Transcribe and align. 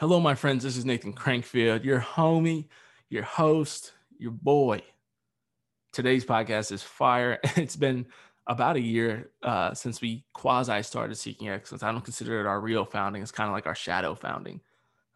Hello, 0.00 0.18
my 0.18 0.34
friends. 0.34 0.64
This 0.64 0.76
is 0.76 0.84
Nathan 0.84 1.12
Crankfield, 1.12 1.84
your 1.84 2.00
homie, 2.00 2.66
your 3.10 3.22
host, 3.22 3.92
your 4.18 4.32
boy. 4.32 4.82
Today's 5.92 6.24
podcast 6.24 6.72
is 6.72 6.82
fire. 6.82 7.38
It's 7.56 7.76
been 7.76 8.06
about 8.48 8.74
a 8.74 8.80
year 8.80 9.30
uh, 9.44 9.72
since 9.72 10.00
we 10.00 10.24
quasi 10.32 10.82
started 10.82 11.14
Seeking 11.14 11.48
Excellence. 11.48 11.84
I 11.84 11.92
don't 11.92 12.02
consider 12.02 12.40
it 12.40 12.46
our 12.46 12.60
real 12.60 12.84
founding. 12.84 13.22
It's 13.22 13.30
kind 13.30 13.48
of 13.48 13.54
like 13.54 13.68
our 13.68 13.76
shadow 13.76 14.16
founding 14.16 14.60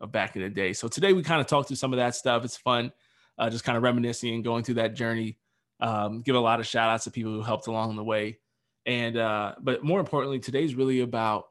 of 0.01 0.13
back 0.13 0.37
in 0.37 0.43
the 0.43 0.49
day. 0.49 0.73
So 0.73 0.87
today 0.87 1.13
we 1.13 1.25
kind 1.25 1.41
of 1.41 1.49
talk 1.49 1.67
through 1.67 1.75
some 1.75 1.93
of 1.93 1.97
that 1.97 2.15
stuff. 2.15 2.45
It's 2.45 2.57
fun, 2.57 2.93
uh, 3.37 3.51
just 3.51 3.65
kind 3.65 3.77
of 3.77 3.83
reminiscing 3.83 4.33
and 4.33 4.45
going 4.45 4.63
through 4.63 4.77
that 4.77 4.95
journey. 4.95 5.39
Um, 5.81 6.21
give 6.21 6.37
a 6.37 6.41
lot 6.41 6.61
of 6.61 6.69
shout 6.69 6.89
outs 6.89 7.03
to 7.03 7.11
people 7.11 7.33
who 7.33 7.43
helped 7.43 7.67
along 7.67 7.97
the 7.97 8.05
way. 8.05 8.39
And, 8.87 9.17
uh, 9.17 9.57
but 9.61 9.83
more 9.83 9.99
importantly, 9.99 10.39
today's 10.39 10.77
really 10.77 11.01
about 11.01 11.47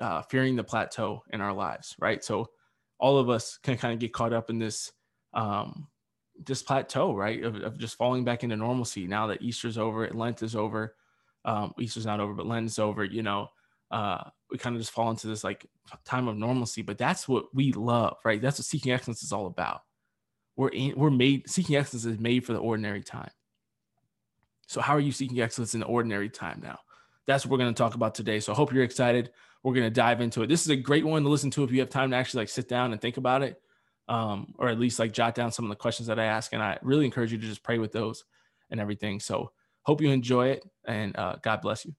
uh, 0.00 0.22
fearing 0.22 0.56
the 0.56 0.64
plateau 0.64 1.22
in 1.30 1.40
our 1.40 1.52
lives, 1.52 1.94
right? 2.00 2.24
So, 2.24 2.50
all 3.02 3.18
of 3.18 3.28
us 3.28 3.58
can 3.58 3.76
kind 3.76 3.92
of 3.92 3.98
get 3.98 4.12
caught 4.12 4.32
up 4.32 4.48
in 4.48 4.60
this 4.60 4.92
um, 5.34 5.88
this 6.46 6.62
plateau, 6.62 7.14
right, 7.14 7.42
of, 7.42 7.56
of, 7.56 7.78
just 7.78 7.96
falling 7.96 8.24
back 8.24 8.44
into 8.44 8.56
normalcy 8.56 9.06
now 9.06 9.26
that 9.26 9.42
Easter's 9.42 9.76
over, 9.76 10.08
Lent 10.10 10.42
is 10.42 10.54
over. 10.54 10.94
Um, 11.44 11.74
Easter's 11.78 12.06
not 12.06 12.20
over, 12.20 12.32
but 12.32 12.46
Lent 12.46 12.66
is 12.66 12.78
over. 12.78 13.04
You 13.04 13.22
know, 13.22 13.48
uh, 13.90 14.22
we 14.50 14.58
kind 14.58 14.76
of 14.76 14.80
just 14.80 14.92
fall 14.92 15.10
into 15.10 15.26
this 15.26 15.42
like 15.42 15.66
time 16.04 16.28
of 16.28 16.36
normalcy. 16.36 16.82
But 16.82 16.96
that's 16.96 17.28
what 17.28 17.52
we 17.52 17.72
love, 17.72 18.18
right? 18.24 18.40
That's 18.40 18.58
what 18.58 18.66
seeking 18.66 18.92
excellence 18.92 19.22
is 19.22 19.32
all 19.32 19.46
about. 19.46 19.82
We're 20.54 20.68
in, 20.68 20.94
we're 20.96 21.10
made 21.10 21.50
seeking 21.50 21.76
excellence 21.76 22.04
is 22.04 22.20
made 22.20 22.46
for 22.46 22.52
the 22.52 22.60
ordinary 22.60 23.02
time. 23.02 23.30
So 24.68 24.80
how 24.80 24.94
are 24.94 25.00
you 25.00 25.12
seeking 25.12 25.40
excellence 25.40 25.74
in 25.74 25.80
the 25.80 25.86
ordinary 25.86 26.30
time 26.30 26.60
now? 26.62 26.78
That's 27.26 27.44
what 27.44 27.50
we're 27.50 27.58
going 27.58 27.74
to 27.74 27.78
talk 27.78 27.94
about 27.94 28.14
today. 28.14 28.38
So 28.38 28.52
I 28.52 28.56
hope 28.56 28.72
you're 28.72 28.84
excited. 28.84 29.30
We're 29.62 29.74
going 29.74 29.86
to 29.86 29.90
dive 29.90 30.20
into 30.20 30.42
it. 30.42 30.48
This 30.48 30.62
is 30.62 30.70
a 30.70 30.76
great 30.76 31.04
one 31.04 31.22
to 31.22 31.28
listen 31.28 31.50
to 31.52 31.62
if 31.62 31.70
you 31.70 31.80
have 31.80 31.88
time 31.88 32.10
to 32.10 32.16
actually 32.16 32.42
like 32.42 32.48
sit 32.48 32.68
down 32.68 32.92
and 32.92 33.00
think 33.00 33.16
about 33.16 33.42
it, 33.42 33.60
um, 34.08 34.54
or 34.58 34.68
at 34.68 34.78
least 34.78 34.98
like 34.98 35.12
jot 35.12 35.34
down 35.36 35.52
some 35.52 35.64
of 35.64 35.68
the 35.68 35.76
questions 35.76 36.08
that 36.08 36.18
I 36.18 36.24
ask. 36.24 36.52
And 36.52 36.62
I 36.62 36.78
really 36.82 37.04
encourage 37.04 37.32
you 37.32 37.38
to 37.38 37.46
just 37.46 37.62
pray 37.62 37.78
with 37.78 37.92
those 37.92 38.24
and 38.70 38.80
everything. 38.80 39.20
So 39.20 39.52
hope 39.82 40.00
you 40.00 40.10
enjoy 40.10 40.48
it 40.48 40.64
and 40.84 41.16
uh, 41.16 41.36
God 41.42 41.60
bless 41.60 41.84
you. 41.84 41.94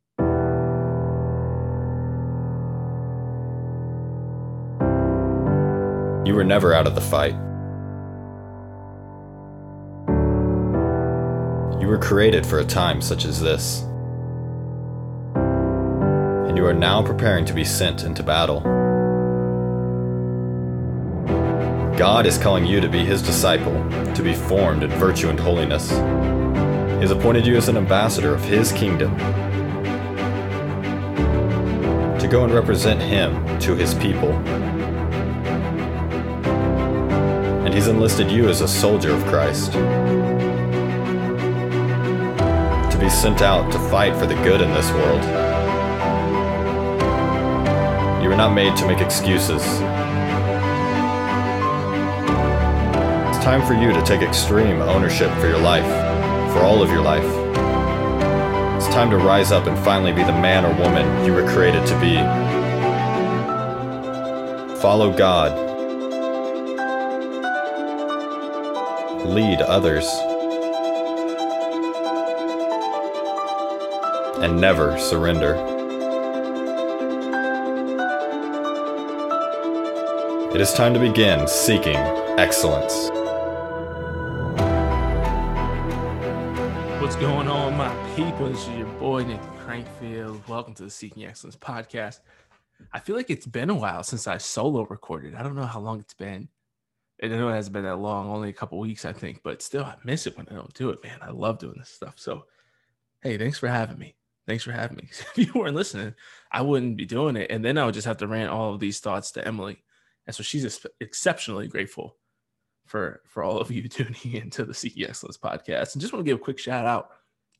You 6.25 6.35
were 6.35 6.43
never 6.43 6.73
out 6.73 6.87
of 6.87 6.95
the 6.95 7.01
fight. 7.01 7.35
You 11.81 11.87
were 11.87 11.99
created 11.99 12.45
for 12.45 12.59
a 12.59 12.65
time 12.65 13.01
such 13.01 13.25
as 13.25 13.41
this 13.41 13.85
and 16.53 16.59
you 16.59 16.67
are 16.67 16.73
now 16.73 17.01
preparing 17.01 17.43
to 17.43 17.51
be 17.51 17.63
sent 17.63 18.03
into 18.03 18.21
battle. 18.21 18.59
God 21.97 22.27
is 22.27 22.37
calling 22.37 22.63
you 22.63 22.79
to 22.79 22.87
be 22.87 22.99
His 23.03 23.23
disciple, 23.23 23.73
to 24.13 24.21
be 24.21 24.35
formed 24.35 24.83
in 24.83 24.91
virtue 24.91 25.29
and 25.29 25.39
holiness. 25.39 25.89
He 25.89 25.95
has 27.01 27.09
appointed 27.09 27.47
you 27.47 27.57
as 27.57 27.69
an 27.69 27.77
ambassador 27.77 28.35
of 28.35 28.43
His 28.43 28.71
kingdom, 28.71 29.17
to 32.19 32.27
go 32.29 32.43
and 32.43 32.53
represent 32.53 33.01
Him 33.01 33.57
to 33.61 33.73
His 33.73 33.95
people. 33.95 34.33
And 37.65 37.73
He's 37.73 37.87
enlisted 37.87 38.29
you 38.29 38.47
as 38.47 38.61
a 38.61 38.67
soldier 38.67 39.09
of 39.09 39.25
Christ, 39.25 39.71
to 42.91 42.97
be 43.01 43.09
sent 43.09 43.41
out 43.41 43.71
to 43.71 43.79
fight 43.89 44.15
for 44.19 44.27
the 44.27 44.35
good 44.35 44.61
in 44.61 44.69
this 44.69 44.91
world. 44.91 45.42
You 48.23 48.29
were 48.29 48.37
not 48.37 48.53
made 48.53 48.77
to 48.77 48.87
make 48.87 49.01
excuses. 49.01 49.61
It's 49.61 49.79
time 53.43 53.61
for 53.67 53.73
you 53.73 53.91
to 53.91 54.01
take 54.05 54.21
extreme 54.21 54.81
ownership 54.81 55.29
for 55.41 55.47
your 55.47 55.59
life, 55.59 55.83
for 56.53 56.59
all 56.59 56.81
of 56.81 56.89
your 56.89 57.01
life. 57.01 57.25
It's 58.77 58.87
time 58.95 59.09
to 59.09 59.17
rise 59.17 59.51
up 59.51 59.67
and 59.67 59.77
finally 59.83 60.13
be 60.13 60.23
the 60.23 60.31
man 60.31 60.63
or 60.63 60.73
woman 60.81 61.25
you 61.25 61.33
were 61.33 61.45
created 61.51 61.85
to 61.85 61.99
be. 61.99 62.15
Follow 64.79 65.11
God. 65.11 65.51
Lead 69.27 69.61
others. 69.61 70.07
And 74.41 74.61
never 74.61 74.97
surrender. 74.97 75.72
It 80.53 80.61
is 80.61 80.71
time 80.71 80.93
to 80.93 80.99
begin 80.99 81.47
seeking 81.47 81.95
excellence. 82.37 83.09
What's 87.01 87.15
going 87.15 87.47
on, 87.47 87.75
my 87.75 87.91
people? 88.15 88.49
This 88.49 88.67
is 88.67 88.77
your 88.77 88.85
boy, 88.99 89.23
Nick 89.23 89.41
Crankfield. 89.65 90.47
Welcome 90.47 90.75
to 90.75 90.83
the 90.83 90.91
Seeking 90.91 91.25
Excellence 91.25 91.55
podcast. 91.55 92.19
I 92.91 92.99
feel 92.99 93.15
like 93.15 93.31
it's 93.31 93.47
been 93.47 93.71
a 93.71 93.73
while 93.73 94.03
since 94.03 94.27
I 94.27 94.37
solo 94.37 94.85
recorded. 94.85 95.33
I 95.33 95.41
don't 95.41 95.55
know 95.55 95.65
how 95.65 95.79
long 95.79 95.99
it's 95.99 96.13
been. 96.13 96.49
I 97.23 97.29
know 97.29 97.49
it 97.49 97.55
hasn't 97.55 97.73
been 97.73 97.85
that 97.85 97.95
long, 97.95 98.29
only 98.29 98.49
a 98.49 98.53
couple 98.53 98.77
weeks, 98.77 99.05
I 99.05 99.11
think, 99.13 99.41
but 99.43 99.63
still, 99.63 99.83
I 99.83 99.95
miss 100.03 100.27
it 100.27 100.37
when 100.37 100.47
I 100.51 100.53
don't 100.53 100.73
do 100.75 100.91
it, 100.91 101.03
man. 101.03 101.17
I 101.23 101.31
love 101.31 101.57
doing 101.57 101.77
this 101.79 101.89
stuff. 101.89 102.19
So, 102.19 102.45
hey, 103.23 103.39
thanks 103.39 103.57
for 103.57 103.69
having 103.69 103.97
me. 103.97 104.13
Thanks 104.45 104.63
for 104.63 104.71
having 104.71 104.97
me. 104.97 105.09
if 105.35 105.35
you 105.35 105.51
weren't 105.59 105.75
listening, 105.75 106.13
I 106.51 106.61
wouldn't 106.61 106.95
be 106.95 107.05
doing 107.05 107.37
it. 107.37 107.49
And 107.49 107.65
then 107.65 107.79
I 107.79 107.85
would 107.85 107.95
just 107.95 108.05
have 108.05 108.17
to 108.17 108.27
rant 108.27 108.51
all 108.51 108.75
of 108.75 108.79
these 108.79 108.99
thoughts 108.99 109.31
to 109.31 109.47
Emily 109.47 109.83
and 110.27 110.35
so 110.35 110.43
she's 110.43 110.79
exceptionally 110.99 111.67
grateful 111.67 112.17
for 112.85 113.21
for 113.27 113.43
all 113.43 113.59
of 113.59 113.71
you 113.71 113.87
tuning 113.89 114.33
into 114.33 114.65
the 114.65 115.05
Excellence 115.07 115.37
podcast. 115.37 115.93
And 115.93 116.01
just 116.01 116.13
want 116.13 116.25
to 116.25 116.29
give 116.29 116.39
a 116.39 116.43
quick 116.43 116.59
shout 116.59 116.85
out 116.85 117.09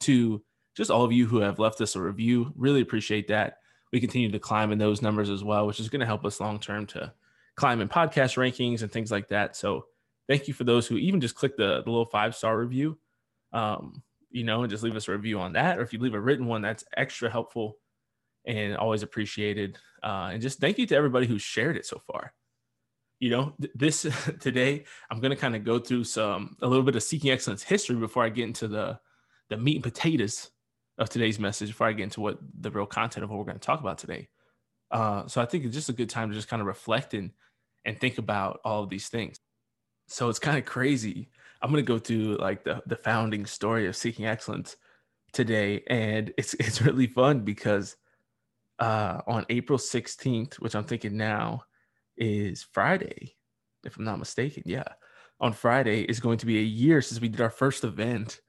to 0.02 0.42
just 0.76 0.92
all 0.92 1.04
of 1.04 1.12
you 1.12 1.26
who 1.26 1.40
have 1.40 1.60
left 1.60 1.82
us 1.82 1.96
a 1.96 2.02
review. 2.02 2.52
Really 2.56 2.82
appreciate 2.82 3.28
that. 3.28 3.60
We 3.92 4.00
continue 4.00 4.32
to 4.32 4.40
climb 4.40 4.72
in 4.72 4.80
those 4.80 5.02
numbers 5.02 5.30
as 5.30 5.44
well, 5.44 5.68
which 5.68 5.80
is 5.80 5.90
going 5.90 6.00
to 6.00 6.06
help 6.06 6.26
us 6.26 6.40
long 6.40 6.60
term 6.60 6.88
to 6.88 7.14
climb 7.56 7.82
in 7.82 7.90
podcast 7.90 8.38
rankings 8.38 8.82
and 8.82 8.92
things 8.92 9.12
like 9.12 9.28
that. 9.28 9.56
So 9.56 9.86
thank 10.28 10.48
you 10.48 10.54
for 10.54 10.64
those 10.64 10.88
who 10.88 10.98
even 10.98 11.22
just 11.22 11.36
click 11.36 11.58
the, 11.58 11.84
the 11.84 11.90
little 11.90 12.06
five 12.06 12.36
star 12.36 12.58
review, 12.58 12.98
um, 13.52 14.02
you 14.32 14.44
know, 14.44 14.64
and 14.64 14.72
just 14.72 14.84
leave 14.84 14.96
us 14.96 15.08
a 15.08 15.12
review 15.12 15.40
on 15.40 15.54
that. 15.54 15.78
Or 15.78 15.84
if 15.84 15.94
you 15.94 16.00
leave 16.00 16.16
a 16.16 16.20
written 16.20 16.48
one, 16.48 16.64
that's 16.64 16.84
extra 16.98 17.30
helpful 17.30 17.78
and 18.46 18.76
always 18.76 19.04
appreciated. 19.04 19.78
Uh, 20.02 20.32
and 20.34 20.42
just 20.42 20.60
thank 20.60 20.80
you 20.80 20.88
to 20.88 20.96
everybody 20.96 21.28
who 21.28 21.38
shared 21.38 21.78
it 21.78 21.86
so 21.86 22.00
far 22.00 22.34
you 23.20 23.30
know 23.30 23.54
this 23.76 24.02
today 24.40 24.84
i'm 25.10 25.20
going 25.20 25.32
to 25.32 25.36
kind 25.36 25.56
of 25.56 25.64
go 25.64 25.80
through 25.80 26.04
some 26.04 26.56
a 26.62 26.68
little 26.68 26.84
bit 26.84 26.96
of 26.96 27.04
seeking 27.04 27.32
excellence 27.32 27.64
history 27.64 27.96
before 27.96 28.24
i 28.24 28.30
get 28.30 28.46
into 28.46 28.68
the 28.68 29.00
the 29.50 29.58
meat 29.58 29.76
and 29.76 29.84
potatoes 29.84 30.52
of 30.98 31.10
today's 31.10 31.40
message 31.40 31.70
before 31.70 31.88
i 31.88 31.94
get 31.94 32.04
into 32.04 32.22
what 32.22 32.38
the 32.60 32.72
real 32.72 32.86
content 32.86 33.24
of 33.24 33.30
what 33.30 33.40
we're 33.40 33.46
going 33.46 33.60
to 33.60 33.66
talk 33.66 33.80
about 33.80 33.98
today. 33.98 34.28
Uh, 34.92 35.26
so 35.28 35.42
i 35.42 35.46
think 35.46 35.66
it's 35.66 35.76
just 35.76 35.90
a 35.90 35.94
good 35.94 36.10
time 36.10 36.30
to 36.30 36.36
just 36.36 36.48
kind 36.48 36.62
of 36.62 36.68
reflect 36.68 37.14
and 37.14 37.32
and 37.86 38.00
think 38.00 38.18
about 38.18 38.60
all 38.64 38.84
of 38.84 38.90
these 38.90 39.10
things. 39.10 39.38
So 40.08 40.30
it's 40.30 40.40
kind 40.40 40.58
of 40.58 40.66
crazy. 40.66 41.30
I'm 41.62 41.72
going 41.72 41.84
to 41.84 41.88
go 41.88 42.00
through 42.00 42.38
like 42.38 42.64
the 42.64 42.82
the 42.86 42.96
founding 42.96 43.46
story 43.46 43.88
of 43.88 43.96
seeking 43.96 44.26
excellence 44.26 44.76
today 45.32 45.84
and 45.88 46.34
it's 46.38 46.54
it's 46.60 46.82
really 46.82 47.08
fun 47.08 47.42
because 47.42 47.98
uh 48.80 49.22
on 49.28 49.46
april 49.50 49.78
16th 49.78 50.56
which 50.56 50.76
i'm 50.76 50.84
thinking 50.84 51.16
now 51.16 51.64
is 52.18 52.64
Friday, 52.72 53.36
if 53.86 53.98
I'm 53.98 54.04
not 54.04 54.20
mistaken. 54.20 54.64
Yeah. 54.66 54.88
On 55.40 55.54
Friday 55.54 56.02
is 56.02 56.20
going 56.20 56.38
to 56.40 56.46
be 56.46 56.60
a 56.60 56.64
year 56.64 57.02
since 57.02 57.20
we 57.20 57.28
did 57.28 57.42
our 57.42 57.50
first 57.50 57.84
event. 57.84 58.40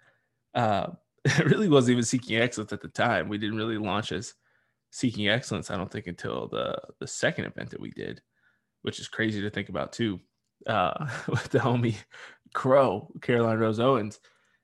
Uh, 0.55 0.89
it 1.25 1.47
really 1.47 1.69
wasn't 1.69 1.93
even 1.93 2.05
seeking 2.05 2.37
excellence 2.37 2.73
at 2.73 2.81
the 2.81 2.89
time. 2.89 3.29
We 3.29 3.39
didn't 3.39 3.57
really 3.57 3.79
launch 3.79 4.13
as 4.13 4.35
seeking 4.91 5.29
excellence, 5.29 5.71
I 5.71 5.77
don't 5.77 5.91
think, 5.91 6.07
until 6.07 6.49
the 6.49 6.79
the 7.01 7.07
second 7.07 7.47
event 7.47 7.71
that 7.71 7.81
we 7.81 7.91
did, 7.91 8.23
which 8.83 9.01
is 9.01 9.09
crazy 9.09 9.41
to 9.41 9.51
think 9.51 9.69
about 9.69 9.93
too. 9.93 10.21
Uh, 10.67 11.09
with 11.29 11.49
the 11.49 11.59
homie 11.59 11.97
Crow, 12.55 13.11
Caroline 13.21 13.59
Rose 13.59 13.81
Owens. 13.81 14.21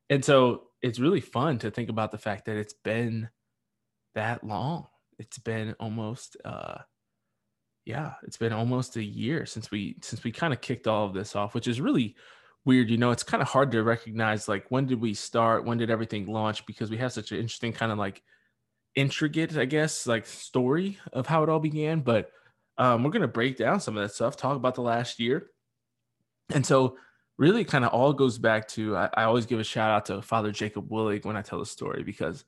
And 0.08 0.24
so 0.24 0.68
it's 0.82 0.98
really 0.98 1.20
fun 1.20 1.58
to 1.58 1.70
think 1.70 1.90
about 1.90 2.10
the 2.10 2.18
fact 2.18 2.46
that 2.46 2.56
it's 2.56 2.74
been 2.84 3.28
that 4.14 4.42
long. 4.44 4.86
It's 5.18 5.38
been 5.38 5.74
almost 5.78 6.36
uh 6.44 6.78
yeah, 7.84 8.14
it's 8.22 8.36
been 8.36 8.52
almost 8.52 8.96
a 8.96 9.02
year 9.02 9.46
since 9.46 9.70
we 9.70 9.96
since 10.02 10.22
we 10.22 10.32
kind 10.32 10.52
of 10.52 10.60
kicked 10.60 10.86
all 10.86 11.06
of 11.06 11.14
this 11.14 11.34
off, 11.34 11.54
which 11.54 11.68
is 11.68 11.80
really 11.80 12.14
weird. 12.64 12.90
You 12.90 12.98
know, 12.98 13.10
it's 13.10 13.22
kind 13.22 13.42
of 13.42 13.48
hard 13.48 13.70
to 13.72 13.82
recognize 13.82 14.48
like 14.48 14.66
when 14.68 14.86
did 14.86 15.00
we 15.00 15.14
start, 15.14 15.64
when 15.64 15.78
did 15.78 15.90
everything 15.90 16.26
launch, 16.26 16.66
because 16.66 16.90
we 16.90 16.98
have 16.98 17.12
such 17.12 17.32
an 17.32 17.38
interesting 17.38 17.72
kind 17.72 17.90
of 17.92 17.98
like 17.98 18.22
intricate, 18.94 19.56
I 19.56 19.64
guess, 19.64 20.06
like 20.06 20.26
story 20.26 20.98
of 21.12 21.26
how 21.26 21.42
it 21.42 21.48
all 21.48 21.60
began. 21.60 22.00
But 22.00 22.30
um, 22.78 23.02
we're 23.02 23.10
gonna 23.10 23.28
break 23.28 23.56
down 23.56 23.80
some 23.80 23.96
of 23.96 24.02
that 24.02 24.14
stuff, 24.14 24.36
talk 24.36 24.56
about 24.56 24.74
the 24.74 24.82
last 24.82 25.18
year, 25.18 25.50
and 26.50 26.64
so 26.64 26.96
really 27.38 27.64
kind 27.64 27.86
of 27.86 27.92
all 27.92 28.12
goes 28.12 28.36
back 28.36 28.68
to 28.68 28.96
I, 28.96 29.08
I 29.14 29.24
always 29.24 29.46
give 29.46 29.58
a 29.58 29.64
shout 29.64 29.90
out 29.90 30.06
to 30.06 30.20
Father 30.20 30.52
Jacob 30.52 30.90
Willig 30.90 31.24
when 31.24 31.36
I 31.36 31.42
tell 31.42 31.58
the 31.58 31.66
story 31.66 32.02
because 32.02 32.44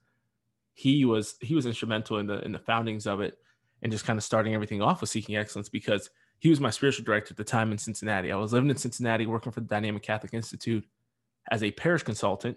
he 0.75 1.06
was 1.06 1.37
he 1.40 1.55
was 1.55 1.67
instrumental 1.67 2.19
in 2.19 2.26
the 2.26 2.44
in 2.44 2.52
the 2.52 2.58
foundings 2.58 3.06
of 3.06 3.20
it 3.20 3.38
and 3.82 3.93
just 3.93 4.05
kind 4.05 4.17
of 4.17 4.25
starting 4.25 4.55
everything 4.55 4.81
off 4.81 5.00
with 5.00 5.11
seeking 5.11 5.37
excellence 5.37 5.69
because 5.69 6.08
he 6.38 6.49
was 6.49 6.61
my 6.61 6.70
spiritual 6.70 7.05
director 7.05 7.32
at 7.32 7.37
the 7.37 7.44
time 7.44 7.73
in 7.73 7.79
Cincinnati. 7.79 8.32
I 8.32 8.37
was 8.37 8.52
living 8.52 8.70
in 8.70 8.76
Cincinnati 8.76 9.26
working 9.26 9.52
for 9.52 9.61
the 9.61 9.67
Dynamic 9.67 10.02
Catholic 10.02 10.34
Institute 10.34 10.84
as 11.50 11.62
a 11.62 11.70
parish 11.73 12.02
consultant. 12.02 12.56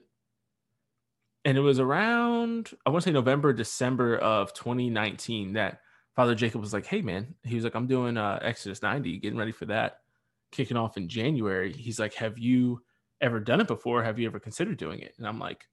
And 1.44 1.57
it 1.57 1.62
was 1.62 1.80
around, 1.80 2.72
I 2.86 2.89
want 2.89 3.04
to 3.04 3.10
say 3.10 3.13
November, 3.13 3.54
December 3.54 4.18
of 4.18 4.54
2019 4.54 5.54
that 5.54 5.81
Father 6.16 6.33
Jacob 6.33 6.62
was 6.62 6.74
like, 6.74 6.86
Hey, 6.86 7.01
man, 7.01 7.36
he 7.44 7.56
was 7.56 7.63
like, 7.63 7.75
I'm 7.75 7.88
doing 7.88 8.18
uh, 8.18 8.39
Exodus 8.42 8.81
90, 8.81 9.19
getting 9.19 9.38
ready 9.38 9.51
for 9.51 9.66
that, 9.66 10.00
kicking 10.51 10.77
off 10.77 10.98
in 10.98 11.07
January. 11.07 11.72
He's 11.72 12.00
like, 12.00 12.16
Have 12.16 12.39
you 12.39 12.81
ever 13.22 13.39
done 13.39 13.62
it 13.62 13.68
before? 13.68 14.04
Have 14.04 14.18
you 14.18 14.27
ever 14.27 14.39
considered 14.39 14.77
doing 14.77 15.00
it? 15.00 15.13
And 15.18 15.27
I'm 15.27 15.39
like, 15.39 15.66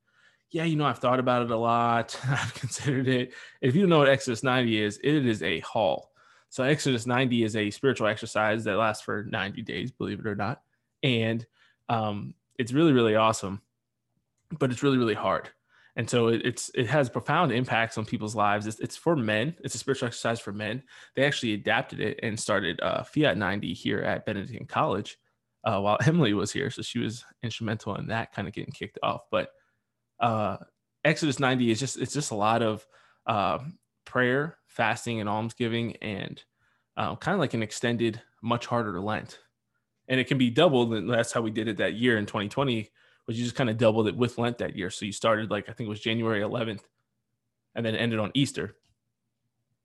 Yeah, 0.52 0.64
you 0.64 0.76
know, 0.76 0.84
I've 0.84 0.98
thought 0.98 1.18
about 1.18 1.42
it 1.42 1.50
a 1.50 1.56
lot. 1.56 2.18
I've 2.28 2.54
considered 2.54 3.08
it. 3.08 3.32
If 3.62 3.74
you 3.74 3.86
know 3.86 3.98
what 3.98 4.08
Exodus 4.08 4.42
90 4.42 4.82
is, 4.82 5.00
it 5.02 5.26
is 5.26 5.42
a 5.42 5.60
haul. 5.60 6.12
So 6.50 6.62
Exodus 6.62 7.06
90 7.06 7.42
is 7.42 7.56
a 7.56 7.70
spiritual 7.70 8.06
exercise 8.06 8.62
that 8.64 8.76
lasts 8.76 9.02
for 9.02 9.24
90 9.24 9.62
days, 9.62 9.90
believe 9.90 10.20
it 10.20 10.26
or 10.26 10.36
not. 10.36 10.60
And 11.02 11.44
um, 11.88 12.34
it's 12.58 12.72
really, 12.72 12.92
really 12.92 13.16
awesome, 13.16 13.62
but 14.58 14.70
it's 14.70 14.82
really, 14.82 14.98
really 14.98 15.14
hard. 15.14 15.48
And 15.96 16.08
so 16.08 16.28
it, 16.28 16.42
it's 16.44 16.70
it 16.74 16.86
has 16.86 17.08
profound 17.08 17.52
impacts 17.52 17.96
on 17.96 18.04
people's 18.04 18.34
lives. 18.34 18.66
It's, 18.66 18.80
it's, 18.80 18.96
for 18.96 19.16
men. 19.16 19.54
It's 19.60 19.74
a 19.74 19.78
spiritual 19.78 20.06
exercise 20.06 20.40
for 20.40 20.52
men. 20.52 20.82
They 21.16 21.24
actually 21.24 21.54
adapted 21.54 22.00
it 22.00 22.20
and 22.22 22.38
started 22.38 22.80
uh, 22.80 23.02
Fiat 23.02 23.36
90 23.38 23.72
here 23.72 24.00
at 24.00 24.24
Benedictine 24.26 24.66
College 24.66 25.18
uh, 25.64 25.80
while 25.80 25.98
Emily 26.06 26.34
was 26.34 26.52
here. 26.52 26.70
So 26.70 26.82
she 26.82 26.98
was 26.98 27.24
instrumental 27.42 27.96
in 27.96 28.06
that 28.08 28.32
kind 28.32 28.46
of 28.46 28.54
getting 28.54 28.72
kicked 28.72 28.98
off. 29.02 29.22
But 29.30 29.50
uh, 30.22 30.56
Exodus 31.04 31.38
90 31.38 31.70
is 31.70 31.80
just 31.80 31.98
it's 31.98 32.14
just 32.14 32.30
a 32.30 32.36
lot 32.36 32.62
of 32.62 32.86
uh, 33.26 33.58
prayer, 34.04 34.56
fasting, 34.66 35.20
and 35.20 35.28
almsgiving, 35.28 35.96
and 35.96 36.42
uh, 36.96 37.16
kind 37.16 37.34
of 37.34 37.40
like 37.40 37.54
an 37.54 37.62
extended, 37.62 38.22
much 38.42 38.66
harder 38.66 38.98
Lent. 39.00 39.38
And 40.08 40.20
it 40.20 40.28
can 40.28 40.38
be 40.38 40.50
doubled. 40.50 40.94
And 40.94 41.10
that's 41.10 41.32
how 41.32 41.40
we 41.40 41.50
did 41.50 41.68
it 41.68 41.78
that 41.78 41.94
year 41.94 42.18
in 42.18 42.26
2020, 42.26 42.90
was 43.26 43.38
you 43.38 43.44
just 43.44 43.56
kind 43.56 43.70
of 43.70 43.76
doubled 43.76 44.08
it 44.08 44.16
with 44.16 44.38
Lent 44.38 44.58
that 44.58 44.76
year. 44.76 44.90
So 44.90 45.04
you 45.04 45.12
started 45.12 45.50
like, 45.50 45.68
I 45.68 45.72
think 45.72 45.86
it 45.86 45.90
was 45.90 46.00
January 46.00 46.40
11th 46.40 46.82
and 47.74 47.84
then 47.86 47.94
ended 47.94 48.18
on 48.18 48.30
Easter. 48.34 48.76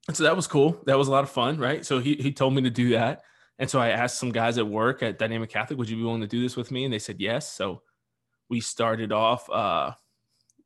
And 0.07 0.15
so 0.15 0.23
that 0.23 0.35
was 0.35 0.47
cool. 0.47 0.81
That 0.85 0.97
was 0.97 1.07
a 1.07 1.11
lot 1.11 1.23
of 1.23 1.29
fun, 1.29 1.57
right? 1.57 1.85
So 1.85 1.99
he, 1.99 2.15
he 2.15 2.31
told 2.31 2.53
me 2.55 2.61
to 2.63 2.69
do 2.69 2.89
that. 2.89 3.21
And 3.59 3.69
so 3.69 3.79
I 3.79 3.89
asked 3.89 4.19
some 4.19 4.31
guys 4.31 4.57
at 4.57 4.67
work 4.67 5.01
at 5.01 5.17
Dynamic 5.17 5.49
Catholic, 5.49 5.79
would 5.79 5.89
you 5.89 5.97
be 5.97 6.03
willing 6.03 6.21
to 6.21 6.27
do 6.27 6.41
this 6.41 6.55
with 6.55 6.71
me? 6.71 6.83
And 6.83 6.93
they 6.93 6.99
said 6.99 7.19
yes. 7.19 7.51
So 7.51 7.81
we 8.49 8.59
started 8.59 9.11
off 9.11 9.49
uh, 9.49 9.91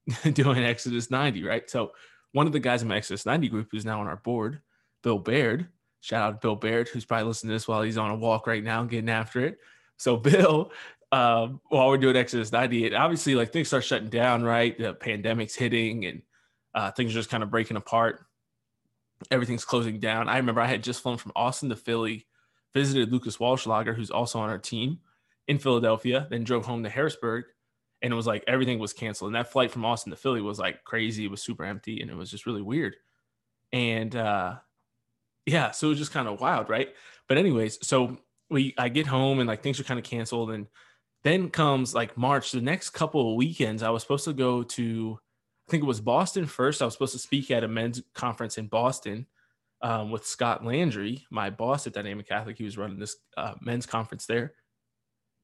doing 0.33 0.63
Exodus 0.63 1.11
90, 1.11 1.43
right? 1.43 1.69
So 1.69 1.91
one 2.31 2.47
of 2.47 2.53
the 2.53 2.59
guys 2.59 2.81
in 2.81 2.87
my 2.87 2.97
Exodus 2.97 3.25
90 3.25 3.49
group 3.49 3.67
who's 3.71 3.85
now 3.85 3.99
on 4.01 4.07
our 4.07 4.17
board, 4.17 4.61
Bill 5.03 5.19
Baird, 5.19 5.67
shout 6.01 6.21
out 6.21 6.31
to 6.41 6.45
Bill 6.45 6.55
Baird, 6.55 6.87
who's 6.89 7.05
probably 7.05 7.27
listening 7.27 7.49
to 7.49 7.55
this 7.55 7.67
while 7.67 7.81
he's 7.81 7.97
on 7.97 8.11
a 8.11 8.15
walk 8.15 8.47
right 8.47 8.63
now, 8.63 8.83
getting 8.83 9.09
after 9.09 9.45
it. 9.45 9.59
So 9.97 10.17
Bill, 10.17 10.71
um, 11.11 11.61
while 11.69 11.87
we're 11.89 11.97
doing 11.97 12.15
Exodus 12.15 12.51
90, 12.51 12.85
it 12.85 12.93
obviously 12.93 13.35
like 13.35 13.51
things 13.51 13.67
start 13.67 13.83
shutting 13.83 14.09
down, 14.09 14.43
right? 14.43 14.77
The 14.77 14.93
pandemic's 14.93 15.55
hitting 15.55 16.05
and 16.05 16.21
uh, 16.73 16.91
things 16.91 17.11
are 17.11 17.19
just 17.19 17.29
kind 17.29 17.43
of 17.43 17.51
breaking 17.51 17.77
apart. 17.77 18.25
Everything's 19.29 19.65
closing 19.65 19.99
down. 19.99 20.29
I 20.29 20.37
remember 20.37 20.61
I 20.61 20.67
had 20.67 20.83
just 20.83 21.01
flown 21.01 21.17
from 21.17 21.33
Austin 21.35 21.69
to 21.69 21.75
Philly, 21.75 22.25
visited 22.73 23.11
Lucas 23.11 23.37
Walschlager, 23.37 23.95
who's 23.95 24.09
also 24.09 24.39
on 24.39 24.49
our 24.49 24.57
team 24.57 24.99
in 25.47 25.59
Philadelphia, 25.59 26.27
then 26.29 26.43
drove 26.43 26.65
home 26.65 26.81
to 26.83 26.89
Harrisburg 26.89 27.45
and 28.01 28.11
it 28.11 28.15
was 28.15 28.27
like 28.27 28.43
everything 28.47 28.79
was 28.79 28.93
canceled. 28.93 29.29
And 29.29 29.35
that 29.35 29.51
flight 29.51 29.71
from 29.71 29.85
Austin 29.85 30.11
to 30.11 30.15
Philly 30.15 30.41
was 30.41 30.59
like 30.59 30.83
crazy. 30.83 31.25
It 31.25 31.31
was 31.31 31.41
super 31.41 31.63
empty 31.63 32.01
and 32.01 32.09
it 32.09 32.15
was 32.15 32.31
just 32.31 32.45
really 32.45 32.61
weird. 32.61 32.95
And 33.71 34.15
uh 34.15 34.55
yeah, 35.45 35.71
so 35.71 35.87
it 35.87 35.91
was 35.91 35.99
just 35.99 36.11
kind 36.11 36.27
of 36.27 36.39
wild, 36.39 36.69
right? 36.69 36.89
But 37.27 37.37
anyways, 37.37 37.85
so 37.85 38.17
we 38.49 38.73
I 38.77 38.89
get 38.89 39.07
home 39.07 39.39
and 39.39 39.47
like 39.47 39.63
things 39.63 39.79
are 39.79 39.83
kind 39.83 39.99
of 39.99 40.05
canceled 40.05 40.51
and 40.51 40.67
then 41.23 41.49
comes 41.49 41.93
like 41.93 42.17
March, 42.17 42.51
the 42.51 42.61
next 42.61 42.91
couple 42.91 43.31
of 43.31 43.37
weekends, 43.37 43.83
I 43.83 43.89
was 43.89 44.01
supposed 44.01 44.25
to 44.25 44.33
go 44.33 44.63
to 44.63 45.19
I 45.67 45.71
think 45.71 45.83
it 45.83 45.87
was 45.87 46.01
Boston 46.01 46.45
first. 46.47 46.81
I 46.81 46.85
was 46.85 46.93
supposed 46.93 47.13
to 47.13 47.19
speak 47.19 47.51
at 47.51 47.63
a 47.63 47.67
men's 47.67 48.01
conference 48.13 48.57
in 48.57 48.67
Boston 48.67 49.25
um, 49.81 50.11
with 50.11 50.25
Scott 50.25 50.65
Landry, 50.65 51.25
my 51.31 51.49
boss 51.49 51.87
at 51.87 51.93
Dynamic 51.93 52.27
Catholic. 52.27 52.57
He 52.57 52.63
was 52.63 52.77
running 52.77 52.99
this 52.99 53.15
uh, 53.37 53.53
men's 53.61 53.85
conference 53.85 54.25
there. 54.25 54.53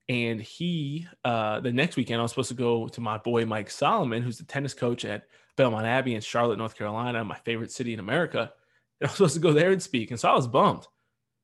And 0.09 0.41
he, 0.41 1.05
uh, 1.25 1.59
the 1.59 1.71
next 1.71 1.97
weekend, 1.97 2.19
I 2.19 2.23
was 2.23 2.31
supposed 2.31 2.49
to 2.49 2.55
go 2.55 2.87
to 2.87 3.01
my 3.01 3.17
boy 3.17 3.45
Mike 3.45 3.69
Solomon, 3.69 4.23
who's 4.23 4.37
the 4.37 4.45
tennis 4.45 4.73
coach 4.73 5.03
at 5.03 5.23
Belmont 5.57 5.85
Abbey 5.85 6.15
in 6.15 6.21
Charlotte, 6.21 6.57
North 6.57 6.77
Carolina, 6.77 7.23
my 7.25 7.37
favorite 7.39 7.71
city 7.71 7.93
in 7.93 7.99
America. 7.99 8.51
And 8.99 9.07
I 9.07 9.11
was 9.11 9.17
supposed 9.17 9.33
to 9.33 9.41
go 9.41 9.51
there 9.51 9.71
and 9.71 9.81
speak. 9.81 10.11
And 10.11 10.19
so 10.19 10.29
I 10.29 10.35
was 10.35 10.47
bummed. 10.47 10.87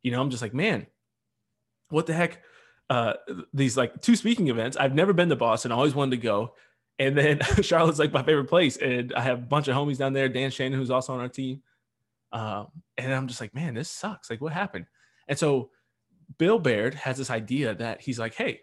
You 0.02 0.12
know, 0.12 0.22
I'm 0.22 0.30
just 0.30 0.42
like, 0.42 0.54
man, 0.54 0.88
what 1.90 2.06
the 2.06 2.14
heck? 2.14 2.42
Uh, 2.90 3.14
these 3.54 3.76
like 3.76 4.02
two 4.02 4.16
speaking 4.16 4.48
events. 4.48 4.78
I've 4.78 4.96
never 4.96 5.14
been 5.14 5.30
to 5.30 5.36
Boston, 5.36 5.72
I 5.72 5.76
always 5.76 5.96
wanted 5.96 6.18
to 6.18 6.24
go. 6.24 6.56
And 7.00 7.18
then 7.18 7.40
Charlotte's 7.62 8.00
like 8.00 8.14
my 8.14 8.24
favorite 8.24 8.50
place. 8.50 8.78
And 8.78 9.14
I 9.14 9.22
have 9.22 9.40
a 9.40 9.42
bunch 9.42 9.68
of 9.68 9.76
homies 9.76 9.98
down 9.98 10.14
there, 10.14 10.30
Dan 10.30 10.52
Shannon, 10.52 10.80
who's 10.80 10.92
also 10.92 11.14
on 11.14 11.20
our 11.20 11.30
team. 11.30 11.62
Um, 12.32 12.68
and 12.98 13.14
I'm 13.14 13.28
just 13.28 13.42
like, 13.42 13.54
man, 13.54 13.74
this 13.74 13.90
sucks. 13.90 14.30
Like, 14.30 14.42
what 14.42 14.54
happened? 14.54 14.86
And 15.28 15.38
so 15.38 15.72
Bill 16.38 16.60
Baird 16.60 16.96
has 16.96 17.18
this 17.18 17.30
idea 17.30 17.76
that 17.76 18.02
he's 18.02 18.20
like, 18.20 18.34
hey, 18.34 18.62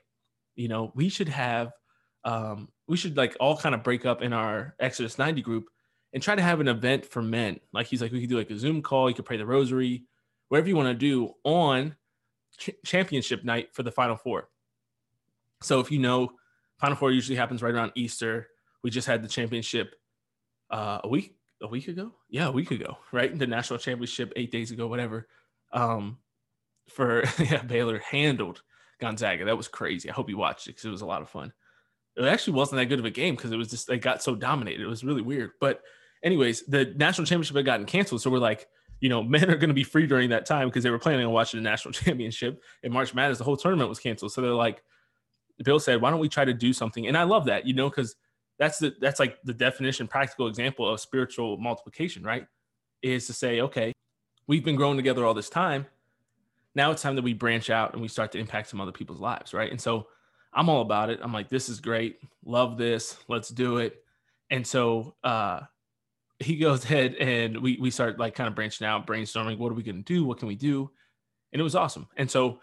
you 0.54 0.68
know, 0.68 0.92
we 0.94 1.08
should 1.08 1.28
have, 1.28 1.72
um, 2.24 2.68
we 2.86 2.96
should 2.96 3.16
like 3.16 3.36
all 3.40 3.56
kind 3.56 3.74
of 3.74 3.82
break 3.82 4.04
up 4.04 4.22
in 4.22 4.32
our 4.32 4.74
Exodus 4.78 5.18
90 5.18 5.42
group 5.42 5.64
and 6.12 6.22
try 6.22 6.34
to 6.34 6.42
have 6.42 6.60
an 6.60 6.68
event 6.68 7.06
for 7.06 7.22
men. 7.22 7.60
Like 7.72 7.86
he's 7.86 8.02
like, 8.02 8.12
we 8.12 8.20
could 8.20 8.30
do 8.30 8.38
like 8.38 8.50
a 8.50 8.58
Zoom 8.58 8.82
call, 8.82 9.08
you 9.08 9.14
could 9.14 9.24
pray 9.24 9.36
the 9.36 9.46
rosary, 9.46 10.04
whatever 10.48 10.68
you 10.68 10.76
want 10.76 10.88
to 10.88 10.94
do 10.94 11.32
on 11.44 11.96
ch- 12.58 12.70
championship 12.84 13.44
night 13.44 13.68
for 13.72 13.82
the 13.82 13.92
Final 13.92 14.16
Four. 14.16 14.48
So 15.62 15.80
if 15.80 15.90
you 15.90 15.98
know, 15.98 16.32
Final 16.78 16.96
Four 16.96 17.12
usually 17.12 17.36
happens 17.36 17.62
right 17.62 17.74
around 17.74 17.92
Easter. 17.94 18.48
We 18.82 18.90
just 18.90 19.06
had 19.06 19.22
the 19.22 19.28
championship 19.28 19.94
uh, 20.70 21.00
a 21.04 21.08
week 21.08 21.36
a 21.62 21.68
week 21.68 21.88
ago. 21.88 22.12
Yeah, 22.28 22.48
a 22.48 22.52
week 22.52 22.70
ago, 22.70 22.98
right? 23.12 23.36
The 23.36 23.46
national 23.46 23.78
championship 23.78 24.32
eight 24.36 24.50
days 24.50 24.70
ago, 24.70 24.86
whatever. 24.86 25.28
Um, 25.72 26.18
for 26.90 27.24
yeah, 27.38 27.62
Baylor 27.62 27.98
handled 27.98 28.62
Gonzaga. 29.00 29.44
That 29.44 29.56
was 29.56 29.68
crazy. 29.68 30.10
I 30.10 30.12
hope 30.12 30.28
you 30.28 30.36
watched 30.36 30.66
it 30.66 30.72
because 30.72 30.84
it 30.84 30.90
was 30.90 31.02
a 31.02 31.06
lot 31.06 31.22
of 31.22 31.28
fun. 31.28 31.52
It 32.16 32.24
actually 32.24 32.54
wasn't 32.54 32.80
that 32.80 32.86
good 32.86 32.98
of 32.98 33.04
a 33.04 33.10
game 33.10 33.36
because 33.36 33.52
it 33.52 33.56
was 33.56 33.70
just 33.70 33.86
they 33.86 33.98
got 33.98 34.22
so 34.22 34.34
dominated. 34.34 34.82
It 34.82 34.88
was 34.88 35.04
really 35.04 35.22
weird. 35.22 35.52
But 35.60 35.82
anyways, 36.22 36.66
the 36.66 36.92
national 36.96 37.26
championship 37.26 37.56
had 37.56 37.64
gotten 37.64 37.86
canceled, 37.86 38.22
so 38.22 38.30
we're 38.30 38.38
like, 38.38 38.68
you 39.00 39.08
know, 39.08 39.22
men 39.24 39.50
are 39.50 39.56
going 39.56 39.68
to 39.68 39.74
be 39.74 39.84
free 39.84 40.06
during 40.06 40.30
that 40.30 40.46
time 40.46 40.68
because 40.68 40.84
they 40.84 40.90
were 40.90 40.98
planning 40.98 41.24
on 41.24 41.32
watching 41.32 41.62
the 41.62 41.68
national 41.68 41.92
championship. 41.94 42.62
In 42.82 42.92
March 42.92 43.14
Madness, 43.14 43.38
the 43.38 43.44
whole 43.44 43.56
tournament 43.56 43.88
was 43.88 43.98
canceled. 43.98 44.32
So 44.32 44.40
they're 44.40 44.52
like, 44.52 44.82
Bill 45.64 45.80
said, 45.80 46.00
why 46.00 46.10
don't 46.10 46.20
we 46.20 46.28
try 46.28 46.44
to 46.44 46.54
do 46.54 46.72
something? 46.72 47.06
And 47.06 47.16
I 47.16 47.24
love 47.24 47.44
that, 47.46 47.66
you 47.66 47.74
know, 47.74 47.90
because 47.90 48.16
that's 48.58 48.78
the 48.78 48.94
that's 49.00 49.20
like 49.20 49.38
the 49.44 49.54
definition, 49.54 50.06
practical 50.06 50.46
example 50.46 50.88
of 50.88 51.00
spiritual 51.00 51.56
multiplication, 51.58 52.22
right? 52.22 52.46
Is 53.02 53.26
to 53.26 53.32
say, 53.32 53.60
okay, 53.62 53.92
we've 54.46 54.64
been 54.64 54.76
growing 54.76 54.96
together 54.96 55.24
all 55.24 55.34
this 55.34 55.48
time 55.48 55.86
now 56.74 56.90
it's 56.90 57.02
time 57.02 57.16
that 57.16 57.22
we 57.22 57.34
branch 57.34 57.70
out 57.70 57.92
and 57.92 58.02
we 58.02 58.08
start 58.08 58.32
to 58.32 58.38
impact 58.38 58.68
some 58.68 58.80
other 58.80 58.92
people's 58.92 59.20
lives, 59.20 59.52
right? 59.52 59.70
And 59.70 59.80
so 59.80 60.06
I'm 60.52 60.68
all 60.68 60.82
about 60.82 61.10
it. 61.10 61.20
I'm 61.22 61.32
like, 61.32 61.48
this 61.48 61.68
is 61.68 61.80
great. 61.80 62.18
Love 62.44 62.78
this. 62.78 63.18
Let's 63.28 63.48
do 63.48 63.78
it. 63.78 64.02
And 64.50 64.66
so 64.66 65.14
uh, 65.24 65.60
he 66.38 66.56
goes 66.56 66.84
ahead 66.84 67.14
and 67.16 67.60
we 67.60 67.78
we 67.80 67.90
start 67.90 68.18
like 68.18 68.34
kind 68.34 68.48
of 68.48 68.54
branching 68.54 68.86
out, 68.86 69.06
brainstorming. 69.06 69.58
What 69.58 69.72
are 69.72 69.76
we 69.76 69.82
going 69.82 70.02
to 70.02 70.02
do? 70.02 70.24
What 70.24 70.38
can 70.38 70.48
we 70.48 70.56
do? 70.56 70.90
And 71.52 71.60
it 71.60 71.62
was 71.64 71.74
awesome. 71.74 72.08
And 72.16 72.30
so 72.30 72.60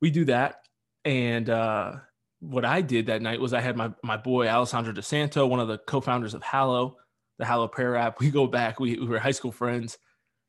we 0.00 0.10
do 0.10 0.24
that. 0.26 0.60
And 1.04 1.50
uh, 1.50 1.94
what 2.40 2.64
I 2.64 2.80
did 2.80 3.06
that 3.06 3.22
night 3.22 3.40
was 3.40 3.52
I 3.52 3.60
had 3.60 3.76
my 3.76 3.92
my 4.02 4.16
boy 4.16 4.48
Alessandro 4.48 4.92
DiSanto, 4.92 5.48
one 5.48 5.60
of 5.60 5.68
the 5.68 5.78
co-founders 5.78 6.34
of 6.34 6.42
Hallow, 6.42 6.96
the 7.38 7.44
Hallow 7.44 7.68
prayer 7.68 7.96
app. 7.96 8.20
We 8.20 8.30
go 8.30 8.46
back. 8.46 8.78
We, 8.78 8.98
we 8.98 9.06
were 9.06 9.18
high 9.18 9.32
school 9.32 9.52
friends 9.52 9.98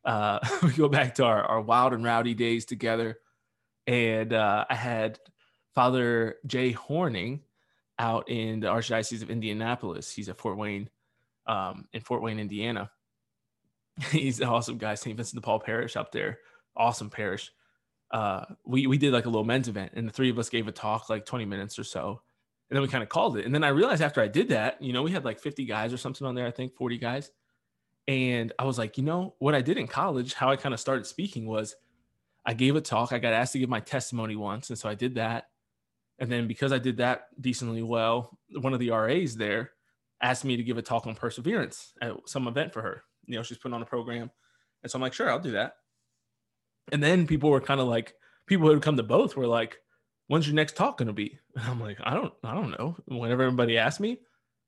uh, 0.05 0.39
we 0.63 0.71
go 0.71 0.89
back 0.89 1.15
to 1.15 1.25
our, 1.25 1.43
our 1.43 1.61
wild 1.61 1.93
and 1.93 2.03
rowdy 2.03 2.33
days 2.33 2.65
together. 2.65 3.19
And 3.87 4.33
uh, 4.33 4.65
I 4.69 4.75
had 4.75 5.19
Father 5.73 6.37
Jay 6.45 6.71
Horning 6.71 7.41
out 7.97 8.29
in 8.29 8.59
the 8.59 8.67
Archdiocese 8.67 9.21
of 9.21 9.29
Indianapolis. 9.29 10.11
He's 10.11 10.29
at 10.29 10.37
Fort 10.37 10.57
Wayne, 10.57 10.89
um, 11.47 11.87
in 11.93 12.01
Fort 12.01 12.21
Wayne, 12.21 12.39
Indiana. 12.39 12.91
He's 14.11 14.39
an 14.39 14.47
awesome 14.47 14.77
guy, 14.77 14.95
St. 14.95 15.15
Vincent 15.17 15.35
de 15.35 15.45
Paul 15.45 15.59
Parish 15.59 15.97
up 15.97 16.11
there. 16.11 16.39
Awesome 16.75 17.09
parish. 17.09 17.51
Uh, 18.11 18.45
we, 18.65 18.87
we 18.87 18.97
did 18.97 19.11
like 19.11 19.25
a 19.25 19.29
little 19.29 19.43
men's 19.43 19.67
event, 19.67 19.91
and 19.95 20.07
the 20.07 20.13
three 20.13 20.29
of 20.29 20.39
us 20.39 20.49
gave 20.49 20.67
a 20.67 20.71
talk, 20.71 21.09
like 21.09 21.25
20 21.25 21.45
minutes 21.45 21.77
or 21.77 21.83
so. 21.83 22.21
And 22.69 22.75
then 22.75 22.81
we 22.81 22.87
kind 22.87 23.03
of 23.03 23.09
called 23.09 23.37
it. 23.37 23.45
And 23.45 23.53
then 23.53 23.63
I 23.63 23.69
realized 23.69 24.01
after 24.01 24.21
I 24.21 24.27
did 24.27 24.49
that, 24.49 24.81
you 24.81 24.93
know, 24.93 25.01
we 25.01 25.11
had 25.11 25.25
like 25.25 25.39
50 25.39 25.65
guys 25.65 25.91
or 25.91 25.97
something 25.97 26.25
on 26.25 26.35
there, 26.35 26.45
I 26.45 26.51
think 26.51 26.75
40 26.75 26.97
guys. 26.99 27.31
And 28.09 28.51
I 28.57 28.63
was 28.63 28.79
like, 28.79 28.97
you 28.97 29.03
know, 29.03 29.35
what 29.37 29.53
I 29.53 29.61
did 29.61 29.77
in 29.77 29.85
college, 29.85 30.33
how 30.33 30.49
I 30.49 30.55
kind 30.55 30.73
of 30.73 30.79
started 30.79 31.05
speaking 31.05 31.45
was 31.45 31.75
I 32.43 32.55
gave 32.55 32.75
a 32.75 32.81
talk. 32.81 33.13
I 33.13 33.19
got 33.19 33.33
asked 33.33 33.53
to 33.53 33.59
give 33.59 33.69
my 33.69 33.81
testimony 33.81 34.35
once. 34.35 34.71
And 34.71 34.79
so 34.79 34.89
I 34.89 34.95
did 34.95 35.13
that. 35.15 35.49
And 36.17 36.31
then 36.31 36.47
because 36.47 36.73
I 36.73 36.79
did 36.79 36.97
that 36.97 37.27
decently 37.39 37.83
well, 37.83 38.39
one 38.49 38.73
of 38.73 38.79
the 38.79 38.89
RAs 38.89 39.35
there 39.35 39.73
asked 40.23 40.43
me 40.43 40.57
to 40.57 40.63
give 40.63 40.79
a 40.79 40.81
talk 40.81 41.05
on 41.05 41.13
perseverance 41.13 41.93
at 42.01 42.13
some 42.25 42.47
event 42.47 42.73
for 42.73 42.81
her. 42.81 43.03
You 43.27 43.35
know, 43.35 43.43
she's 43.43 43.59
putting 43.59 43.75
on 43.75 43.83
a 43.83 43.85
program. 43.85 44.31
And 44.81 44.91
so 44.91 44.97
I'm 44.97 45.03
like, 45.03 45.13
sure, 45.13 45.29
I'll 45.29 45.39
do 45.39 45.51
that. 45.51 45.73
And 46.91 47.03
then 47.03 47.27
people 47.27 47.51
were 47.51 47.61
kind 47.61 47.79
of 47.79 47.87
like, 47.87 48.15
people 48.47 48.65
who 48.65 48.73
had 48.73 48.81
come 48.81 48.97
to 48.97 49.03
both 49.03 49.37
were 49.37 49.45
like, 49.45 49.79
"When's 50.27 50.47
your 50.47 50.55
next 50.55 50.75
talk 50.75 50.97
gonna 50.97 51.13
be?" 51.13 51.39
And 51.55 51.65
I'm 51.65 51.79
like, 51.79 51.99
"I 52.03 52.15
don't, 52.15 52.33
I 52.43 52.53
don't 52.53 52.71
know." 52.71 52.97
Whenever 53.05 53.43
everybody 53.43 53.77
asked 53.77 53.99
me, 54.01 54.19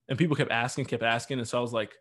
and 0.08 0.18
people 0.18 0.36
kept 0.38 0.52
asking, 0.52 0.86
kept 0.86 1.04
asking, 1.04 1.40
and 1.40 1.48
so 1.48 1.58
I 1.58 1.62
was 1.62 1.74
like, 1.74 1.96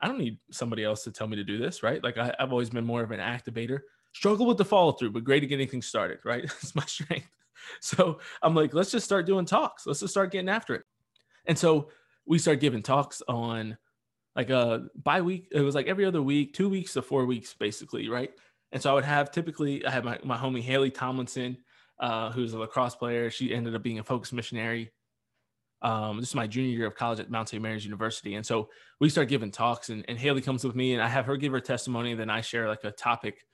"I 0.00 0.08
don't 0.08 0.18
need 0.18 0.38
somebody 0.50 0.84
else 0.84 1.04
to 1.04 1.12
tell 1.12 1.26
me 1.26 1.36
to 1.36 1.44
do 1.44 1.58
this, 1.58 1.82
right?" 1.82 2.02
Like 2.02 2.18
I, 2.18 2.34
I've 2.38 2.52
always 2.52 2.70
been 2.70 2.86
more 2.86 3.02
of 3.02 3.10
an 3.10 3.20
activator. 3.20 3.80
Struggle 4.12 4.46
with 4.46 4.56
the 4.58 4.64
follow 4.64 4.92
through, 4.92 5.10
but 5.10 5.24
great 5.24 5.42
at 5.42 5.48
getting 5.48 5.68
things 5.68 5.86
started, 5.86 6.18
right? 6.24 6.44
It's 6.62 6.74
my 6.74 6.84
strength. 6.86 7.28
So 7.80 8.20
I'm 8.42 8.54
like, 8.54 8.74
let's 8.74 8.92
just 8.92 9.04
start 9.04 9.26
doing 9.26 9.44
talks. 9.44 9.86
Let's 9.86 9.98
just 9.98 10.12
start 10.12 10.30
getting 10.30 10.48
after 10.48 10.74
it. 10.74 10.84
And 11.46 11.58
so 11.58 11.88
we 12.26 12.38
started 12.38 12.60
giving 12.60 12.82
talks 12.82 13.22
on 13.26 13.76
like 14.36 14.50
a 14.50 14.58
uh, 14.58 14.78
bi 15.02 15.20
week. 15.20 15.48
It 15.50 15.62
was 15.62 15.74
like 15.74 15.86
every 15.86 16.04
other 16.04 16.22
week, 16.22 16.52
two 16.52 16.68
weeks 16.68 16.92
to 16.92 17.02
four 17.02 17.24
weeks, 17.24 17.54
basically, 17.54 18.08
right? 18.08 18.30
And 18.72 18.82
so 18.82 18.90
I 18.90 18.94
would 18.94 19.04
have 19.04 19.30
typically, 19.30 19.84
I 19.84 19.90
had 19.90 20.04
my, 20.04 20.18
my 20.22 20.36
homie 20.36 20.62
Haley 20.62 20.90
Tomlinson, 20.90 21.56
uh, 21.98 22.30
who's 22.30 22.52
a 22.52 22.58
lacrosse 22.58 22.94
player. 22.94 23.30
She 23.30 23.54
ended 23.54 23.74
up 23.74 23.82
being 23.82 23.98
a 23.98 24.04
focus 24.04 24.32
missionary. 24.32 24.90
Um, 25.82 26.18
this 26.20 26.30
is 26.30 26.34
my 26.34 26.46
junior 26.46 26.70
year 26.70 26.86
of 26.86 26.94
college 26.94 27.20
at 27.20 27.30
Mount 27.30 27.48
St. 27.48 27.62
Mary's 27.62 27.84
University. 27.84 28.34
And 28.34 28.44
so 28.44 28.68
we 29.00 29.08
start 29.08 29.28
giving 29.28 29.50
talks, 29.50 29.88
and, 29.88 30.04
and 30.08 30.18
Haley 30.18 30.40
comes 30.40 30.64
with 30.64 30.74
me, 30.74 30.94
and 30.94 31.02
I 31.02 31.08
have 31.08 31.26
her 31.26 31.36
give 31.36 31.52
her 31.52 31.60
testimony. 31.60 32.12
And 32.12 32.20
then 32.20 32.30
I 32.30 32.40
share 32.40 32.68
like 32.68 32.84
a 32.84 32.90
topic, 32.90 33.44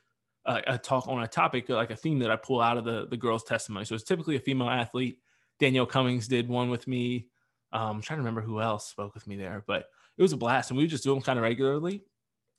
uh, 0.47 0.61
a 0.67 0.79
talk 0.79 1.09
on 1.09 1.23
a 1.23 1.29
topic, 1.29 1.69
like 1.69 1.91
a 1.91 1.97
theme 1.97 2.21
that 2.21 2.31
I 2.31 2.37
pull 2.37 2.61
out 2.61 2.79
of 2.79 2.85
the, 2.85 3.07
the 3.09 3.17
girl's 3.17 3.45
testimony. 3.45 3.85
So 3.85 3.95
it's 3.95 4.05
typically 4.05 4.37
a 4.37 4.41
female 4.41 4.71
athlete. 4.71 5.19
Danielle 5.59 5.87
Cummings 5.87 6.29
did 6.29 6.49
one 6.49 6.71
with 6.71 6.87
me. 6.87 7.26
Um, 7.73 7.97
I'm 7.97 8.02
trying 8.02 8.19
to 8.19 8.23
remember 8.23 8.43
who 8.43 8.61
else 8.61 8.88
spoke 8.88 9.14
with 9.14 9.26
me 9.26 9.37
there, 9.37 9.64
but 9.67 9.87
it 10.17 10.23
was 10.23 10.33
a 10.33 10.37
blast. 10.37 10.71
And 10.71 10.79
we 10.79 10.87
just 10.87 11.05
do 11.05 11.14
them 11.14 11.23
kind 11.23 11.38
of 11.38 11.43
regularly 11.43 12.02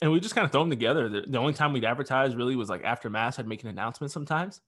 and 0.04 0.12
we 0.12 0.20
just 0.20 0.36
kind 0.36 0.44
of 0.44 0.52
throw 0.52 0.62
them 0.62 0.70
together. 0.70 1.08
The, 1.08 1.22
the, 1.26 1.38
only 1.38 1.54
time 1.54 1.72
we'd 1.72 1.86
advertise 1.86 2.36
really 2.36 2.58
was 2.58 2.70
like 2.70 2.84
after 2.84 3.10
mass. 3.10 3.40
I'd 3.40 3.48
make 3.48 3.64
an 3.64 3.70
announcement 3.70 4.12
sometimes, 4.12 4.60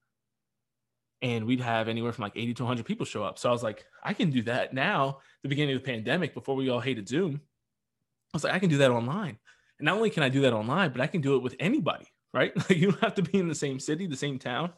and 1.22 1.46
we'd 1.46 1.62
have 1.62 1.88
anywhere 1.88 2.12
from 2.12 2.24
like 2.24 2.36
80 2.36 2.56
to 2.56 2.64
100 2.64 2.86
people 2.86 3.06
show 3.06 3.24
up. 3.24 3.40
So 3.40 3.50
I 3.50 3.52
was 3.52 3.64
like, 3.64 3.86
I 4.04 4.14
can 4.14 4.30
do 4.30 4.42
that 4.44 4.74
now. 4.74 5.20
The 5.44 5.50
beginning 5.50 5.76
of 5.76 5.84
the 5.84 5.92
pandemic, 5.92 6.34
before 6.34 6.56
we 6.56 6.70
all 6.70 6.80
hated 6.80 7.08
Zoom, 7.08 7.42
I 8.34 8.38
was 8.38 8.44
like, 8.44 8.54
I 8.54 8.60
can 8.60 8.70
do 8.70 8.78
that 8.78 8.92
online. 8.92 9.38
And 9.80 9.86
not 9.86 9.98
only 9.98 10.10
can 10.10 10.24
I 10.24 10.30
do 10.30 10.42
that 10.42 10.54
online, 10.54 10.92
but 10.92 11.02
I 11.02 11.08
can 11.08 11.22
do 11.22 11.36
it 11.36 11.44
with 11.44 11.56
anybody, 11.60 12.08
right? 12.34 12.54
Like 12.70 12.78
you 12.78 12.92
don't 12.92 13.02
have 13.02 13.16
to 13.16 13.22
be 13.22 13.40
in 13.40 13.48
the 13.48 13.56
same 13.56 13.80
city, 13.80 14.08
the 14.08 14.16
same 14.16 14.40
town. 14.40 14.72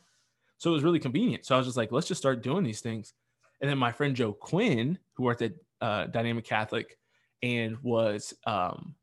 So 0.58 0.72
it 0.72 0.74
was 0.74 0.84
really 0.84 1.00
convenient. 1.00 1.46
So 1.46 1.56
I 1.56 1.58
was 1.58 1.68
just 1.68 1.78
like, 1.78 1.92
let's 1.92 2.08
just 2.08 2.22
start 2.22 2.42
doing 2.42 2.64
these 2.64 2.82
things. 2.82 3.14
And 3.62 3.70
then 3.70 3.78
my 3.78 3.92
friend 3.92 4.16
Joe 4.16 4.34
Quinn, 4.34 4.98
who 5.14 5.24
worked 5.24 5.42
at 5.42 5.54
uh, 5.82 6.06
Dynamic 6.06 6.46
Catholic 6.46 6.98
and 7.44 7.78
was 7.84 8.34
um, 8.46 8.96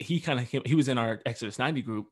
he 0.00 0.20
kind 0.20 0.40
of 0.40 0.48
he 0.66 0.74
was 0.74 0.88
in 0.88 0.98
our 0.98 1.20
Exodus 1.26 1.58
90 1.58 1.82
group 1.82 2.06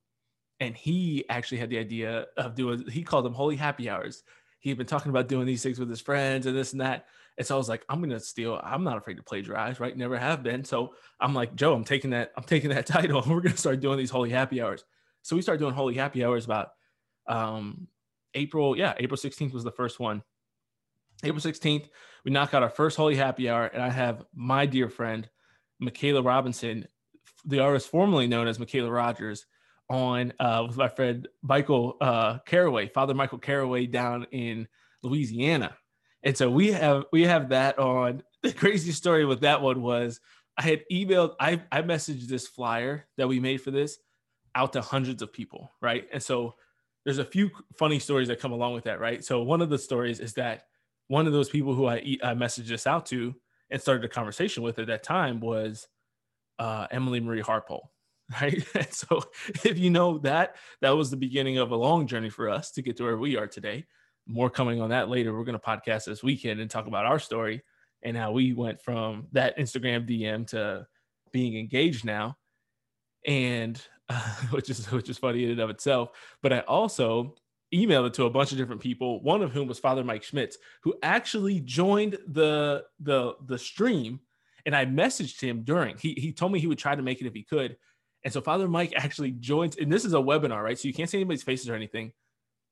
and 0.60 0.76
he 0.76 1.24
actually 1.28 1.58
had 1.58 1.70
the 1.70 1.78
idea 1.78 2.26
of 2.36 2.54
doing 2.54 2.84
he 2.90 3.02
called 3.02 3.24
them 3.24 3.34
holy 3.34 3.56
happy 3.56 3.88
hours. 3.88 4.22
He 4.60 4.68
had 4.68 4.78
been 4.78 4.86
talking 4.86 5.10
about 5.10 5.26
doing 5.26 5.46
these 5.46 5.62
things 5.62 5.78
with 5.78 5.88
his 5.88 6.00
friends 6.00 6.46
and 6.46 6.56
this 6.56 6.72
and 6.72 6.82
that. 6.82 7.06
And 7.38 7.46
so 7.46 7.54
I 7.54 7.58
was 7.58 7.68
like, 7.68 7.82
I'm 7.88 8.00
gonna 8.00 8.20
steal. 8.20 8.60
I'm 8.62 8.84
not 8.84 8.98
afraid 8.98 9.16
to 9.16 9.22
plagiarize, 9.22 9.80
right? 9.80 9.96
Never 9.96 10.18
have 10.18 10.42
been. 10.42 10.62
So 10.64 10.94
I'm 11.18 11.34
like, 11.34 11.54
Joe, 11.54 11.74
I'm 11.74 11.84
taking 11.84 12.10
that, 12.10 12.32
I'm 12.36 12.44
taking 12.44 12.70
that 12.70 12.86
title 12.86 13.22
and 13.22 13.32
we're 13.32 13.40
gonna 13.40 13.56
start 13.56 13.80
doing 13.80 13.98
these 13.98 14.10
holy 14.10 14.30
happy 14.30 14.60
hours. 14.60 14.84
So 15.22 15.34
we 15.34 15.42
started 15.42 15.60
doing 15.60 15.74
holy 15.74 15.94
happy 15.94 16.22
hours 16.24 16.44
about 16.44 16.72
um 17.26 17.88
April, 18.34 18.76
yeah, 18.76 18.94
April 18.98 19.18
16th 19.18 19.52
was 19.52 19.64
the 19.64 19.72
first 19.72 19.98
one. 19.98 20.22
April 21.24 21.40
16th, 21.40 21.88
we 22.24 22.30
knock 22.30 22.54
out 22.54 22.62
our 22.62 22.70
first 22.70 22.96
holy 22.96 23.16
happy 23.16 23.48
hour, 23.48 23.66
and 23.66 23.82
I 23.82 23.90
have 23.90 24.24
my 24.34 24.66
dear 24.66 24.88
friend, 24.88 25.28
Michaela 25.78 26.22
Robinson, 26.22 26.86
the 27.44 27.60
artist 27.60 27.88
formerly 27.88 28.26
known 28.26 28.46
as 28.46 28.58
Michaela 28.58 28.90
Rogers, 28.90 29.46
on 29.90 30.32
uh, 30.38 30.64
with 30.66 30.76
my 30.76 30.88
friend 30.88 31.28
Michael 31.42 31.96
uh, 32.00 32.38
Caraway, 32.46 32.88
Father 32.88 33.12
Michael 33.12 33.38
Caraway 33.38 33.86
down 33.86 34.26
in 34.30 34.68
Louisiana. 35.02 35.76
And 36.22 36.36
so 36.36 36.50
we 36.50 36.72
have 36.72 37.04
we 37.12 37.22
have 37.22 37.50
that 37.50 37.78
on. 37.78 38.22
The 38.42 38.54
crazy 38.54 38.92
story 38.92 39.26
with 39.26 39.40
that 39.40 39.60
one 39.60 39.82
was 39.82 40.18
I 40.56 40.62
had 40.62 40.84
emailed, 40.90 41.34
I, 41.38 41.62
I 41.70 41.82
messaged 41.82 42.26
this 42.26 42.46
flyer 42.46 43.06
that 43.18 43.28
we 43.28 43.38
made 43.38 43.60
for 43.60 43.70
this 43.70 43.98
out 44.54 44.72
to 44.72 44.80
hundreds 44.80 45.20
of 45.20 45.30
people, 45.30 45.70
right? 45.82 46.08
And 46.10 46.22
so 46.22 46.54
there's 47.04 47.18
a 47.18 47.24
few 47.24 47.50
funny 47.76 47.98
stories 47.98 48.28
that 48.28 48.40
come 48.40 48.52
along 48.52 48.74
with 48.74 48.84
that, 48.84 49.00
right? 49.00 49.24
So 49.24 49.42
one 49.42 49.60
of 49.60 49.68
the 49.68 49.78
stories 49.78 50.20
is 50.20 50.32
that 50.34 50.64
one 51.08 51.26
of 51.26 51.32
those 51.32 51.48
people 51.48 51.74
who 51.74 51.86
I, 51.86 52.16
I 52.22 52.34
messaged 52.34 52.68
this 52.68 52.86
out 52.86 53.06
to 53.06 53.34
and 53.70 53.80
started 53.80 54.04
a 54.04 54.08
conversation 54.08 54.62
with 54.62 54.78
at 54.78 54.86
that 54.88 55.02
time 55.02 55.40
was 55.40 55.88
uh, 56.58 56.86
Emily 56.90 57.20
Marie 57.20 57.42
Harpole, 57.42 57.90
right? 58.40 58.64
And 58.74 58.92
so 58.92 59.22
if 59.64 59.78
you 59.78 59.90
know 59.90 60.18
that, 60.18 60.56
that 60.80 60.90
was 60.90 61.10
the 61.10 61.16
beginning 61.16 61.58
of 61.58 61.70
a 61.70 61.76
long 61.76 62.06
journey 62.06 62.30
for 62.30 62.48
us 62.48 62.70
to 62.72 62.82
get 62.82 62.96
to 62.98 63.04
where 63.04 63.16
we 63.16 63.36
are 63.36 63.46
today. 63.46 63.86
More 64.26 64.50
coming 64.50 64.80
on 64.80 64.90
that 64.90 65.08
later. 65.08 65.32
We're 65.32 65.44
going 65.44 65.58
to 65.58 65.64
podcast 65.64 66.04
this 66.04 66.22
weekend 66.22 66.60
and 66.60 66.70
talk 66.70 66.86
about 66.86 67.06
our 67.06 67.18
story 67.18 67.62
and 68.02 68.16
how 68.16 68.32
we 68.32 68.52
went 68.52 68.80
from 68.80 69.26
that 69.32 69.58
Instagram 69.58 70.08
DM 70.08 70.46
to 70.48 70.86
being 71.32 71.56
engaged 71.56 72.04
now, 72.04 72.36
and 73.26 73.80
uh, 74.08 74.34
which 74.50 74.70
is 74.70 74.90
which 74.92 75.08
is 75.08 75.18
funny 75.18 75.44
in 75.44 75.50
and 75.50 75.60
of 75.60 75.70
itself. 75.70 76.10
But 76.42 76.52
I 76.52 76.60
also 76.60 77.34
emailed 77.74 78.06
it 78.06 78.14
to 78.14 78.24
a 78.24 78.30
bunch 78.30 78.52
of 78.52 78.58
different 78.58 78.80
people. 78.80 79.22
One 79.22 79.42
of 79.42 79.52
whom 79.52 79.68
was 79.68 79.78
Father 79.78 80.04
Mike 80.04 80.22
Schmitz, 80.22 80.58
who 80.82 80.94
actually 81.02 81.60
joined 81.60 82.18
the 82.28 82.84
the 83.00 83.34
the 83.46 83.58
stream 83.58 84.20
and 84.66 84.76
I 84.76 84.86
messaged 84.86 85.40
him 85.40 85.62
during. 85.62 85.96
He 85.98 86.14
he 86.14 86.32
told 86.32 86.52
me 86.52 86.60
he 86.60 86.66
would 86.66 86.78
try 86.78 86.94
to 86.94 87.02
make 87.02 87.20
it 87.20 87.26
if 87.26 87.34
he 87.34 87.42
could. 87.42 87.76
And 88.24 88.32
so 88.32 88.40
Father 88.40 88.68
Mike 88.68 88.92
actually 88.96 89.32
joins, 89.32 89.76
and 89.76 89.92
this 89.92 90.04
is 90.04 90.12
a 90.12 90.18
webinar, 90.18 90.62
right? 90.62 90.78
So 90.78 90.88
you 90.88 90.94
can't 90.94 91.08
see 91.08 91.18
anybody's 91.18 91.42
faces 91.42 91.68
or 91.68 91.74
anything. 91.74 92.12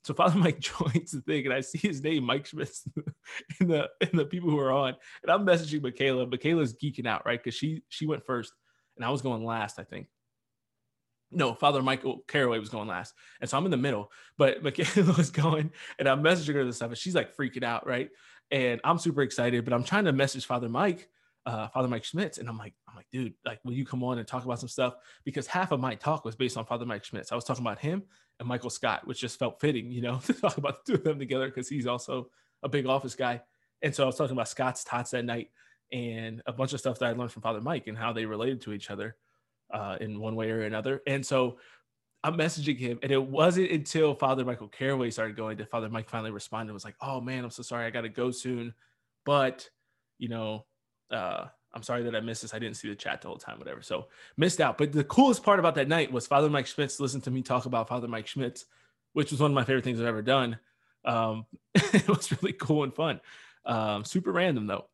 So 0.05 0.15
Father 0.15 0.39
Mike 0.39 0.61
joins 0.61 1.13
the 1.13 1.21
thing, 1.21 1.45
and 1.47 1.55
I 1.55 1.61
see 1.61 1.79
his 1.79 2.03
name, 2.03 2.25
Mike 2.25 2.47
Schmitz, 2.47 2.87
in 3.61 3.69
the 3.69 3.89
in 4.01 4.17
the 4.17 4.27
people 4.27 4.51
who 4.51 4.59
are 4.59 4.73
on. 4.73 4.95
And 5.23 5.33
I'm 5.33 5.47
messaging 5.47 5.83
Michaela. 5.83 6.27
Michaela's 6.27 6.75
geeking 6.75 7.07
out, 7.07 7.25
right? 7.25 7.43
Because 7.43 7.55
she 7.55 7.83
she 7.89 8.07
went 8.07 8.25
first, 8.25 8.53
and 8.97 9.05
I 9.05 9.11
was 9.11 9.23
going 9.23 9.45
last, 9.45 9.79
I 9.79 9.85
think. 9.85 10.09
No, 11.31 11.55
Father 11.55 11.83
Michael 11.83 12.25
Caraway 12.27 12.59
was 12.59 12.71
going 12.71 12.89
last. 12.89 13.13
And 13.41 13.51
so 13.51 13.59
I'm 13.59 13.65
in 13.65 13.71
the 13.71 13.77
middle, 13.77 14.11
but 14.39 14.63
Michaela 14.63 15.13
was 15.13 15.31
going 15.31 15.71
and 15.99 16.09
I'm 16.09 16.23
messaging 16.23 16.55
her 16.55 16.65
this 16.65 16.77
stuff. 16.77 16.89
And 16.89 16.99
she's 16.99 17.15
like 17.15 17.37
freaking 17.37 17.65
out, 17.65 17.87
right? 17.87 18.09
And 18.51 18.81
I'm 18.83 18.99
super 18.99 19.23
excited, 19.23 19.65
but 19.65 19.75
I'm 19.75 19.85
trying 19.85 20.07
to 20.07 20.13
message 20.13 20.47
Father 20.47 20.71
Mike 20.71 21.09
uh, 21.49 21.67
Father 21.69 21.89
Mike 21.89 22.05
Schmitz, 22.05 22.37
and 22.37 22.47
I'm 22.47 22.59
like, 22.59 22.75
I'm 22.87 22.95
like, 22.95 23.07
dude, 23.11 23.33
like, 23.47 23.59
will 23.65 23.73
you 23.73 23.87
come 23.87 24.05
on 24.05 24.19
and 24.19 24.29
talk 24.29 24.45
about 24.45 24.61
some 24.61 24.69
stuff? 24.69 24.97
Because 25.25 25.47
half 25.47 25.73
of 25.73 25.81
my 25.81 25.95
talk 25.95 26.27
was 26.27 26.37
based 26.37 26.59
on 26.59 26.67
Father 26.67 26.85
Mike 26.85 27.05
Schmitz. 27.05 27.33
I 27.33 27.37
was 27.37 27.45
talking 27.45 27.65
about 27.65 27.79
him 27.79 28.03
and 28.39 28.47
Michael 28.47 28.69
Scott, 28.69 29.07
which 29.07 29.19
just 29.19 29.39
felt 29.39 29.59
fitting, 29.59 29.91
you 29.91 30.03
know, 30.03 30.19
to 30.27 30.35
talk 30.35 30.59
about 30.59 30.85
the 30.85 30.93
two 30.93 30.99
of 30.99 31.05
them 31.05 31.19
together 31.19 31.47
because 31.47 31.67
he's 31.67 31.87
also 31.87 32.29
a 32.63 32.69
big 32.69 32.85
office 32.85 33.15
guy. 33.15 33.41
And 33.81 33.95
so 33.95 34.03
I 34.03 34.07
was 34.07 34.17
talking 34.17 34.37
about 34.37 34.49
Scott's 34.49 34.85
tots 34.85 35.13
that 35.13 35.25
night 35.25 35.49
and 35.91 36.43
a 36.45 36.53
bunch 36.53 36.75
of 36.75 36.81
stuff 36.81 36.99
that 36.99 37.07
I 37.07 37.13
learned 37.13 37.33
from 37.33 37.41
Father 37.41 37.63
Mike 37.63 37.87
and 37.87 37.97
how 37.97 38.13
they 38.13 38.27
related 38.27 38.61
to 38.63 38.75
each 38.75 38.91
other 38.91 39.17
uh, 39.73 39.97
in 40.03 40.21
one 40.21 40.37
way 40.37 40.51
or 40.51 40.65
another. 40.65 41.01
And 41.07 41.25
so 41.25 41.57
I'm 42.23 42.37
messaging 42.37 42.79
him, 42.79 42.99
and 43.03 43.11
it 43.11 43.23
wasn't 43.23 43.71
until 43.71 44.15
Father 44.15 44.45
Michael 44.45 44.69
Caraway 44.69 45.11
started 45.11 45.35
going 45.35 45.57
that 45.59 45.71
Father 45.71 45.89
Mike 45.89 46.11
finally 46.11 46.33
responded. 46.33 46.73
Was 46.73 46.85
like, 46.85 46.97
"Oh 47.01 47.21
man, 47.21 47.45
I'm 47.45 47.51
so 47.51 47.63
sorry, 47.63 47.87
I 47.87 47.91
got 47.91 48.01
to 48.01 48.09
go 48.09 48.33
soon, 48.33 48.75
but 49.25 49.71
you 50.19 50.29
know, 50.29 50.67
uh, 51.11 51.47
I'm 51.73 51.83
sorry 51.83 52.03
that 52.05 52.17
I 52.17 52.21
missed 52.21 52.43
this. 52.43 52.55
I 52.55 52.59
didn't 52.59 52.77
see 52.77 52.89
the 52.89 52.95
chat 52.95 53.21
the 53.21 53.29
whole 53.29 53.37
time, 53.37 53.59
whatever. 53.59 53.83
So 53.83 54.07
missed 54.37 54.61
out. 54.61 54.79
But 54.79 54.93
the 54.93 55.05
coolest 55.05 55.43
part 55.43 55.59
about 55.59 55.75
that 55.77 55.89
night 55.89 56.11
was 56.11 56.27
Father 56.27 56.49
Mike 56.49 56.67
Schmitz 56.67 56.99
listened 56.99 57.25
to 57.25 57.31
me 57.31 57.43
talk 57.43 57.67
about 57.67 57.89
Father 57.89 58.09
Mike 58.09 58.27
Schmitz, 58.27 58.65
which 59.13 59.31
was 59.31 59.41
one 59.41 59.51
of 59.51 59.55
my 59.55 59.65
favorite 59.65 59.85
things 59.85 60.01
I've 60.01 60.07
ever 60.07 60.23
done. 60.23 60.59
Um, 61.05 61.47
it 61.75 62.09
was 62.09 62.31
really 62.43 62.55
cool 62.55 62.85
and 62.85 62.95
fun. 62.95 63.21
Um, 63.65 64.05
super 64.05 64.33
random 64.33 64.67
though. 64.67 64.87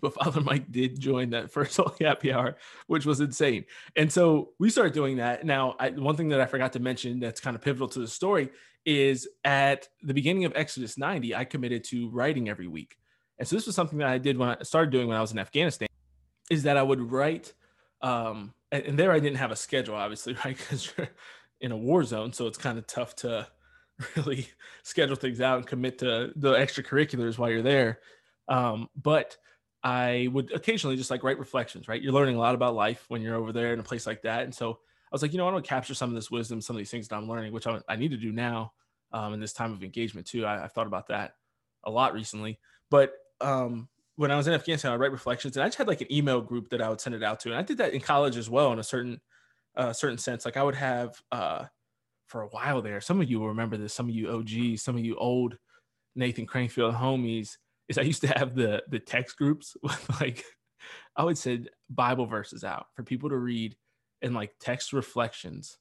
But 0.00 0.14
Father 0.14 0.40
Mike 0.40 0.70
did 0.70 1.00
join 1.00 1.30
that 1.30 1.50
first 1.50 1.80
happy 2.00 2.32
hour, 2.32 2.56
which 2.86 3.06
was 3.06 3.20
insane. 3.20 3.64
And 3.96 4.12
so 4.12 4.50
we 4.58 4.70
started 4.70 4.92
doing 4.92 5.16
that. 5.16 5.44
Now, 5.44 5.74
I, 5.80 5.90
one 5.90 6.16
thing 6.16 6.28
that 6.28 6.40
I 6.40 6.46
forgot 6.46 6.74
to 6.74 6.80
mention 6.80 7.18
that's 7.18 7.40
kind 7.40 7.56
of 7.56 7.62
pivotal 7.62 7.88
to 7.88 7.98
the 7.98 8.08
story 8.08 8.50
is 8.84 9.26
at 9.44 9.88
the 10.02 10.14
beginning 10.14 10.44
of 10.44 10.52
Exodus 10.54 10.96
90, 10.96 11.34
I 11.34 11.44
committed 11.44 11.82
to 11.84 12.08
writing 12.10 12.48
every 12.48 12.68
week. 12.68 12.96
And 13.38 13.46
so 13.46 13.56
this 13.56 13.66
was 13.66 13.74
something 13.74 13.98
that 13.98 14.08
I 14.08 14.18
did 14.18 14.38
when 14.38 14.48
I 14.48 14.62
started 14.62 14.90
doing 14.90 15.08
when 15.08 15.16
I 15.16 15.20
was 15.20 15.32
in 15.32 15.38
Afghanistan, 15.38 15.88
is 16.50 16.62
that 16.62 16.76
I 16.76 16.82
would 16.82 17.00
write, 17.12 17.52
um, 18.02 18.54
and, 18.72 18.82
and 18.84 18.98
there 18.98 19.12
I 19.12 19.18
didn't 19.18 19.38
have 19.38 19.50
a 19.50 19.56
schedule, 19.56 19.94
obviously, 19.94 20.34
right? 20.44 20.56
Because 20.56 20.92
you're 20.96 21.08
in 21.60 21.72
a 21.72 21.76
war 21.76 22.04
zone, 22.04 22.32
so 22.32 22.46
it's 22.46 22.58
kind 22.58 22.78
of 22.78 22.86
tough 22.86 23.16
to 23.16 23.46
really 24.16 24.48
schedule 24.82 25.16
things 25.16 25.40
out 25.40 25.58
and 25.58 25.66
commit 25.66 25.98
to 25.98 26.32
the 26.36 26.52
extracurriculars 26.52 27.38
while 27.38 27.50
you're 27.50 27.62
there. 27.62 28.00
Um, 28.48 28.88
but 29.00 29.36
I 29.82 30.28
would 30.32 30.52
occasionally 30.52 30.96
just 30.96 31.10
like 31.10 31.22
write 31.22 31.38
reflections, 31.38 31.88
right? 31.88 32.00
You're 32.00 32.12
learning 32.12 32.36
a 32.36 32.40
lot 32.40 32.54
about 32.54 32.74
life 32.74 33.04
when 33.08 33.22
you're 33.22 33.36
over 33.36 33.52
there 33.52 33.72
in 33.72 33.80
a 33.80 33.84
place 33.84 34.06
like 34.06 34.22
that. 34.22 34.42
And 34.42 34.54
so 34.54 34.70
I 34.70 35.08
was 35.12 35.22
like, 35.22 35.32
you 35.32 35.38
know, 35.38 35.46
I 35.46 35.52
want 35.52 35.64
to 35.64 35.68
capture 35.68 35.94
some 35.94 36.10
of 36.10 36.16
this 36.16 36.30
wisdom, 36.30 36.60
some 36.60 36.74
of 36.74 36.78
these 36.78 36.90
things 36.90 37.08
that 37.08 37.16
I'm 37.16 37.28
learning, 37.28 37.52
which 37.52 37.66
I, 37.66 37.80
I 37.88 37.96
need 37.96 38.10
to 38.10 38.16
do 38.16 38.32
now 38.32 38.72
um, 39.12 39.34
in 39.34 39.40
this 39.40 39.52
time 39.52 39.72
of 39.72 39.84
engagement 39.84 40.26
too. 40.26 40.44
I, 40.44 40.64
I've 40.64 40.72
thought 40.72 40.86
about 40.86 41.08
that 41.08 41.36
a 41.84 41.90
lot 41.90 42.14
recently. 42.14 42.58
But 42.90 43.14
um, 43.40 43.88
when 44.16 44.30
I 44.30 44.36
was 44.36 44.46
in 44.46 44.54
Afghanistan, 44.54 44.92
I 44.92 44.96
write 44.96 45.12
reflections, 45.12 45.56
and 45.56 45.64
I 45.64 45.66
just 45.66 45.78
had 45.78 45.88
like 45.88 46.00
an 46.00 46.12
email 46.12 46.40
group 46.40 46.70
that 46.70 46.80
I 46.80 46.88
would 46.88 47.00
send 47.00 47.14
it 47.14 47.22
out 47.22 47.40
to, 47.40 47.50
and 47.50 47.58
I 47.58 47.62
did 47.62 47.78
that 47.78 47.92
in 47.92 48.00
college 48.00 48.36
as 48.36 48.48
well 48.48 48.72
in 48.72 48.78
a 48.78 48.84
certain 48.84 49.20
uh, 49.76 49.92
certain 49.92 50.18
sense. 50.18 50.44
Like 50.44 50.56
I 50.56 50.62
would 50.62 50.74
have 50.74 51.20
uh, 51.30 51.66
for 52.26 52.42
a 52.42 52.48
while 52.48 52.82
there. 52.82 53.00
Some 53.00 53.20
of 53.20 53.30
you 53.30 53.40
will 53.40 53.48
remember 53.48 53.76
this. 53.76 53.94
Some 53.94 54.08
of 54.08 54.14
you 54.14 54.30
OGs, 54.30 54.82
some 54.82 54.96
of 54.96 55.04
you 55.04 55.16
old 55.16 55.56
Nathan 56.14 56.46
Crankfield 56.46 56.98
homies. 56.98 57.56
Is 57.88 57.98
I 57.98 58.02
used 58.02 58.22
to 58.22 58.28
have 58.28 58.54
the 58.54 58.82
the 58.88 58.98
text 58.98 59.36
groups 59.36 59.76
with 59.82 60.20
like 60.20 60.44
I 61.16 61.24
would 61.24 61.38
send 61.38 61.70
Bible 61.90 62.26
verses 62.26 62.64
out 62.64 62.86
for 62.94 63.02
people 63.02 63.28
to 63.30 63.36
read 63.36 63.76
and 64.22 64.34
like 64.34 64.52
text 64.60 64.92
reflections, 64.92 65.78